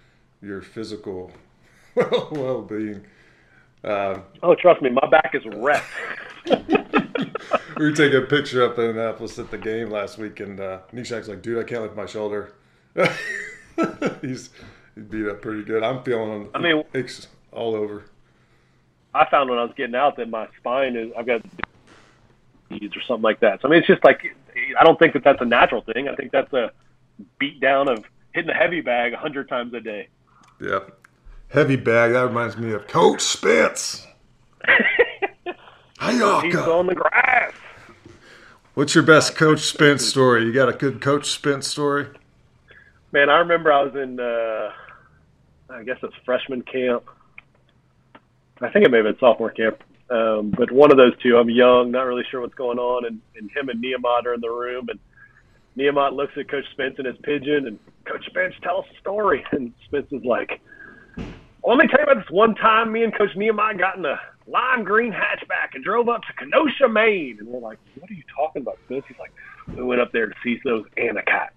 your 0.42 0.62
physical 0.62 1.32
well 1.96 2.62
being. 2.62 3.06
Uh, 3.84 4.20
oh, 4.44 4.56
trust 4.56 4.82
me, 4.82 4.90
my 4.90 5.08
back 5.10 5.34
is 5.34 5.44
wrecked. 5.56 5.86
we 7.78 7.86
were 7.86 7.92
taking 7.92 8.18
a 8.18 8.26
picture 8.26 8.64
up 8.64 8.78
in 8.78 8.86
Annapolis 8.86 9.38
at 9.40 9.52
the 9.52 9.58
game 9.58 9.90
last 9.90 10.18
week, 10.18 10.40
and 10.40 10.60
uh, 10.60 10.80
Nishak's 10.94 11.28
like, 11.28 11.42
"Dude, 11.42 11.60
I 11.60 11.64
can't 11.64 11.82
lift 11.82 11.96
my 11.96 12.06
shoulder." 12.06 12.54
he's, 14.22 14.50
he's 14.96 15.04
beat 15.10 15.28
up 15.28 15.42
pretty 15.42 15.64
good. 15.64 15.84
I'm 15.84 16.04
feeling. 16.04 16.50
I 16.54 16.60
mean, 16.60 16.84
aches 16.94 17.28
all 17.52 17.76
over. 17.76 18.04
I 19.14 19.30
found 19.30 19.50
when 19.50 19.60
I 19.60 19.64
was 19.64 19.74
getting 19.76 19.96
out 19.96 20.18
that 20.18 20.30
my 20.30 20.48
spine 20.58 20.96
is. 20.96 21.12
I've 21.18 21.26
got 21.26 21.42
needs 22.70 22.96
or 22.96 23.02
something 23.02 23.24
like 23.24 23.40
that. 23.42 23.62
So 23.62 23.68
I 23.68 23.72
mean, 23.72 23.80
it's 23.80 23.88
just 23.88 24.04
like 24.04 24.22
I 24.80 24.84
don't 24.84 25.00
think 25.00 25.14
that 25.14 25.24
that's 25.24 25.42
a 25.42 25.46
natural 25.46 25.82
thing. 25.82 26.08
I 26.08 26.16
think 26.16 26.32
that's 26.32 26.52
a 26.54 26.72
beat 27.40 27.60
down 27.60 27.88
of 27.88 28.04
hitting 28.34 28.50
a 28.50 28.54
heavy 28.54 28.82
bag 28.82 29.14
a 29.14 29.18
hundred 29.18 29.50
times 29.50 29.74
a 29.74 29.80
day. 29.80 30.08
Yeah, 30.62 30.80
heavy 31.50 31.76
bag. 31.76 32.14
That 32.14 32.28
reminds 32.28 32.58
me 32.58 32.72
of 32.74 32.88
Coach 32.88 33.22
Spence. 33.22 34.06
How 35.98 36.42
He's 36.42 36.56
on 36.56 36.88
the 36.88 36.96
grass. 36.96 37.54
What's 38.76 38.94
your 38.94 39.04
best 39.04 39.36
Coach 39.36 39.62
Spence 39.62 40.06
story? 40.06 40.46
You 40.46 40.54
got 40.54 40.70
a 40.70 40.74
good 40.74 41.02
Coach 41.02 41.32
Spence 41.32 41.68
story? 41.68 42.08
Man, 43.12 43.30
I 43.30 43.40
remember 43.40 43.74
I 43.74 43.82
was 43.82 43.96
in, 43.96 44.20
uh, 44.20 44.72
I 45.72 45.84
guess 45.84 45.98
it's 46.04 46.14
freshman 46.24 46.62
camp. 46.62 47.04
I 48.62 48.70
think 48.70 48.86
it 48.86 48.92
may 48.92 48.98
have 48.98 49.06
been 49.06 49.18
sophomore 49.20 49.50
camp. 49.50 49.84
Um, 50.10 50.54
but 50.58 50.72
one 50.72 50.92
of 50.92 50.98
those 50.98 51.18
two, 51.22 51.38
I'm 51.38 51.50
young, 51.50 51.92
not 51.92 52.04
really 52.04 52.24
sure 52.32 52.42
what's 52.42 52.54
going 52.54 52.80
on, 52.80 53.06
and, 53.06 53.20
and 53.36 53.52
him 53.52 53.70
and 53.70 53.82
Nehemiah 53.82 54.22
are 54.26 54.34
in 54.34 54.42
the 54.42 54.50
room, 54.50 54.88
and 54.90 55.00
Nehemiah 55.76 56.12
looks 56.12 56.34
at 56.40 56.50
Coach 56.50 56.66
Spence 56.72 56.96
and 56.98 57.08
his 57.08 57.18
pigeon, 57.24 57.68
and 57.68 57.80
Coach 58.06 58.26
Spence, 58.26 58.56
tell 58.64 58.80
us 58.80 58.86
a 58.96 59.00
story. 59.00 59.44
And 59.52 59.74
Spence 59.86 60.08
is 60.12 60.24
like, 60.24 60.62
let 61.64 61.78
me 61.78 61.88
tell 61.88 62.00
you 62.00 62.12
about 62.12 62.24
this 62.24 62.32
one 62.32 62.56
time 62.56 62.92
me 62.92 63.04
and 63.04 63.16
Coach 63.16 63.36
Nehemiah 63.36 63.78
got 63.78 63.98
in 63.98 64.06
a 64.06 64.20
lime 64.48 64.84
green 64.84 65.12
hatchback 65.12 65.76
and 65.76 65.84
drove 65.84 66.08
up 66.08 66.22
to 66.22 66.34
Kenosha, 66.34 66.88
Maine. 66.88 67.38
And 67.40 67.48
we're 67.48 67.60
like, 67.60 67.78
what 68.00 68.10
are 68.10 68.14
you 68.14 68.24
talking 68.36 68.62
about, 68.62 68.80
Spence? 68.86 69.04
He's 69.08 69.20
like, 69.20 69.34
we 69.76 69.84
went 69.84 70.02
up 70.02 70.12
there 70.14 70.28
to 70.28 70.36
see 70.44 70.60
those 70.64 70.86
anakites. 70.98 71.50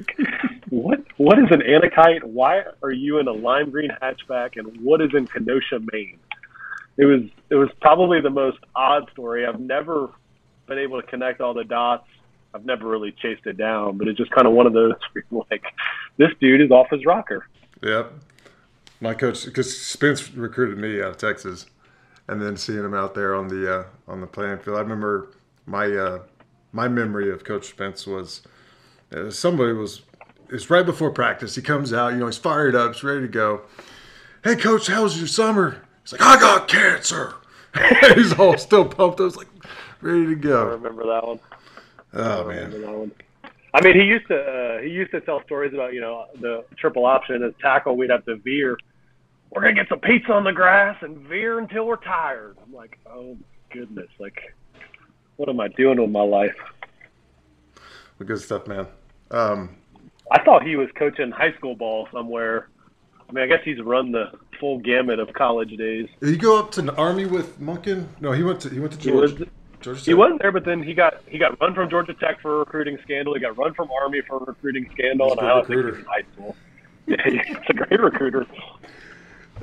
what 0.70 1.00
what 1.18 1.38
is 1.38 1.46
an 1.50 1.60
anakite? 1.60 2.24
Why 2.24 2.62
are 2.82 2.90
you 2.90 3.18
in 3.18 3.28
a 3.28 3.32
lime 3.32 3.70
green 3.70 3.90
hatchback? 4.02 4.56
And 4.56 4.80
what 4.80 5.00
is 5.00 5.10
in 5.14 5.26
Kenosha, 5.26 5.80
Maine? 5.92 6.18
It 7.00 7.06
was 7.06 7.22
it 7.48 7.54
was 7.54 7.70
probably 7.80 8.20
the 8.20 8.28
most 8.28 8.58
odd 8.76 9.10
story. 9.10 9.46
I've 9.46 9.58
never 9.58 10.10
been 10.66 10.78
able 10.78 11.00
to 11.00 11.06
connect 11.06 11.40
all 11.40 11.54
the 11.54 11.64
dots. 11.64 12.06
I've 12.52 12.66
never 12.66 12.86
really 12.86 13.10
chased 13.12 13.46
it 13.46 13.56
down, 13.56 13.96
but 13.96 14.06
it's 14.06 14.18
just 14.18 14.30
kind 14.32 14.46
of 14.46 14.52
one 14.52 14.66
of 14.66 14.74
those 14.74 14.92
like, 15.30 15.64
this 16.18 16.28
dude 16.40 16.60
is 16.60 16.70
off 16.70 16.90
his 16.90 17.06
rocker. 17.06 17.46
Yep. 17.82 18.12
My 19.00 19.14
coach, 19.14 19.46
because 19.46 19.80
Spence 19.80 20.30
recruited 20.34 20.76
me 20.76 21.00
out 21.00 21.12
of 21.12 21.16
Texas, 21.16 21.64
and 22.28 22.42
then 22.42 22.58
seeing 22.58 22.84
him 22.84 22.92
out 22.92 23.14
there 23.14 23.34
on 23.34 23.48
the 23.48 23.78
uh, 23.78 23.84
on 24.06 24.20
the 24.20 24.26
playing 24.26 24.58
field, 24.58 24.76
I 24.76 24.80
remember 24.80 25.30
my 25.64 25.86
uh, 25.86 26.18
my 26.72 26.86
memory 26.86 27.30
of 27.30 27.44
Coach 27.44 27.68
Spence 27.68 28.06
was 28.06 28.42
uh, 29.10 29.30
somebody 29.30 29.72
was 29.72 30.02
it's 30.50 30.68
right 30.68 30.84
before 30.84 31.10
practice. 31.12 31.54
He 31.54 31.62
comes 31.62 31.94
out, 31.94 32.12
you 32.12 32.18
know, 32.18 32.26
he's 32.26 32.36
fired 32.36 32.74
up, 32.74 32.92
he's 32.92 33.02
ready 33.02 33.22
to 33.22 33.28
go. 33.28 33.62
Hey, 34.44 34.56
coach, 34.56 34.88
how 34.88 35.04
was 35.04 35.16
your 35.16 35.28
summer? 35.28 35.82
He's 36.02 36.12
like, 36.12 36.22
I 36.22 36.38
got 36.38 36.68
cancer. 36.68 37.34
he's 38.14 38.32
all 38.38 38.58
still 38.58 38.84
pumped. 38.84 39.20
I 39.20 39.24
was 39.24 39.36
like, 39.36 39.48
ready 40.00 40.26
to 40.26 40.34
go. 40.34 40.68
I 40.68 40.72
remember 40.72 41.06
that 41.06 41.26
one. 41.26 41.40
Oh 42.14 42.44
man. 42.44 42.70
That 42.70 42.90
one. 42.90 43.12
I 43.72 43.84
mean, 43.84 43.94
he 43.94 44.04
used 44.04 44.26
to 44.28 44.40
uh, 44.40 44.82
he 44.82 44.88
used 44.88 45.12
to 45.12 45.20
tell 45.20 45.42
stories 45.44 45.72
about 45.72 45.92
you 45.92 46.00
know 46.00 46.26
the 46.40 46.64
triple 46.76 47.06
option 47.06 47.42
as 47.42 47.52
tackle. 47.60 47.96
We'd 47.96 48.10
have 48.10 48.24
to 48.24 48.36
veer. 48.36 48.76
We're 49.50 49.62
gonna 49.62 49.74
get 49.74 49.88
some 49.88 50.00
pizza 50.00 50.32
on 50.32 50.44
the 50.44 50.52
grass 50.52 50.96
and 51.02 51.18
veer 51.18 51.58
until 51.58 51.86
we're 51.86 51.96
tired. 51.96 52.56
I'm 52.64 52.72
like, 52.72 52.98
oh 53.06 53.36
goodness, 53.70 54.08
like, 54.18 54.54
what 55.36 55.48
am 55.48 55.60
I 55.60 55.68
doing 55.68 56.00
with 56.00 56.10
my 56.10 56.22
life? 56.22 56.56
Well, 58.18 58.26
good 58.26 58.40
stuff, 58.40 58.66
man. 58.66 58.86
Um, 59.30 59.76
I 60.30 60.42
thought 60.42 60.64
he 60.64 60.76
was 60.76 60.88
coaching 60.96 61.30
high 61.30 61.52
school 61.54 61.74
ball 61.74 62.08
somewhere. 62.12 62.68
I 63.28 63.32
mean, 63.32 63.44
I 63.44 63.46
guess 63.46 63.64
he's 63.64 63.80
run 63.80 64.10
the 64.12 64.32
full 64.60 64.78
gamut 64.78 65.18
of 65.18 65.32
college 65.32 65.76
days. 65.76 66.08
Did 66.20 66.28
he 66.28 66.36
go 66.36 66.58
up 66.58 66.70
to 66.72 66.82
the 66.82 66.94
army 66.94 67.24
with 67.24 67.58
Monken? 67.58 68.06
No, 68.20 68.32
he 68.32 68.44
went 68.44 68.60
to 68.60 68.68
he 68.68 68.78
went 68.78 68.92
to 68.92 68.98
Georgia. 68.98 69.34
He 69.34 69.40
was, 69.40 69.48
Georgia 69.80 70.04
he 70.04 70.14
was 70.14 70.38
there, 70.40 70.52
but 70.52 70.64
then 70.64 70.82
he 70.82 70.94
got 70.94 71.22
he 71.26 71.38
got 71.38 71.60
run 71.60 71.74
from 71.74 71.88
Georgia 71.90 72.14
Tech 72.14 72.40
for 72.40 72.56
a 72.56 72.58
recruiting 72.60 72.98
scandal. 73.02 73.34
He 73.34 73.40
got 73.40 73.56
run 73.56 73.74
from 73.74 73.90
Army 73.90 74.20
for 74.20 74.36
a 74.36 74.44
recruiting 74.44 74.88
scandal, 74.92 75.30
He's 75.30 75.38
and 75.38 75.46
I 75.48 75.62
think 75.62 76.06
high 76.06 76.24
school. 76.34 76.54
Yeah, 77.06 77.16
he's 77.24 77.56
a 77.68 77.72
great 77.72 77.98
recruiter. 77.98 78.46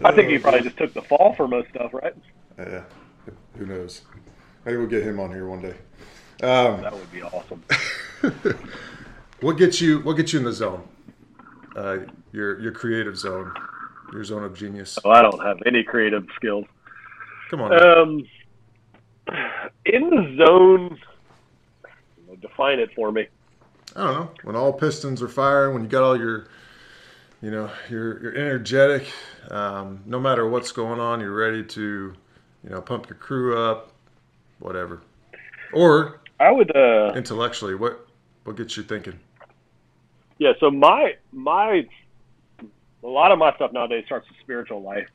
I 0.04 0.12
think 0.12 0.30
he 0.30 0.38
probably 0.38 0.62
just 0.62 0.76
took 0.76 0.94
the 0.94 1.04
fall 1.04 1.34
for 1.34 1.48
most 1.48 1.70
stuff, 1.70 1.94
right? 1.94 2.14
Yeah, 2.58 2.82
who 3.58 3.66
knows? 3.66 4.02
Maybe 4.66 4.76
we'll 4.76 4.88
get 4.88 5.04
him 5.04 5.18
on 5.20 5.32
here 5.32 5.48
one 5.48 5.62
day. 5.62 5.76
Um, 6.44 6.82
that 6.82 6.92
would 6.92 7.10
be 7.10 7.22
awesome. 7.22 7.64
what 9.42 9.58
gets 9.58 9.80
you? 9.80 10.00
What 10.00 10.18
gets 10.18 10.34
you 10.34 10.40
in 10.40 10.46
the 10.46 10.52
zone? 10.52 10.86
Uh, 11.74 12.00
your 12.34 12.60
your 12.60 12.72
creative 12.72 13.18
zone, 13.18 13.54
your 14.12 14.24
zone 14.24 14.43
of 14.43 14.56
genius. 14.56 14.98
Oh, 15.04 15.10
I 15.12 15.22
don't 15.22 15.43
have 15.43 15.58
any 15.65 15.84
creative 15.84 16.26
skills. 16.36 16.65
Come 17.50 17.62
on. 17.62 17.74
Um, 17.74 18.28
in 19.86 20.10
the 20.10 20.46
zone, 20.46 20.98
define 22.41 22.80
it 22.80 22.93
for 22.96 23.12
me. 23.12 23.28
I 23.96 24.04
don't 24.04 24.13
know. 24.13 24.32
When 24.43 24.56
all 24.56 24.74
pistons 24.74 25.22
are 25.22 25.28
firing, 25.28 25.74
when 25.74 25.84
you 25.84 25.89
got 25.89 26.04
all 26.04 26.17
your, 26.17 26.48
you 27.41 27.52
know, 27.52 27.70
you're 27.89 28.22
you're 28.22 28.36
energetic. 28.36 29.08
Um, 29.50 30.02
no 30.06 30.20
matter 30.20 30.48
what's 30.48 30.72
going 30.72 31.00
on, 31.00 31.20
you're 31.20 31.36
ready 31.36 31.63
to, 31.63 32.13
you 32.63 32.70
know, 32.70 32.82
pump 32.82 33.10
your 33.10 33.17
crew 33.17 33.58
up, 33.58 33.91
whatever. 34.60 35.02
Or 35.74 36.22
I 36.39 36.52
would 36.52 36.76
uh, 36.76 37.13
intellectually, 37.15 37.76
what 37.76 38.08
what 38.43 38.56
gets 38.56 38.78
you 38.78 38.84
thinking? 38.84 39.20
Yeah. 40.38 40.54
So 40.60 40.70
my 40.70 41.15
my 41.32 41.88
a 43.04 43.08
lot 43.08 43.32
of 43.32 43.40
my 43.40 43.54
stuff 43.56 43.72
nowadays 43.72 44.06
starts 44.06 44.28
with 44.28 44.38
spiritual 44.40 44.82
life. 44.82 45.08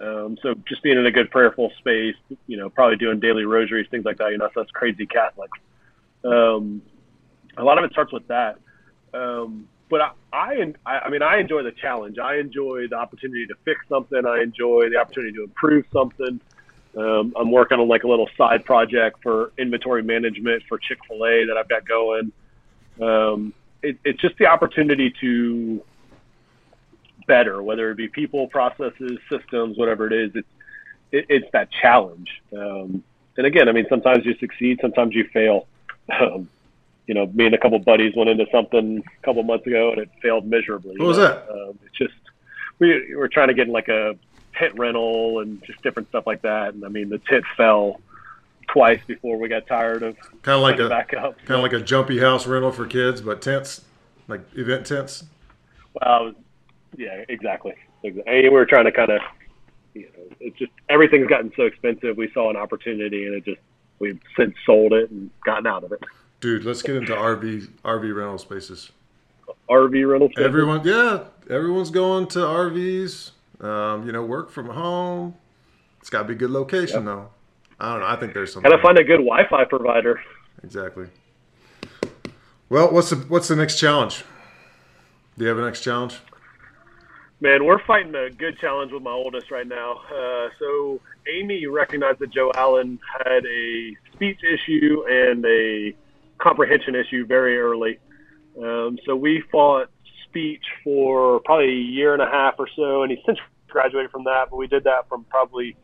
Um, 0.00 0.38
so 0.42 0.54
just 0.66 0.82
being 0.82 0.98
in 0.98 1.06
a 1.06 1.10
good 1.10 1.30
prayerful 1.30 1.72
space, 1.78 2.16
you 2.46 2.56
know, 2.56 2.70
probably 2.70 2.96
doing 2.96 3.20
daily 3.20 3.44
rosaries, 3.44 3.86
things 3.90 4.04
like 4.04 4.16
that. 4.18 4.30
You 4.30 4.38
know, 4.38 4.48
that's 4.54 4.70
crazy 4.70 5.06
Catholic. 5.06 5.50
Um, 6.24 6.82
a 7.56 7.64
lot 7.64 7.78
of 7.78 7.84
it 7.84 7.92
starts 7.92 8.12
with 8.12 8.26
that. 8.28 8.58
Um, 9.12 9.68
but 9.90 10.00
I, 10.32 10.72
I, 10.86 10.98
I 11.00 11.10
mean, 11.10 11.22
I 11.22 11.38
enjoy 11.38 11.62
the 11.64 11.72
challenge. 11.72 12.18
I 12.18 12.36
enjoy 12.36 12.86
the 12.88 12.96
opportunity 12.96 13.46
to 13.46 13.54
fix 13.64 13.80
something. 13.88 14.24
I 14.24 14.40
enjoy 14.40 14.88
the 14.88 14.96
opportunity 14.96 15.32
to 15.34 15.42
improve 15.42 15.84
something. 15.92 16.40
Um, 16.96 17.34
I'm 17.36 17.50
working 17.50 17.78
on 17.78 17.88
like 17.88 18.04
a 18.04 18.08
little 18.08 18.28
side 18.36 18.64
project 18.64 19.22
for 19.22 19.52
inventory 19.58 20.02
management 20.02 20.62
for 20.68 20.78
Chick 20.78 20.98
Fil 21.06 21.24
A 21.24 21.46
that 21.46 21.56
I've 21.56 21.68
got 21.68 21.86
going. 21.86 22.32
Um, 23.00 23.54
it, 23.82 23.98
it's 24.04 24.20
just 24.20 24.36
the 24.38 24.46
opportunity 24.46 25.12
to 25.20 25.82
better, 27.30 27.62
whether 27.62 27.92
it 27.92 27.96
be 27.96 28.08
people, 28.08 28.48
processes, 28.48 29.18
systems, 29.30 29.78
whatever 29.78 30.08
it 30.08 30.12
is. 30.12 30.32
It's 30.34 30.48
it, 31.12 31.26
it's 31.28 31.50
that 31.52 31.68
challenge. 31.70 32.28
Um, 32.52 33.04
and 33.36 33.46
again, 33.46 33.68
I 33.68 33.72
mean, 33.72 33.86
sometimes 33.88 34.26
you 34.26 34.34
succeed, 34.38 34.80
sometimes 34.82 35.14
you 35.14 35.24
fail. 35.32 35.66
Um, 36.20 36.48
you 37.06 37.14
know, 37.14 37.26
me 37.26 37.46
and 37.46 37.54
a 37.54 37.58
couple 37.58 37.78
buddies 37.78 38.14
went 38.16 38.30
into 38.30 38.46
something 38.50 38.98
a 38.98 39.24
couple 39.24 39.44
months 39.44 39.64
ago, 39.64 39.92
and 39.92 40.00
it 40.00 40.10
failed 40.20 40.44
miserably. 40.44 40.96
What 40.96 41.06
was 41.06 41.18
know? 41.18 41.28
that? 41.28 41.48
Um, 41.48 41.78
it's 41.86 41.96
just 41.96 42.14
we 42.80 43.14
were 43.14 43.28
trying 43.28 43.46
to 43.46 43.54
get 43.54 43.68
in 43.68 43.72
like 43.72 43.88
a 43.88 44.16
tent 44.56 44.76
rental 44.76 45.38
and 45.38 45.62
just 45.64 45.80
different 45.82 46.08
stuff 46.08 46.26
like 46.26 46.42
that. 46.42 46.74
And 46.74 46.84
I 46.84 46.88
mean, 46.88 47.08
the 47.10 47.18
tent 47.18 47.44
fell 47.56 48.00
twice 48.66 49.00
before 49.06 49.38
we 49.38 49.48
got 49.48 49.68
tired 49.68 50.02
of 50.02 50.16
kind 50.42 50.56
of 50.56 50.62
like 50.62 50.80
a 50.80 50.88
back 50.88 51.14
up. 51.14 51.38
kind 51.44 51.58
of 51.58 51.62
like 51.62 51.72
a 51.72 51.80
jumpy 51.80 52.18
house 52.18 52.46
rental 52.46 52.72
for 52.72 52.86
kids, 52.86 53.20
but 53.20 53.40
tents, 53.40 53.84
like 54.26 54.40
event 54.54 54.86
tents. 54.86 55.24
Well, 55.94 56.24
was, 56.26 56.34
yeah, 56.96 57.24
exactly. 57.28 57.74
exactly. 58.02 58.42
we 58.42 58.48
were 58.48 58.66
trying 58.66 58.84
to 58.84 58.92
kind 58.92 59.10
of, 59.10 59.20
you 59.94 60.02
know, 60.02 60.36
it's 60.40 60.58
just 60.58 60.72
everything's 60.88 61.26
gotten 61.26 61.52
so 61.56 61.64
expensive. 61.64 62.16
We 62.16 62.30
saw 62.32 62.50
an 62.50 62.56
opportunity, 62.56 63.26
and 63.26 63.34
it 63.34 63.44
just 63.44 63.60
we've 63.98 64.20
since 64.36 64.54
sold 64.64 64.92
it 64.92 65.10
and 65.10 65.30
gotten 65.44 65.66
out 65.66 65.84
of 65.84 65.92
it. 65.92 66.02
Dude, 66.40 66.64
let's 66.64 66.82
get 66.82 66.96
into 66.96 67.14
RV 67.14 67.68
RV 67.84 68.16
rental 68.16 68.38
spaces. 68.38 68.92
RV 69.68 70.10
rental. 70.10 70.28
Spaces? 70.28 70.44
Everyone, 70.44 70.82
yeah, 70.84 71.24
everyone's 71.48 71.90
going 71.90 72.26
to 72.28 72.38
RVs. 72.40 73.32
Um, 73.60 74.06
you 74.06 74.12
know, 74.12 74.24
work 74.24 74.50
from 74.50 74.70
home. 74.70 75.34
It's 76.00 76.08
got 76.08 76.22
to 76.22 76.28
be 76.28 76.32
a 76.32 76.36
good 76.36 76.50
location, 76.50 77.00
yep. 77.00 77.04
though. 77.04 77.28
I 77.78 77.92
don't 77.92 78.00
know. 78.00 78.06
I 78.06 78.16
think 78.16 78.34
there's 78.34 78.52
something. 78.52 78.70
Gotta 78.70 78.82
find 78.82 78.98
a 78.98 79.04
good 79.04 79.18
Wi-Fi 79.18 79.64
provider. 79.64 80.20
Exactly. 80.62 81.06
Well, 82.68 82.92
what's 82.92 83.10
the 83.10 83.16
what's 83.16 83.48
the 83.48 83.56
next 83.56 83.78
challenge? 83.78 84.24
Do 85.36 85.44
you 85.44 85.48
have 85.48 85.58
a 85.58 85.62
next 85.62 85.80
challenge? 85.80 86.18
Man, 87.42 87.64
we're 87.64 87.82
fighting 87.86 88.14
a 88.14 88.28
good 88.28 88.58
challenge 88.58 88.92
with 88.92 89.02
my 89.02 89.12
oldest 89.12 89.50
right 89.50 89.66
now. 89.66 90.02
Uh, 90.14 90.50
so 90.58 91.00
Amy 91.26 91.66
recognized 91.66 92.18
that 92.18 92.30
Joe 92.30 92.52
Allen 92.54 92.98
had 93.24 93.46
a 93.46 93.96
speech 94.12 94.40
issue 94.44 95.04
and 95.08 95.42
a 95.46 95.94
comprehension 96.36 96.94
issue 96.94 97.24
very 97.24 97.58
early. 97.58 97.98
Um, 98.62 98.98
so 99.06 99.16
we 99.16 99.42
fought 99.50 99.88
speech 100.28 100.62
for 100.84 101.40
probably 101.40 101.70
a 101.70 101.82
year 101.82 102.12
and 102.12 102.20
a 102.20 102.28
half 102.30 102.56
or 102.58 102.68
so, 102.76 103.04
and 103.04 103.10
he 103.10 103.22
since 103.26 103.38
graduated 103.68 104.10
from 104.10 104.24
that. 104.24 104.48
But 104.50 104.58
we 104.58 104.66
did 104.66 104.84
that 104.84 105.08
from 105.08 105.24
probably 105.24 105.76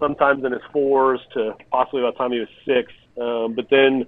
sometimes 0.00 0.44
in 0.44 0.50
his 0.50 0.62
fours 0.72 1.20
to 1.34 1.54
possibly 1.70 2.02
by 2.02 2.10
the 2.10 2.16
time 2.16 2.32
he 2.32 2.40
was 2.40 2.48
six. 2.66 2.92
Um, 3.16 3.54
but 3.54 3.70
then 3.70 4.06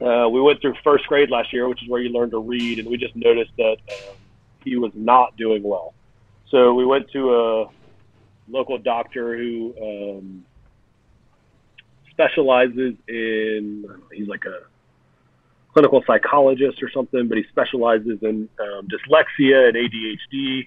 uh, 0.00 0.28
we 0.28 0.40
went 0.40 0.60
through 0.60 0.74
first 0.84 1.08
grade 1.08 1.30
last 1.30 1.52
year, 1.52 1.68
which 1.68 1.82
is 1.82 1.88
where 1.88 2.00
you 2.00 2.10
learn 2.10 2.30
to 2.30 2.38
read, 2.38 2.78
and 2.78 2.88
we 2.88 2.96
just 2.96 3.16
noticed 3.16 3.50
that. 3.56 3.78
Uh, 3.90 4.12
he 4.66 4.76
was 4.76 4.92
not 4.94 5.36
doing 5.36 5.62
well. 5.62 5.94
So 6.50 6.74
we 6.74 6.84
went 6.84 7.10
to 7.12 7.34
a 7.34 7.66
local 8.48 8.78
doctor 8.78 9.36
who 9.36 9.74
um, 9.80 10.44
specializes 12.10 12.94
in, 13.08 13.86
he's 14.12 14.28
like 14.28 14.44
a 14.44 14.66
clinical 15.72 16.02
psychologist 16.06 16.82
or 16.82 16.90
something, 16.90 17.28
but 17.28 17.38
he 17.38 17.44
specializes 17.48 18.18
in 18.22 18.48
um, 18.60 18.88
dyslexia 18.88 19.68
and 19.68 19.76
ADHD. 19.76 20.66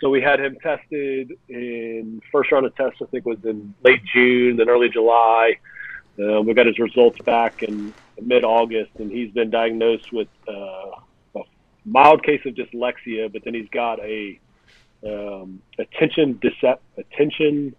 so 0.00 0.08
we 0.08 0.22
had 0.22 0.38
him 0.38 0.56
tested 0.62 1.32
in 1.48 2.22
first 2.30 2.52
round 2.52 2.64
of 2.66 2.74
tests. 2.76 2.98
I 3.02 3.06
think 3.06 3.26
was 3.26 3.44
in 3.44 3.74
late 3.82 4.02
June, 4.14 4.56
then 4.56 4.68
early 4.68 4.88
July. 4.88 5.58
Uh, 6.16 6.42
we 6.42 6.54
got 6.54 6.66
his 6.66 6.78
results 6.78 7.18
back 7.24 7.62
in 7.62 7.92
mid 8.20 8.44
August, 8.44 8.90
and 8.98 9.10
he's 9.10 9.32
been 9.32 9.50
diagnosed 9.50 10.12
with 10.12 10.28
uh, 10.46 11.00
mild 11.84 12.22
case 12.22 12.40
of 12.46 12.54
dyslexia, 12.54 13.32
but 13.32 13.44
then 13.44 13.54
he's 13.54 13.68
got 13.70 13.98
a 14.00 14.38
um, 15.04 15.60
attention 15.78 16.34
decept 16.42 16.78
attention 16.98 17.74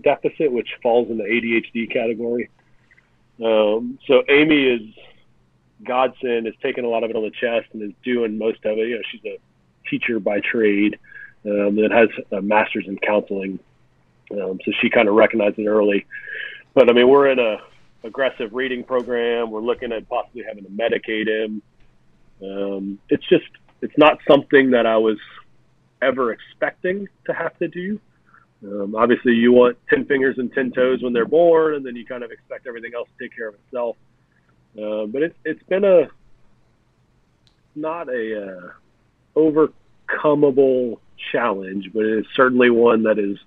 deficit, 0.00 0.52
which 0.52 0.68
falls 0.82 1.10
in 1.10 1.18
the 1.18 1.24
ADHD 1.24 1.90
category. 1.90 2.48
Um, 3.44 3.98
so 4.06 4.22
Amy 4.28 4.64
is 4.64 4.94
godsend 5.84 6.48
is 6.48 6.54
taking 6.62 6.84
a 6.84 6.88
lot 6.88 7.04
of 7.04 7.10
it 7.10 7.16
on 7.16 7.22
the 7.22 7.30
chest 7.30 7.68
and 7.72 7.82
is 7.82 7.92
doing 8.02 8.36
most 8.36 8.64
of 8.64 8.78
it. 8.78 8.88
You 8.88 8.96
know, 8.96 9.02
she's 9.10 9.24
a 9.24 9.38
teacher 9.88 10.18
by 10.18 10.40
trade 10.40 10.98
um, 11.44 11.76
that 11.76 11.90
has 11.92 12.08
a 12.32 12.42
master's 12.42 12.86
in 12.86 12.98
counseling, 12.98 13.58
um, 14.32 14.58
so 14.64 14.72
she 14.80 14.90
kind 14.90 15.08
of 15.08 15.14
recognized 15.14 15.58
it 15.58 15.66
early. 15.66 16.06
But 16.74 16.90
I 16.90 16.92
mean, 16.92 17.08
we're 17.08 17.28
in 17.30 17.38
a 17.38 17.58
aggressive 18.04 18.52
reading 18.52 18.84
program. 18.84 19.50
We're 19.50 19.60
looking 19.60 19.92
at 19.92 20.08
possibly 20.08 20.44
having 20.46 20.64
to 20.64 20.70
medicate 20.70 21.28
him. 21.28 21.62
Um, 22.42 22.98
it's 23.08 23.26
just 23.28 23.46
it's 23.82 23.96
not 23.96 24.18
something 24.28 24.70
that 24.72 24.86
I 24.86 24.96
was 24.96 25.18
ever 26.02 26.32
expecting 26.32 27.08
to 27.26 27.32
have 27.32 27.56
to 27.58 27.68
do. 27.68 28.00
Um, 28.62 28.94
obviously, 28.96 29.32
you 29.34 29.52
want 29.52 29.78
10 29.88 30.06
fingers 30.06 30.36
and 30.38 30.52
10 30.52 30.72
toes 30.72 31.02
when 31.02 31.12
they're 31.12 31.24
born, 31.24 31.74
and 31.74 31.86
then 31.86 31.94
you 31.94 32.04
kind 32.04 32.24
of 32.24 32.32
expect 32.32 32.66
everything 32.66 32.92
else 32.94 33.08
to 33.16 33.24
take 33.24 33.36
care 33.36 33.48
of 33.48 33.54
itself. 33.54 33.96
Uh, 34.76 35.06
but 35.06 35.22
it's 35.22 35.36
it's 35.44 35.62
been 35.64 35.84
a 35.84 36.08
not 37.74 38.08
a 38.08 38.46
uh, 38.46 38.70
overcomable 39.36 40.98
challenge, 41.32 41.90
but 41.92 42.04
it 42.04 42.18
is 42.20 42.26
certainly 42.34 42.70
one 42.70 43.04
that 43.04 43.18
is 43.18 43.38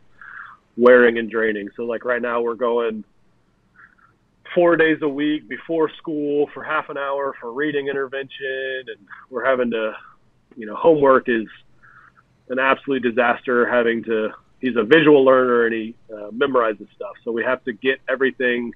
wearing 0.78 1.18
and 1.18 1.30
draining. 1.30 1.70
So, 1.76 1.84
like 1.84 2.06
right 2.06 2.22
now, 2.22 2.41
we're 2.41 2.56
going 2.56 3.04
four 4.54 4.76
days 4.76 4.97
a 5.02 5.08
week 5.08 5.47
before 5.47 5.89
school 5.97 6.49
for 6.54 6.64
half 6.64 6.89
an 6.89 6.97
hour 6.97 7.34
for 7.39 7.52
reading 7.52 7.88
intervention, 7.88 8.84
and 8.88 9.08
we're 9.30 9.45
having 9.45 9.72
to, 9.72 9.93
you 10.56 10.66
know, 10.66 10.76
homework 10.76 11.30
is 11.30 11.47
an 12.49 12.60
absolute 12.60 13.02
disaster. 13.04 13.68
Having 13.68 14.04
to 14.06 14.30
he's 14.60 14.76
a 14.76 14.84
visual 14.84 15.24
learner 15.24 15.66
and 15.66 15.74
he 15.74 15.95
uh, 16.14 16.30
memorizes 16.32 16.88
stuff. 16.95 17.14
So 17.24 17.32
we 17.32 17.43
have 17.43 17.64
to 17.66 17.74
get 17.74 17.99
everything 18.08 18.74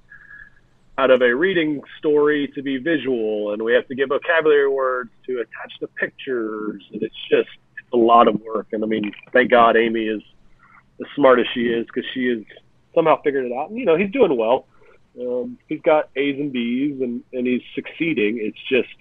out 0.98 1.10
of 1.10 1.20
a 1.22 1.34
reading 1.34 1.82
story 1.98 2.48
to 2.54 2.62
be 2.62 2.78
visual, 2.78 3.52
and 3.52 3.62
we 3.62 3.74
have 3.74 3.86
to 3.88 3.94
get 3.94 4.08
vocabulary 4.08 4.68
words 4.68 5.10
to 5.26 5.40
attach 5.40 5.78
to 5.80 5.86
pictures, 5.88 6.82
and 6.92 7.02
it's 7.02 7.14
just 7.30 7.48
it's 7.78 7.92
a 7.92 7.96
lot 7.96 8.28
of 8.28 8.40
work. 8.42 8.68
And 8.72 8.82
I 8.82 8.86
mean, 8.86 9.12
thank 9.32 9.50
God 9.50 9.76
Amy 9.76 10.04
is 10.04 10.22
as 11.00 11.06
smart 11.14 11.38
as 11.38 11.46
she 11.52 11.66
is 11.66 11.86
because 11.86 12.08
she 12.14 12.28
has 12.28 12.38
somehow 12.94 13.20
figured 13.22 13.44
it 13.44 13.52
out. 13.52 13.68
And 13.68 13.78
you 13.78 13.84
know, 13.84 13.96
he's 13.96 14.10
doing 14.10 14.36
well. 14.36 14.66
Um, 15.20 15.58
he's 15.68 15.80
got 15.80 16.10
A's 16.16 16.38
and 16.38 16.52
B's, 16.52 17.00
and 17.00 17.22
and 17.32 17.46
he's 17.46 17.62
succeeding. 17.74 18.38
It's 18.40 18.58
just 18.68 18.94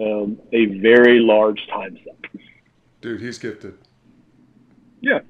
um, 0.00 0.38
a 0.52 0.66
very 0.80 1.18
large 1.20 1.66
time 1.68 1.98
suck. 2.04 2.42
Dude, 3.00 3.20
he's 3.20 3.38
gifted. 3.38 3.78
Yeah, 5.00 5.20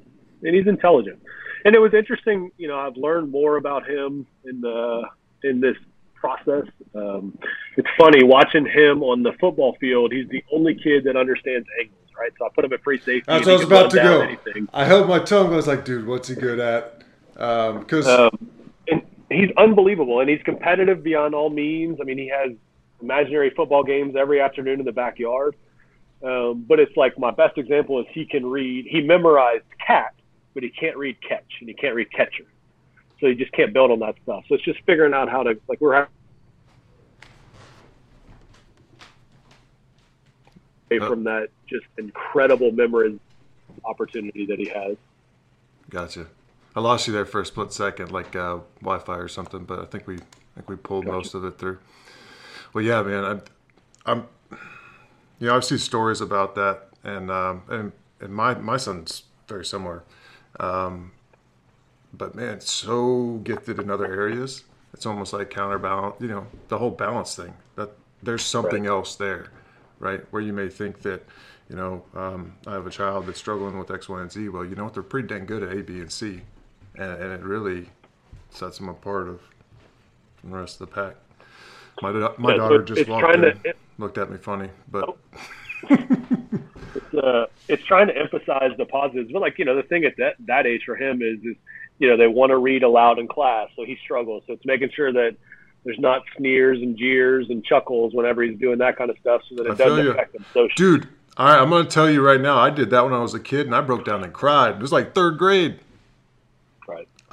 and 0.43 0.55
he's 0.55 0.67
intelligent. 0.67 1.21
And 1.65 1.75
it 1.75 1.81
was 1.81 1.95
interesting, 1.95 2.53
you 2.59 2.69
know, 2.69 2.79
I've 2.79 2.97
learned 2.97 3.31
more 3.31 3.57
about 3.57 3.89
him 3.89 4.27
in 4.45 4.61
the 4.61 5.03
in 5.43 5.61
this 5.61 5.77
process. 6.15 6.65
Um, 6.95 7.37
it's 7.77 7.89
funny 7.99 8.23
watching 8.23 8.67
him 8.67 9.03
on 9.03 9.23
the 9.23 9.33
football 9.41 9.77
field. 9.81 10.13
He's 10.13 10.29
the 10.29 10.45
only 10.53 10.75
kid 10.75 11.05
that 11.05 11.17
understands 11.17 11.67
angles, 11.81 12.11
right? 12.19 12.31
So 12.39 12.47
I 12.47 12.49
put 12.55 12.65
him 12.65 12.73
at 12.73 12.83
free 12.83 12.99
safety. 12.99 13.25
That's 13.27 13.47
what 13.47 13.53
I 13.53 13.57
was 13.57 13.65
about 13.65 13.91
to 13.91 13.97
go. 13.97 14.21
Anything. 14.21 14.69
I 14.73 14.85
held 14.85 15.09
my 15.09 15.19
tongue. 15.19 15.53
I 15.53 15.57
was 15.57 15.67
like, 15.67 15.85
dude, 15.85 16.07
what's 16.07 16.29
he 16.29 16.35
good 16.35 16.61
at? 16.61 17.03
Because 17.33 18.07
um, 18.07 18.31
um, 18.33 18.51
he's 19.31 19.51
unbelievable, 19.57 20.21
and 20.21 20.29
he's 20.29 20.43
competitive 20.43 21.03
beyond 21.03 21.35
all 21.35 21.51
means. 21.51 21.99
I 22.01 22.05
mean, 22.05 22.19
he 22.19 22.29
has 22.29 22.53
imaginary 23.01 23.51
football 23.51 23.85
games 23.85 24.15
every 24.17 24.41
afternoon 24.41 24.81
in 24.81 24.87
the 24.87 24.93
backyard. 24.93 25.57
Um, 26.23 26.65
but 26.67 26.81
it's 26.81 26.97
like 26.97 27.19
my 27.19 27.31
best 27.31 27.59
example 27.59 28.01
is 28.01 28.07
he 28.11 28.25
can 28.25 28.47
read. 28.47 28.87
He 28.89 29.01
memorized 29.03 29.65
cat, 29.85 30.15
but 30.55 30.63
he 30.63 30.71
can't 30.71 30.97
read 30.97 31.17
catch, 31.21 31.45
and 31.61 31.69
he 31.69 31.75
can't 31.75 31.95
read 31.95 32.11
catcher. 32.11 32.47
So 33.21 33.27
you 33.27 33.35
just 33.35 33.53
can't 33.53 33.73
build 33.73 33.91
on 33.91 34.01
that 34.01 34.17
stuff. 34.23 34.45
So 34.49 34.55
it's 34.55 34.65
just 34.65 34.81
figuring 34.87 35.15
out 35.15 35.29
how 35.29 35.43
to 35.43 35.59
like 35.69 35.81
we're 35.81 35.95
having 35.95 36.09
uh, 41.03 41.09
from 41.09 41.25
that 41.25 41.49
just 41.69 41.87
incredible 41.99 42.73
memory 42.73 43.19
opportunity 43.85 44.47
that 44.47 44.59
he 44.59 44.67
has. 44.69 44.97
Gotcha. 45.91 46.27
I 46.77 46.81
lost 46.81 47.07
you 47.07 47.13
there 47.15 47.25
for 47.25 47.41
a 47.41 47.47
split 47.47 47.73
second, 47.73 48.13
like 48.13 48.37
uh, 48.37 48.59
Wi-Fi 48.81 49.17
or 49.17 49.29
something, 49.29 49.65
but 49.65 49.81
I 49.81 49.87
think 49.87 50.07
we 50.07 50.17
I 50.17 50.55
think 50.55 50.69
we 50.69 50.77
pulled 50.77 51.07
gotcha. 51.07 51.17
most 51.17 51.35
of 51.35 51.45
it 51.45 51.59
through. 51.59 51.79
Well, 52.73 52.85
yeah, 52.85 53.03
man, 53.03 53.25
I'm, 53.25 53.43
I'm 54.05 54.29
you 55.39 55.49
know, 55.49 55.57
I've 55.57 55.65
seen 55.65 55.79
stories 55.79 56.21
about 56.21 56.55
that, 56.55 56.89
and 57.03 57.31
um, 57.31 57.63
and 57.69 57.93
and 58.21 58.35
my 58.35 58.55
my 58.55 58.77
son's 58.77 59.25
very 59.49 59.65
similar. 59.65 60.05
Um, 60.61 61.13
but 62.13 62.35
man, 62.35 62.61
so 62.61 63.41
gifted 63.43 63.79
in 63.79 63.91
other 63.91 64.07
areas. 64.07 64.65
It's 64.93 65.05
almost 65.05 65.33
like 65.33 65.51
counterbalance, 65.51 66.17
you 66.21 66.29
know, 66.29 66.47
the 66.69 66.79
whole 66.79 66.91
balance 66.91 67.35
thing. 67.35 67.55
That 67.77 67.91
there's 68.23 68.45
something 68.45 68.85
right. 68.85 68.91
else 68.91 69.17
there, 69.17 69.49
right? 69.99 70.21
Where 70.31 70.41
you 70.41 70.55
may 70.55 70.69
think 70.69 71.03
that, 71.03 71.27
you 71.69 71.77
know, 71.77 72.03
um, 72.15 72.55
I 72.67 72.73
have 72.73 72.87
a 72.87 72.91
child 72.91 73.27
that's 73.27 73.39
struggling 73.39 73.79
with 73.79 73.91
X, 73.91 74.09
Y, 74.09 74.21
and 74.21 74.33
Z. 74.33 74.49
Well, 74.49 74.65
you 74.65 74.75
know 74.75 74.85
what? 74.85 74.95
They're 74.95 75.03
pretty 75.03 75.29
dang 75.29 75.45
good 75.45 75.63
at 75.63 75.77
A, 75.77 75.83
B, 75.83 76.01
and 76.01 76.11
C, 76.11 76.41
and, 76.99 77.13
and 77.13 77.33
it 77.33 77.43
really 77.43 77.89
sets 78.51 78.79
them 78.79 78.89
apart 78.89 79.29
of 79.29 79.41
the 80.45 80.57
rest 80.57 80.81
of 80.81 80.89
the 80.89 80.95
pack. 80.95 81.17
My 82.03 82.13
my 82.39 82.53
yeah, 82.53 82.57
daughter 82.57 82.83
just 82.83 83.09
walked 83.09 83.35
in, 83.35 83.41
to, 83.43 83.49
it, 83.65 83.77
looked 83.99 84.19
at 84.19 84.31
me 84.31 84.39
funny, 84.39 84.69
but. 84.91 85.09
Oh. 85.09 85.17
it's 85.91 87.15
uh, 87.15 87.47
it's 87.69 87.85
trying 87.85 88.09
to 88.09 88.17
emphasize 88.17 88.73
the 88.77 88.87
positives, 88.87 89.31
but 89.33 89.41
like 89.41 89.59
you 89.59 89.65
know, 89.65 89.77
the 89.77 89.83
thing 89.83 90.05
at 90.05 90.17
that 90.19 90.37
that 90.47 90.67
age 90.67 90.83
for 90.85 90.97
him 90.97 91.23
is 91.23 91.39
is 91.45 91.57
you 91.99 92.09
know, 92.09 92.17
they 92.17 92.27
want 92.27 92.51
to 92.51 92.59
read 92.59 92.83
aloud 92.83 93.19
in 93.19 93.29
class, 93.29 93.69
so 93.77 93.85
he 93.85 93.97
struggles. 94.03 94.43
So 94.47 94.53
it's 94.53 94.65
making 94.65 94.91
sure 94.95 95.13
that 95.13 95.37
there's 95.85 95.99
not 95.99 96.23
sneers 96.37 96.83
and 96.83 96.97
jeers 96.97 97.47
and 97.49 97.65
chuckles 97.65 98.13
whenever 98.13 98.43
he's 98.43 98.59
doing 98.59 98.79
that 98.79 98.97
kind 98.97 99.11
of 99.11 99.17
stuff, 99.19 99.43
so 99.49 99.57
that 99.57 99.67
it 99.67 99.73
I 99.73 99.75
doesn't 99.75 100.09
affect 100.09 100.35
him 100.35 100.45
socially. 100.53 100.73
Dude, 100.77 101.09
all 101.37 101.47
right, 101.47 101.61
I'm 101.61 101.71
going 101.71 101.85
to 101.85 101.91
tell 101.91 102.11
you 102.11 102.25
right 102.25 102.41
now. 102.41 102.59
I 102.59 102.71
did 102.71 102.91
that 102.91 103.05
when 103.05 103.13
I 103.13 103.21
was 103.21 103.35
a 103.35 103.41
kid, 103.41 103.67
and 103.67 103.75
I 103.75 103.81
broke 103.81 104.05
down 104.05 104.25
and 104.25 104.33
cried. 104.33 104.77
It 104.77 104.81
was 104.81 104.93
like 104.93 105.15
third 105.15 105.39
grade. 105.39 105.79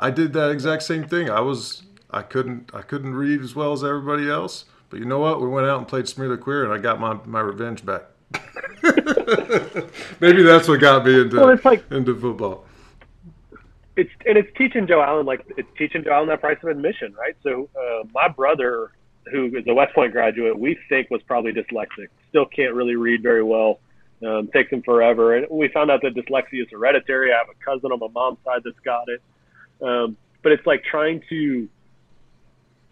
I 0.03 0.11
did 0.11 0.33
that 0.33 0.51
exact 0.51 0.83
same 0.83 1.07
thing. 1.07 1.29
I 1.29 1.39
was 1.39 1.83
I 2.11 2.21
couldn't 2.21 2.71
I 2.73 2.81
couldn't 2.81 3.15
read 3.15 3.41
as 3.41 3.55
well 3.55 3.73
as 3.73 3.83
everybody 3.83 4.29
else, 4.29 4.65
but 4.89 4.99
you 4.99 5.05
know 5.05 5.19
what? 5.19 5.41
We 5.41 5.47
went 5.47 5.67
out 5.67 5.79
and 5.79 5.87
played 5.87 6.07
Smear 6.07 6.29
the 6.29 6.37
Queer, 6.37 6.63
and 6.65 6.73
I 6.73 6.77
got 6.77 6.99
my 6.99 7.17
my 7.25 7.39
revenge 7.39 7.85
back. 7.85 8.03
Maybe 10.19 10.43
that's 10.43 10.67
what 10.67 10.79
got 10.79 11.05
me 11.05 11.21
into 11.21 11.37
well, 11.37 11.57
like, 11.63 11.89
into 11.91 12.19
football 12.19 12.65
it's 13.95 14.09
and 14.25 14.37
it's 14.37 14.49
teaching 14.57 14.87
Joe 14.87 15.01
Allen 15.01 15.25
like 15.25 15.45
it's 15.57 15.69
teaching 15.77 16.03
Joe 16.03 16.13
Allen 16.13 16.29
that 16.29 16.41
price 16.41 16.57
of 16.63 16.69
admission, 16.69 17.13
right? 17.13 17.35
So 17.43 17.69
uh, 17.75 18.07
my 18.13 18.27
brother, 18.27 18.91
who 19.31 19.55
is 19.55 19.65
a 19.67 19.73
West 19.73 19.93
Point 19.93 20.11
graduate, 20.11 20.57
we 20.57 20.77
think 20.89 21.09
was 21.09 21.21
probably 21.23 21.53
dyslexic. 21.53 22.07
Still 22.29 22.45
can't 22.45 22.73
really 22.73 22.95
read 22.95 23.21
very 23.21 23.43
well. 23.43 23.79
Um, 24.25 24.47
takes 24.53 24.71
him 24.71 24.81
forever, 24.83 25.35
and 25.35 25.47
we 25.49 25.67
found 25.67 25.91
out 25.91 26.01
that 26.03 26.15
dyslexia 26.15 26.61
is 26.61 26.67
hereditary. 26.71 27.33
I 27.33 27.39
have 27.39 27.47
a 27.49 27.65
cousin 27.65 27.91
on 27.91 27.99
my 27.99 28.07
mom's 28.07 28.37
side 28.45 28.61
that's 28.63 28.79
got 28.79 29.09
it, 29.09 29.21
um, 29.83 30.17
but 30.41 30.51
it's 30.51 30.65
like 30.65 30.83
trying 30.83 31.21
to 31.29 31.69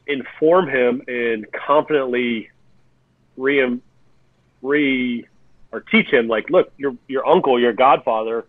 inform 0.08 0.68
him 0.68 1.02
and 1.08 1.46
confidently 1.52 2.50
re 3.38 3.80
re 4.62 5.28
or 5.72 5.80
teach 5.80 6.08
him 6.08 6.28
like, 6.28 6.50
look, 6.50 6.72
your 6.78 6.96
your 7.08 7.28
uncle, 7.28 7.60
your 7.60 7.74
godfather 7.74 8.46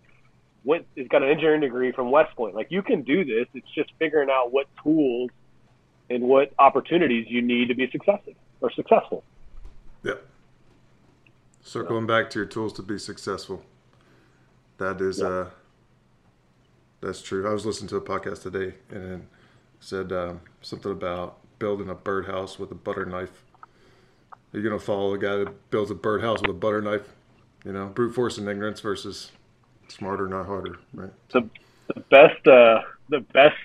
went 0.64 0.86
has 0.97 1.09
got 1.09 1.22
an 1.22 1.28
engineering 1.28 1.61
degree 1.61 1.93
from 1.93 2.11
West 2.11 2.34
Point. 2.36 2.55
Like 2.55 2.68
you 2.70 2.82
can 2.82 3.03
do 3.03 3.24
this. 3.24 3.47
It's 3.55 3.68
just 3.74 3.93
figuring 3.99 4.28
out 4.30 4.53
what 4.53 4.66
tools 4.82 5.30
and 6.11 6.24
what 6.24 6.53
opportunities 6.59 7.26
you 7.28 7.43
need 7.43 7.68
to 7.68 7.74
be 7.74 7.90
successful 7.90 8.34
or 8.61 8.70
successful. 8.72 9.24
Yeah. 10.03 10.14
Circling 11.62 12.07
back 12.07 12.28
to 12.30 12.40
your 12.40 12.47
tools 12.47 12.72
to 12.74 12.82
be 12.82 12.99
successful. 12.99 13.62
That 14.78 15.01
is 15.01 15.20
yeah. 15.20 15.26
uh 15.26 15.51
that's 17.03 17.20
true. 17.20 17.48
I 17.48 17.53
was 17.53 17.66
listening 17.66 17.88
to 17.88 17.96
a 17.96 18.00
podcast 18.00 18.42
today 18.42 18.74
and 18.90 19.26
said 19.80 20.12
um, 20.12 20.40
something 20.62 20.92
about 20.92 21.38
building 21.59 21.88
a 21.90 21.94
birdhouse 21.94 22.59
with 22.59 22.70
a 22.70 22.74
butter 22.74 23.05
knife. 23.05 23.42
Are 24.32 24.38
You're 24.53 24.62
gonna 24.62 24.78
follow 24.78 25.12
a 25.14 25.18
guy 25.18 25.36
that 25.36 25.70
builds 25.70 25.90
a 25.90 25.94
birdhouse 25.94 26.40
with 26.40 26.50
a 26.50 26.55
butter 26.55 26.80
knife, 26.80 27.09
you 27.64 27.72
know, 27.72 27.86
brute 27.86 28.14
force 28.14 28.38
and 28.38 28.48
ignorance 28.48 28.80
versus 28.80 29.32
Smarter, 29.88 30.28
not 30.28 30.46
harder, 30.46 30.78
right? 30.94 31.11
The, 31.32 31.48
the 31.94 32.00
best, 32.00 32.46
uh, 32.46 32.80
the 33.11 33.20
best, 33.32 33.57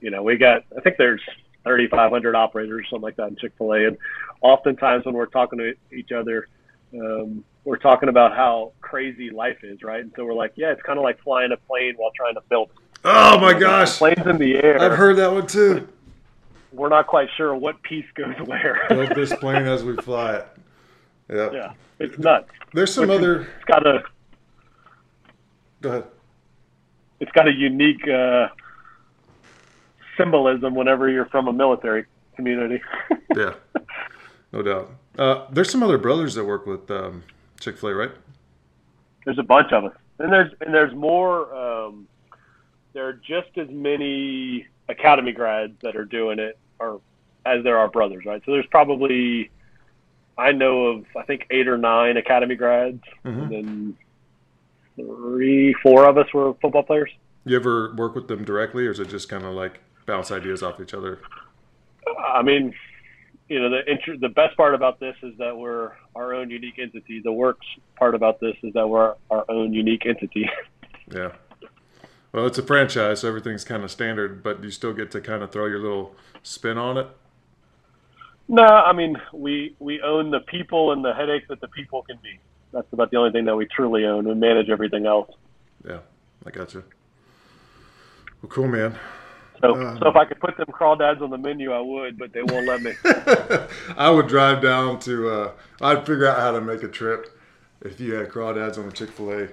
you 0.00 0.10
know, 0.10 0.22
we 0.22 0.36
got, 0.38 0.64
I 0.76 0.80
think 0.80 0.96
there's 0.96 1.20
3,500 1.64 2.34
operators, 2.34 2.86
something 2.88 3.02
like 3.02 3.16
that 3.16 3.28
in 3.28 3.36
Chick 3.36 3.52
fil 3.58 3.74
A. 3.74 3.88
And 3.88 3.98
oftentimes 4.40 5.04
when 5.04 5.14
we're 5.14 5.26
talking 5.26 5.58
to 5.58 5.74
each 5.92 6.12
other, 6.12 6.48
um, 6.94 7.44
we're 7.64 7.78
talking 7.78 8.08
about 8.08 8.34
how 8.34 8.72
crazy 8.80 9.30
life 9.30 9.58
is, 9.62 9.82
right? 9.82 10.00
And 10.00 10.12
so 10.16 10.24
we're 10.24 10.34
like, 10.34 10.52
yeah, 10.56 10.72
it's 10.72 10.82
kind 10.82 10.98
of 10.98 11.02
like 11.02 11.22
flying 11.22 11.52
a 11.52 11.56
plane 11.56 11.94
while 11.96 12.10
trying 12.16 12.34
to 12.34 12.42
build 12.48 12.70
it. 12.70 12.76
Oh 13.04 13.38
my 13.38 13.58
gosh, 13.58 13.98
planes 13.98 14.26
in 14.26 14.38
the 14.38 14.56
air. 14.56 14.80
I've 14.80 14.96
heard 14.96 15.16
that 15.16 15.32
one 15.32 15.46
too. 15.46 15.88
We're 16.72 16.88
not 16.88 17.06
quite 17.06 17.28
sure 17.36 17.54
what 17.54 17.82
piece 17.82 18.04
goes 18.14 18.34
where. 18.44 18.86
Build 18.88 19.10
this 19.14 19.34
plane 19.34 19.66
as 19.66 19.82
we 19.82 19.96
fly 19.96 20.36
it. 20.36 20.48
Yeah, 21.32 21.50
yeah, 21.52 21.72
it's 21.98 22.18
nuts. 22.18 22.50
There's 22.74 22.92
some 22.92 23.08
Which 23.08 23.18
other. 23.18 23.40
It's 23.42 23.64
got 23.64 23.86
a. 23.86 24.02
Go 25.80 25.88
ahead. 25.88 26.04
It's 27.20 27.32
got 27.32 27.48
a 27.48 27.52
unique 27.52 28.06
uh, 28.06 28.48
symbolism 30.16 30.74
whenever 30.74 31.08
you're 31.08 31.26
from 31.26 31.48
a 31.48 31.52
military 31.52 32.04
community. 32.36 32.82
yeah, 33.36 33.54
no 34.52 34.62
doubt. 34.62 34.90
Uh, 35.18 35.46
there's 35.50 35.70
some 35.70 35.82
other 35.82 35.98
brothers 35.98 36.34
that 36.34 36.44
work 36.44 36.66
with 36.66 36.90
um, 36.90 37.24
Chick 37.58 37.78
Fil 37.78 37.90
A, 37.90 37.94
right? 37.94 38.10
There's 39.24 39.38
a 39.38 39.42
bunch 39.44 39.72
of 39.72 39.84
us, 39.84 39.92
and 40.18 40.32
there's 40.32 40.52
and 40.60 40.74
there's 40.74 40.94
more. 40.94 41.54
Um, 41.54 42.06
there 42.92 43.06
are 43.06 43.12
just 43.12 43.56
as 43.56 43.68
many 43.70 44.66
academy 44.88 45.32
grads 45.32 45.74
that 45.82 45.96
are 45.96 46.04
doing 46.04 46.38
it, 46.38 46.58
or 46.78 47.00
as 47.44 47.62
there 47.64 47.78
are 47.78 47.88
brothers, 47.88 48.24
right? 48.24 48.42
So 48.44 48.52
there's 48.52 48.66
probably 48.66 49.50
I 50.38 50.52
know 50.52 50.86
of 50.86 51.04
I 51.16 51.22
think 51.22 51.46
eight 51.50 51.68
or 51.68 51.76
nine 51.76 52.16
academy 52.16 52.54
grads, 52.54 53.02
mm-hmm. 53.24 53.40
and 53.40 53.52
then 53.52 53.96
three, 54.96 55.74
four 55.82 56.06
of 56.06 56.18
us 56.18 56.32
were 56.32 56.54
football 56.54 56.82
players. 56.82 57.10
You 57.44 57.56
ever 57.56 57.94
work 57.94 58.14
with 58.14 58.28
them 58.28 58.44
directly, 58.44 58.86
or 58.86 58.90
is 58.90 59.00
it 59.00 59.08
just 59.08 59.28
kind 59.28 59.44
of 59.44 59.54
like 59.54 59.80
bounce 60.06 60.30
ideas 60.30 60.62
off 60.62 60.80
each 60.80 60.94
other? 60.94 61.20
I 62.18 62.42
mean, 62.42 62.74
you 63.50 63.60
know, 63.60 63.68
the 63.68 63.90
inter- 63.90 64.16
the 64.16 64.28
best 64.28 64.56
part 64.56 64.74
about 64.76 65.00
this 65.00 65.16
is 65.24 65.36
that 65.38 65.56
we're 65.56 65.90
our 66.14 66.32
own 66.32 66.50
unique 66.50 66.78
entity. 66.78 67.20
The 67.20 67.32
works 67.32 67.66
part 67.96 68.14
about 68.14 68.38
this 68.38 68.54
is 68.62 68.72
that 68.74 68.88
we're 68.88 69.16
our 69.28 69.44
own 69.50 69.74
unique 69.74 70.06
entity. 70.06 70.48
Yeah. 71.12 71.32
Well, 72.30 72.46
it's 72.46 72.56
a 72.56 72.62
franchise, 72.62 73.18
so 73.18 73.28
everything's 73.28 73.64
kind 73.64 73.82
of 73.82 73.90
standard, 73.90 74.44
but 74.44 74.62
you 74.62 74.70
still 74.70 74.92
get 74.92 75.10
to 75.10 75.20
kind 75.20 75.42
of 75.42 75.50
throw 75.50 75.66
your 75.66 75.80
little 75.80 76.14
spin 76.44 76.78
on 76.78 76.96
it. 76.98 77.08
No, 78.46 78.62
I 78.62 78.92
mean 78.92 79.20
we 79.32 79.74
we 79.80 80.00
own 80.02 80.30
the 80.30 80.38
people 80.38 80.92
and 80.92 81.04
the 81.04 81.12
headache 81.12 81.48
that 81.48 81.60
the 81.60 81.66
people 81.66 82.02
can 82.02 82.16
be. 82.22 82.38
That's 82.72 82.86
about 82.92 83.10
the 83.10 83.16
only 83.16 83.32
thing 83.32 83.46
that 83.46 83.56
we 83.56 83.66
truly 83.66 84.04
own. 84.04 84.28
We 84.28 84.34
manage 84.34 84.70
everything 84.70 85.04
else. 85.04 85.32
Yeah, 85.84 85.98
I 86.46 86.50
got 86.50 86.74
you. 86.74 86.84
Well, 88.40 88.50
cool, 88.50 88.68
man. 88.68 88.96
So, 89.60 89.74
um, 89.74 89.98
so 89.98 90.08
if 90.08 90.16
I 90.16 90.24
could 90.24 90.40
put 90.40 90.56
them 90.56 90.66
crawdads 90.66 91.20
on 91.20 91.30
the 91.30 91.38
menu, 91.38 91.72
I 91.72 91.80
would, 91.80 92.18
but 92.18 92.32
they 92.32 92.42
won't 92.42 92.66
let 92.66 92.82
me. 92.82 92.92
I 93.96 94.10
would 94.10 94.26
drive 94.26 94.62
down 94.62 94.98
to. 95.00 95.28
Uh, 95.28 95.52
I'd 95.82 96.06
figure 96.06 96.26
out 96.26 96.38
how 96.38 96.52
to 96.52 96.60
make 96.60 96.82
a 96.82 96.88
trip 96.88 97.38
if 97.82 98.00
you 98.00 98.14
had 98.14 98.28
crawdads 98.28 98.78
on 98.78 98.86
the 98.86 98.92
Chick 98.92 99.10
Fil 99.10 99.32
A. 99.32 99.42
Uh, 99.42 99.48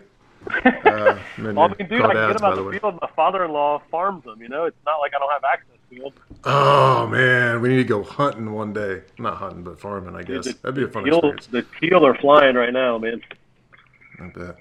well, 0.86 1.20
I 1.38 1.76
mean, 1.78 1.90
dude, 1.90 2.02
I 2.02 2.14
can 2.14 2.28
get 2.30 2.38
them 2.38 2.46
out 2.46 2.56
the, 2.56 2.64
the 2.64 2.80
field. 2.80 3.00
My 3.02 3.10
father-in-law 3.16 3.82
farms 3.92 4.24
them. 4.24 4.42
You 4.42 4.50
know, 4.50 4.66
it's 4.66 4.78
not 4.86 4.98
like 5.00 5.12
I 5.14 5.20
don't 5.20 5.32
have 5.32 5.44
access 5.44 5.76
to 5.92 6.00
them. 6.00 6.12
Oh 6.44 7.08
man, 7.08 7.62
we 7.62 7.70
need 7.70 7.78
to 7.78 7.84
go 7.84 8.04
hunting 8.04 8.54
one 8.54 8.72
day. 8.74 9.02
Not 9.18 9.38
hunting, 9.38 9.64
but 9.64 9.80
farming. 9.80 10.16
I 10.16 10.24
guess 10.24 10.46
dude, 10.46 10.56
the, 10.56 10.60
that'd 10.62 10.76
be 10.76 10.84
a 10.84 10.88
fun 10.88 11.04
teal, 11.04 11.16
experience. 11.16 11.48
The 11.48 11.66
teal 11.80 12.06
are 12.06 12.16
flying 12.16 12.56
right 12.56 12.72
now, 12.72 12.98
man. 12.98 13.22
I 14.20 14.28
bet. 14.28 14.56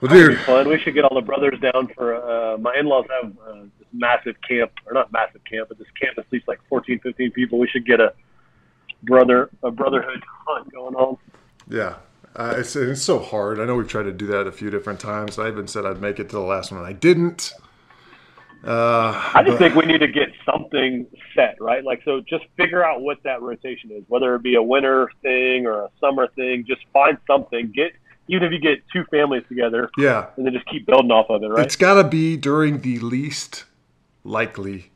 Well, 0.00 0.12
dude, 0.12 0.38
fun. 0.40 0.68
We 0.68 0.78
should 0.78 0.94
get 0.94 1.04
all 1.04 1.14
the 1.14 1.26
brothers 1.26 1.58
down 1.60 1.88
for. 1.88 2.14
Uh, 2.14 2.56
my 2.58 2.74
in-laws 2.78 3.06
have 3.20 3.32
uh, 3.46 3.62
this 3.78 3.88
massive 3.92 4.36
camp, 4.48 4.70
or 4.86 4.92
not 4.92 5.12
massive 5.12 5.42
camp, 5.44 5.68
but 5.68 5.78
this 5.78 5.88
camp 6.00 6.16
that 6.16 6.28
sleeps 6.28 6.46
like 6.46 6.60
14, 6.68 7.00
15 7.00 7.32
people. 7.32 7.58
We 7.58 7.66
should 7.66 7.84
get 7.84 8.00
a 8.00 8.12
brother, 9.02 9.50
a 9.62 9.72
brotherhood 9.72 10.22
hunt 10.46 10.72
going 10.72 10.94
on. 10.94 11.16
Yeah, 11.68 11.96
uh, 12.36 12.54
it's 12.58 12.76
it's 12.76 13.02
so 13.02 13.18
hard. 13.18 13.58
I 13.58 13.64
know 13.64 13.74
we've 13.74 13.88
tried 13.88 14.04
to 14.04 14.12
do 14.12 14.26
that 14.28 14.46
a 14.46 14.52
few 14.52 14.70
different 14.70 15.00
times. 15.00 15.38
I 15.38 15.48
even 15.48 15.66
said 15.66 15.84
I'd 15.84 16.00
make 16.00 16.20
it 16.20 16.28
to 16.30 16.36
the 16.36 16.40
last 16.40 16.70
one, 16.70 16.84
I 16.84 16.92
didn't. 16.92 17.52
Uh, 18.64 19.30
I 19.34 19.42
just 19.44 19.52
but, 19.52 19.58
think 19.58 19.74
we 19.76 19.86
need 19.86 19.98
to 19.98 20.08
get 20.08 20.30
something 20.44 21.06
set, 21.34 21.60
right? 21.60 21.84
Like, 21.84 22.02
so 22.04 22.20
just 22.20 22.44
figure 22.56 22.84
out 22.84 23.02
what 23.02 23.22
that 23.22 23.40
rotation 23.40 23.92
is, 23.92 24.02
whether 24.08 24.34
it 24.34 24.42
be 24.42 24.56
a 24.56 24.62
winter 24.62 25.08
thing 25.22 25.66
or 25.66 25.84
a 25.84 25.90
summer 26.00 26.26
thing. 26.34 26.64
Just 26.66 26.82
find 26.92 27.18
something. 27.26 27.72
Get 27.74 27.92
even 28.28 28.44
if 28.44 28.52
you 28.52 28.58
get 28.58 28.82
two 28.92 29.04
families 29.10 29.42
together, 29.48 29.90
yeah, 29.98 30.26
and 30.36 30.46
then 30.46 30.52
just 30.52 30.66
keep 30.66 30.86
building 30.86 31.10
off 31.10 31.26
of 31.30 31.42
it, 31.42 31.46
right? 31.46 31.64
It's 31.64 31.76
got 31.76 32.00
to 32.00 32.08
be 32.08 32.36
during 32.36 32.80
the 32.80 32.98
least 32.98 33.64
likely 34.24 34.90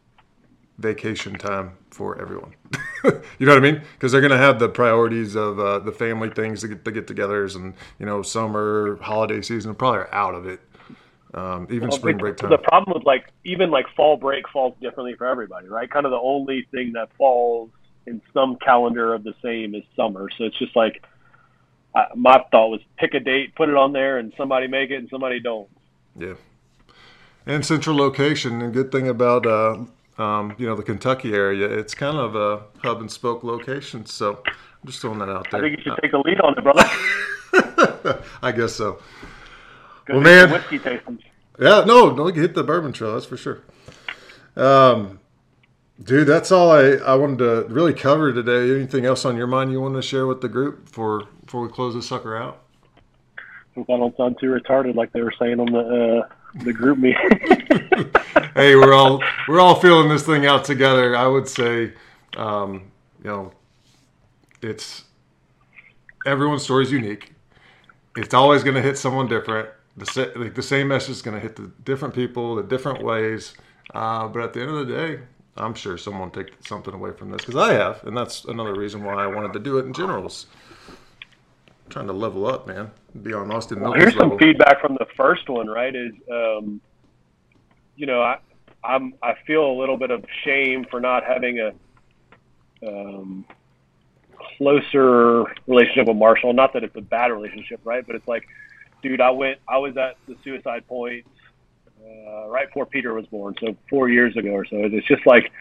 vacation 0.79 1.35
time 1.35 1.77
for 1.91 2.21
everyone. 2.21 2.55
you 3.05 3.47
know 3.47 3.55
what 3.55 3.59
I 3.59 3.61
mean? 3.61 3.83
Because 3.95 4.13
they're 4.13 4.21
going 4.21 4.33
to 4.33 4.39
have 4.39 4.59
the 4.59 4.69
priorities 4.69 5.35
of 5.35 5.59
uh, 5.59 5.79
the 5.79 5.93
family 5.93 6.31
things, 6.31 6.63
the 6.63 6.69
get, 6.69 6.85
the 6.85 6.93
get-togethers, 6.93 7.57
and 7.57 7.75
you 7.99 8.07
know, 8.07 8.23
summer, 8.23 8.99
holiday 9.01 9.41
season 9.43 9.75
probably 9.75 10.01
are 10.01 10.15
out 10.15 10.35
of 10.35 10.47
it. 10.47 10.61
Um, 11.35 11.67
even 11.71 11.89
well, 11.89 11.99
spring 11.99 12.19
break 12.19 12.37
time. 12.37 12.51
The 12.51 12.59
problem 12.59 12.95
with 12.95 13.07
like 13.07 13.25
even 13.45 13.71
like 13.71 13.87
fall 13.97 14.19
break 14.19 14.49
falls 14.51 14.75
differently 14.83 15.15
for 15.17 15.27
everybody, 15.27 15.67
right? 15.67 15.91
Kind 15.91 16.05
of 16.05 16.13
the 16.13 16.21
only 16.21 16.69
thing 16.71 16.93
that 16.93 17.09
falls 17.17 17.71
in 18.07 18.21
some 18.35 18.57
calendar 18.57 19.15
of 19.15 19.25
the 19.25 19.35
same 19.43 19.75
is 19.75 19.83
summer. 19.97 20.29
So 20.37 20.45
it's 20.45 20.59
just 20.59 20.77
like 20.77 21.03
I, 21.95 22.07
my 22.15 22.45
thought 22.51 22.69
was 22.69 22.81
pick 22.99 23.15
a 23.15 23.21
date, 23.21 23.55
put 23.55 23.69
it 23.69 23.75
on 23.75 23.93
there, 23.93 24.19
and 24.19 24.33
somebody 24.37 24.67
make 24.67 24.91
it 24.91 24.97
and 24.97 25.09
somebody 25.09 25.41
don't. 25.41 25.69
Yeah. 26.17 26.35
And 27.47 27.65
central 27.65 27.97
location. 27.97 28.63
And 28.63 28.73
good 28.73 28.93
thing 28.93 29.09
about 29.09 29.47
uh, 29.47 29.85
um, 30.19 30.55
you 30.59 30.67
know 30.67 30.75
the 30.75 30.83
Kentucky 30.83 31.35
area, 31.35 31.67
it's 31.67 31.95
kind 31.95 32.17
of 32.17 32.37
a 32.37 32.63
hub 32.83 33.01
and 33.01 33.11
spoke 33.11 33.43
location. 33.43 34.07
So 34.07 34.43
I'm 34.47 34.87
just 34.87 35.01
throwing 35.01 35.19
that 35.19 35.29
out 35.29 35.51
there. 35.51 35.61
I 35.61 35.69
think 35.69 35.79
you 35.79 35.83
should 35.85 35.99
take 36.03 36.13
a 36.13 36.19
lead 36.19 36.41
on 36.41 36.57
it, 36.57 36.63
brother. 36.63 36.85
I 38.43 38.53
guess 38.53 38.75
so. 38.75 39.01
Go 40.07 40.15
well, 40.15 40.21
man. 40.21 40.51
Whiskey 40.51 40.79
tastings. 40.79 41.21
Yeah, 41.59 41.85
no, 41.87 42.11
no, 42.11 42.27
hit 42.27 42.55
the 42.55 42.65
bourbon 42.65 42.93
trail. 42.93 43.13
That's 43.15 43.27
for 43.27 43.37
sure. 43.37 43.63
Um, 44.57 45.21
Dude, 46.03 46.27
that's 46.27 46.51
all 46.51 46.73
I, 46.73 46.95
I 46.95 47.15
wanted 47.15 47.39
to 47.39 47.67
really 47.69 47.95
cover 47.95 48.33
today. 48.33 48.75
Anything 48.75 49.05
else 49.05 49.25
on 49.25 49.37
your 49.37 49.47
mind 49.47 49.71
you 49.71 49.81
want 49.81 49.95
to 49.95 50.03
share 50.03 50.27
with 50.27 50.41
the 50.41 50.49
group 50.49 50.87
before 50.87 51.29
before 51.45 51.63
we 51.63 51.69
close 51.69 51.95
this 51.95 52.09
sucker 52.09 52.37
out? 52.37 52.63
Hope 53.75 53.89
I 53.89 53.97
don't 53.97 54.17
sound 54.17 54.37
too 54.39 54.47
retarded 54.47 54.95
like 54.95 55.13
they 55.13 55.23
were 55.23 55.33
saying 55.39 55.59
on 55.59 55.73
the 55.73 56.23
uh, 56.23 56.29
the 56.63 56.73
group 56.73 56.99
meeting. 56.99 57.17
hey, 58.55 58.77
we're 58.77 58.93
all 58.93 59.23
we're 59.49 59.61
all 59.61 59.81
feeling 59.81 60.09
this 60.09 60.25
thing 60.25 60.47
out 60.47 60.65
together. 60.65 61.17
I 61.17 61.27
would 61.27 61.49
say, 61.49 61.93
um, 62.37 62.91
you 63.23 63.31
know, 63.31 63.53
it's 64.61 65.05
everyone's 66.27 66.63
story 66.63 66.85
is 66.85 66.93
unique. 66.93 67.33
It's 68.17 68.35
always 68.35 68.63
going 68.63 68.77
to 68.77 68.83
hit 68.83 68.99
someone 68.99 69.27
different. 69.27 69.71
The, 69.97 70.33
like 70.37 70.55
the 70.55 70.63
same 70.63 70.89
message 70.89 71.11
is 71.11 71.23
going 71.23 71.35
to 71.35 71.41
hit 71.41 71.57
the 71.57 71.71
different 71.85 72.15
people 72.15 72.57
the 72.57 72.63
different 72.63 73.03
ways. 73.03 73.55
Uh, 73.95 74.29
but 74.29 74.43
at 74.43 74.53
the 74.53 74.61
end 74.61 74.71
of 74.71 74.87
the 74.87 74.95
day, 74.95 75.21
I'm 75.57 75.75
sure 75.75 75.99
someone 75.99 76.31
take 76.31 76.51
something 76.67 76.95
away 76.95 77.13
from 77.13 77.31
this 77.31 77.45
because 77.45 77.57
I 77.57 77.75
have, 77.75 78.03
and 78.05 78.17
that's 78.17 78.45
another 78.45 78.75
reason 78.75 79.05
why 79.05 79.15
I 79.15 79.27
wanted 79.27 79.53
to 79.55 79.59
do 79.59 79.79
it 79.79 79.85
in 79.85 79.93
generals. 79.93 80.47
Trying 81.89 82.07
to 82.07 82.13
level 82.13 82.47
up, 82.47 82.67
man, 82.67 82.91
beyond 83.23 83.53
Austin. 83.53 83.81
Well, 83.81 83.93
here's 83.93 84.15
level. 84.15 84.31
some 84.31 84.39
feedback 84.39 84.81
from 84.81 84.95
the 84.95 85.07
first 85.17 85.49
one. 85.49 85.69
Right, 85.69 85.95
is 85.95 86.13
um, 86.31 86.81
you 87.97 88.07
know, 88.07 88.23
I 88.23 88.39
I'm 88.85 89.15
I 89.23 89.35
feel 89.47 89.65
a 89.65 89.77
little 89.79 89.97
bit 89.97 90.11
of 90.11 90.25
shame 90.45 90.87
for 90.91 91.01
not 91.01 91.25
having 91.25 91.61
a 91.61 91.73
um, 92.87 93.45
closer 94.57 95.45
relationship 95.67 96.09
with 96.09 96.17
Marshall. 96.17 96.53
Not 96.53 96.73
that 96.73 96.85
it's 96.85 96.97
a 96.97 97.01
bad 97.01 97.31
relationship, 97.31 97.81
right? 97.85 98.07
But 98.07 98.17
it's 98.17 98.29
like, 98.29 98.47
dude, 99.03 99.21
I 99.21 99.31
went, 99.31 99.59
I 99.69 99.79
was 99.79 99.97
at 99.97 100.17
the 100.27 100.37
suicide 100.43 100.87
point 100.89 101.27
uh, 102.05 102.49
right 102.49 102.69
before 102.69 102.87
Peter 102.87 103.15
was 103.15 103.27
born, 103.27 103.55
so 103.61 103.77
four 103.89 104.09
years 104.09 104.37
ago 104.37 104.51
or 104.51 104.65
so. 104.65 104.77
It's 104.77 105.07
just 105.07 105.27
like 105.27 105.53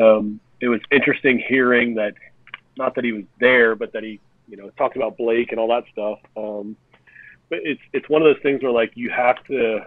um, 0.00 0.40
it 0.60 0.68
was 0.68 0.80
interesting 0.90 1.42
hearing 1.46 1.94
that, 1.94 2.14
not 2.76 2.94
that 2.94 3.04
he 3.04 3.12
was 3.12 3.24
there, 3.40 3.74
but 3.74 3.92
that 3.92 4.02
he, 4.02 4.20
you 4.48 4.56
know, 4.56 4.70
talked 4.70 4.96
about 4.96 5.16
Blake 5.16 5.50
and 5.50 5.60
all 5.60 5.68
that 5.68 5.84
stuff. 5.92 6.18
Um, 6.36 6.76
but 7.48 7.60
it's 7.62 7.80
it's 7.92 8.08
one 8.08 8.22
of 8.22 8.26
those 8.26 8.42
things 8.42 8.62
where 8.62 8.72
like 8.72 8.92
you 8.94 9.10
have 9.10 9.42
to 9.44 9.86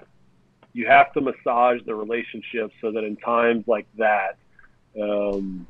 you 0.73 0.85
have 0.87 1.11
to 1.13 1.21
massage 1.21 1.81
the 1.85 1.95
relationship 1.95 2.71
so 2.79 2.91
that 2.91 3.03
in 3.03 3.15
times 3.17 3.67
like 3.67 3.87
that, 3.97 4.37
um, 5.01 5.67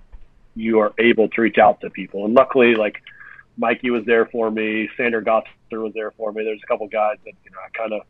you 0.56 0.80
are 0.80 0.94
able 1.00 1.30
to 1.30 1.42
reach 1.42 1.58
out 1.58 1.82
to 1.82 1.90
people. 1.90 2.26
And 2.26 2.34
luckily, 2.34 2.76
like 2.76 3.02
Mikey 3.58 3.92
was 3.92 4.06
there 4.06 4.26
for 4.26 4.52
me, 4.52 4.90
Sander 4.98 5.22
Gotzer 5.22 5.82
was 5.84 5.94
there 5.94 6.12
for 6.12 6.32
me. 6.32 6.44
There's 6.44 6.62
a 6.64 6.68
couple 6.68 6.88
guys 6.88 7.18
that 7.26 7.34
you 7.44 7.52
know 7.52 7.58
I 7.66 7.70
kind 7.78 7.94
of 7.94 8.02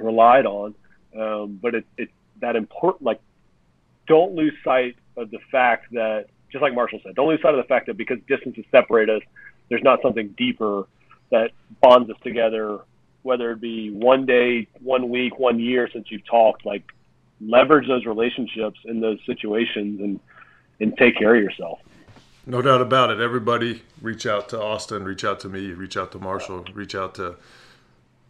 relied 0.00 0.46
on. 0.46 0.74
Um, 1.18 1.58
but 1.60 1.74
it's 1.74 1.88
it's 1.96 2.12
that 2.40 2.56
important. 2.56 3.02
Like, 3.02 3.20
don't 4.06 4.34
lose 4.34 4.54
sight 4.64 4.96
of 5.16 5.30
the 5.30 5.38
fact 5.50 5.92
that, 5.92 6.26
just 6.50 6.62
like 6.62 6.74
Marshall 6.74 7.00
said, 7.04 7.14
don't 7.14 7.28
lose 7.28 7.40
sight 7.42 7.54
of 7.54 7.58
the 7.58 7.68
fact 7.68 7.86
that 7.86 7.96
because 7.96 8.18
distances 8.28 8.64
separate 8.70 9.10
us, 9.10 9.22
there's 9.70 9.82
not 9.82 10.02
something 10.02 10.34
deeper 10.36 10.86
that 11.30 11.52
bonds 11.80 12.10
us 12.10 12.16
together. 12.22 12.80
Whether 13.22 13.52
it 13.52 13.60
be 13.60 13.90
one 13.90 14.26
day, 14.26 14.66
one 14.80 15.08
week, 15.08 15.38
one 15.38 15.58
year 15.58 15.88
since 15.92 16.10
you've 16.10 16.26
talked, 16.26 16.66
like 16.66 16.82
leverage 17.40 17.88
those 17.88 18.04
relationships 18.04 18.78
in 18.84 19.00
those 19.00 19.18
situations 19.24 20.00
and 20.00 20.20
and 20.80 20.96
take 20.96 21.16
care 21.16 21.34
of 21.34 21.42
yourself. 21.42 21.78
No 22.46 22.62
doubt 22.62 22.80
about 22.80 23.10
it. 23.10 23.20
Everybody 23.20 23.82
reach 24.00 24.26
out 24.26 24.48
to 24.50 24.60
Austin, 24.60 25.04
reach 25.04 25.24
out 25.24 25.40
to 25.40 25.48
me, 25.48 25.72
reach 25.72 25.96
out 25.96 26.10
to 26.12 26.18
Marshall, 26.18 26.64
reach 26.72 26.94
out 26.94 27.14
to 27.16 27.36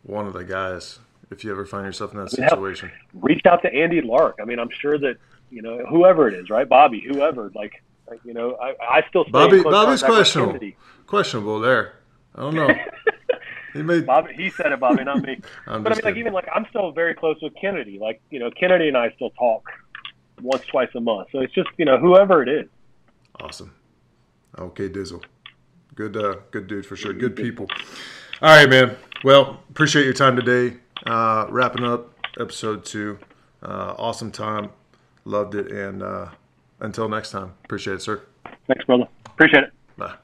one 0.03 0.27
of 0.27 0.33
the 0.33 0.45
guys 0.45 0.99
if 1.31 1.45
you 1.45 1.53
ever 1.53 1.65
find 1.65 1.87
yourself 1.87 2.13
in 2.13 2.19
that 2.19 2.31
situation. 2.31 2.91
reach 3.15 3.47
out 3.47 3.63
to 3.63 3.73
Andy 3.73 4.01
Lark. 4.01 4.39
I 4.43 4.45
mean, 4.45 4.59
I'm 4.59 4.71
sure 4.81 4.99
that, 4.99 5.17
you 5.51 5.63
know, 5.63 5.87
whoever 5.89 6.27
it 6.27 6.35
is, 6.35 6.51
right? 6.51 6.69
Bobby, 6.69 7.01
whoever, 7.01 7.53
like, 7.55 7.81
you 8.25 8.35
know, 8.35 8.57
I, 8.61 8.75
I 8.83 9.05
still 9.09 9.25
Bobby. 9.31 9.63
Bobby's 9.63 10.03
questionable. 10.03 10.59
Questionable 11.11 11.59
there. 11.59 11.95
I 12.37 12.43
don't 12.43 12.55
know. 12.55 12.73
he 13.73 13.83
made 13.83 14.07
Bobby. 14.07 14.33
He 14.33 14.49
said 14.49 14.71
it, 14.71 14.79
Bobby, 14.79 15.03
not 15.03 15.23
me. 15.23 15.41
but 15.67 15.75
I 15.75 15.95
mean, 15.97 16.01
like 16.05 16.17
even 16.17 16.33
like 16.33 16.47
I'm 16.55 16.67
still 16.71 16.93
very 16.93 17.15
close 17.15 17.37
with 17.43 17.53
Kennedy. 17.61 17.99
Like 17.99 18.23
you 18.31 18.39
know, 18.39 18.49
Kennedy 18.53 18.87
and 18.87 18.97
I 18.97 19.11
still 19.17 19.31
talk 19.31 19.69
once, 20.41 20.65
twice 20.67 20.89
a 20.95 21.01
month. 21.01 21.27
So 21.33 21.41
it's 21.41 21.53
just 21.53 21.69
you 21.79 21.85
know 21.85 21.99
whoever 21.99 22.45
it 22.45 22.49
is. 22.49 22.69
Awesome. 23.41 23.75
Okay, 24.57 24.89
Dizzle. 24.89 25.25
Good, 25.97 26.17
uh, 26.17 26.37
good 26.53 26.69
dude 26.69 26.87
for 26.87 26.95
sure. 26.95 27.13
Good 27.13 27.35
people. 27.35 27.67
All 28.41 28.57
right, 28.57 28.71
man. 28.71 28.97
Well, 29.25 29.61
appreciate 29.69 30.05
your 30.05 30.15
time 30.15 30.37
today. 30.37 30.77
Uh, 31.07 31.47
wrapping 31.49 31.85
up 31.85 32.15
episode 32.39 32.85
two. 32.85 33.19
Uh, 33.65 33.95
awesome 33.99 34.31
time. 34.31 34.71
Loved 35.25 35.57
it. 35.57 35.73
And 35.73 36.05
uh, 36.05 36.29
until 36.79 37.09
next 37.09 37.33
time, 37.33 37.55
appreciate 37.65 37.95
it, 37.95 38.03
sir. 38.03 38.23
Thanks, 38.69 38.85
brother. 38.85 39.09
Appreciate 39.27 39.65
it. 39.65 39.73
Bye. 39.97 40.15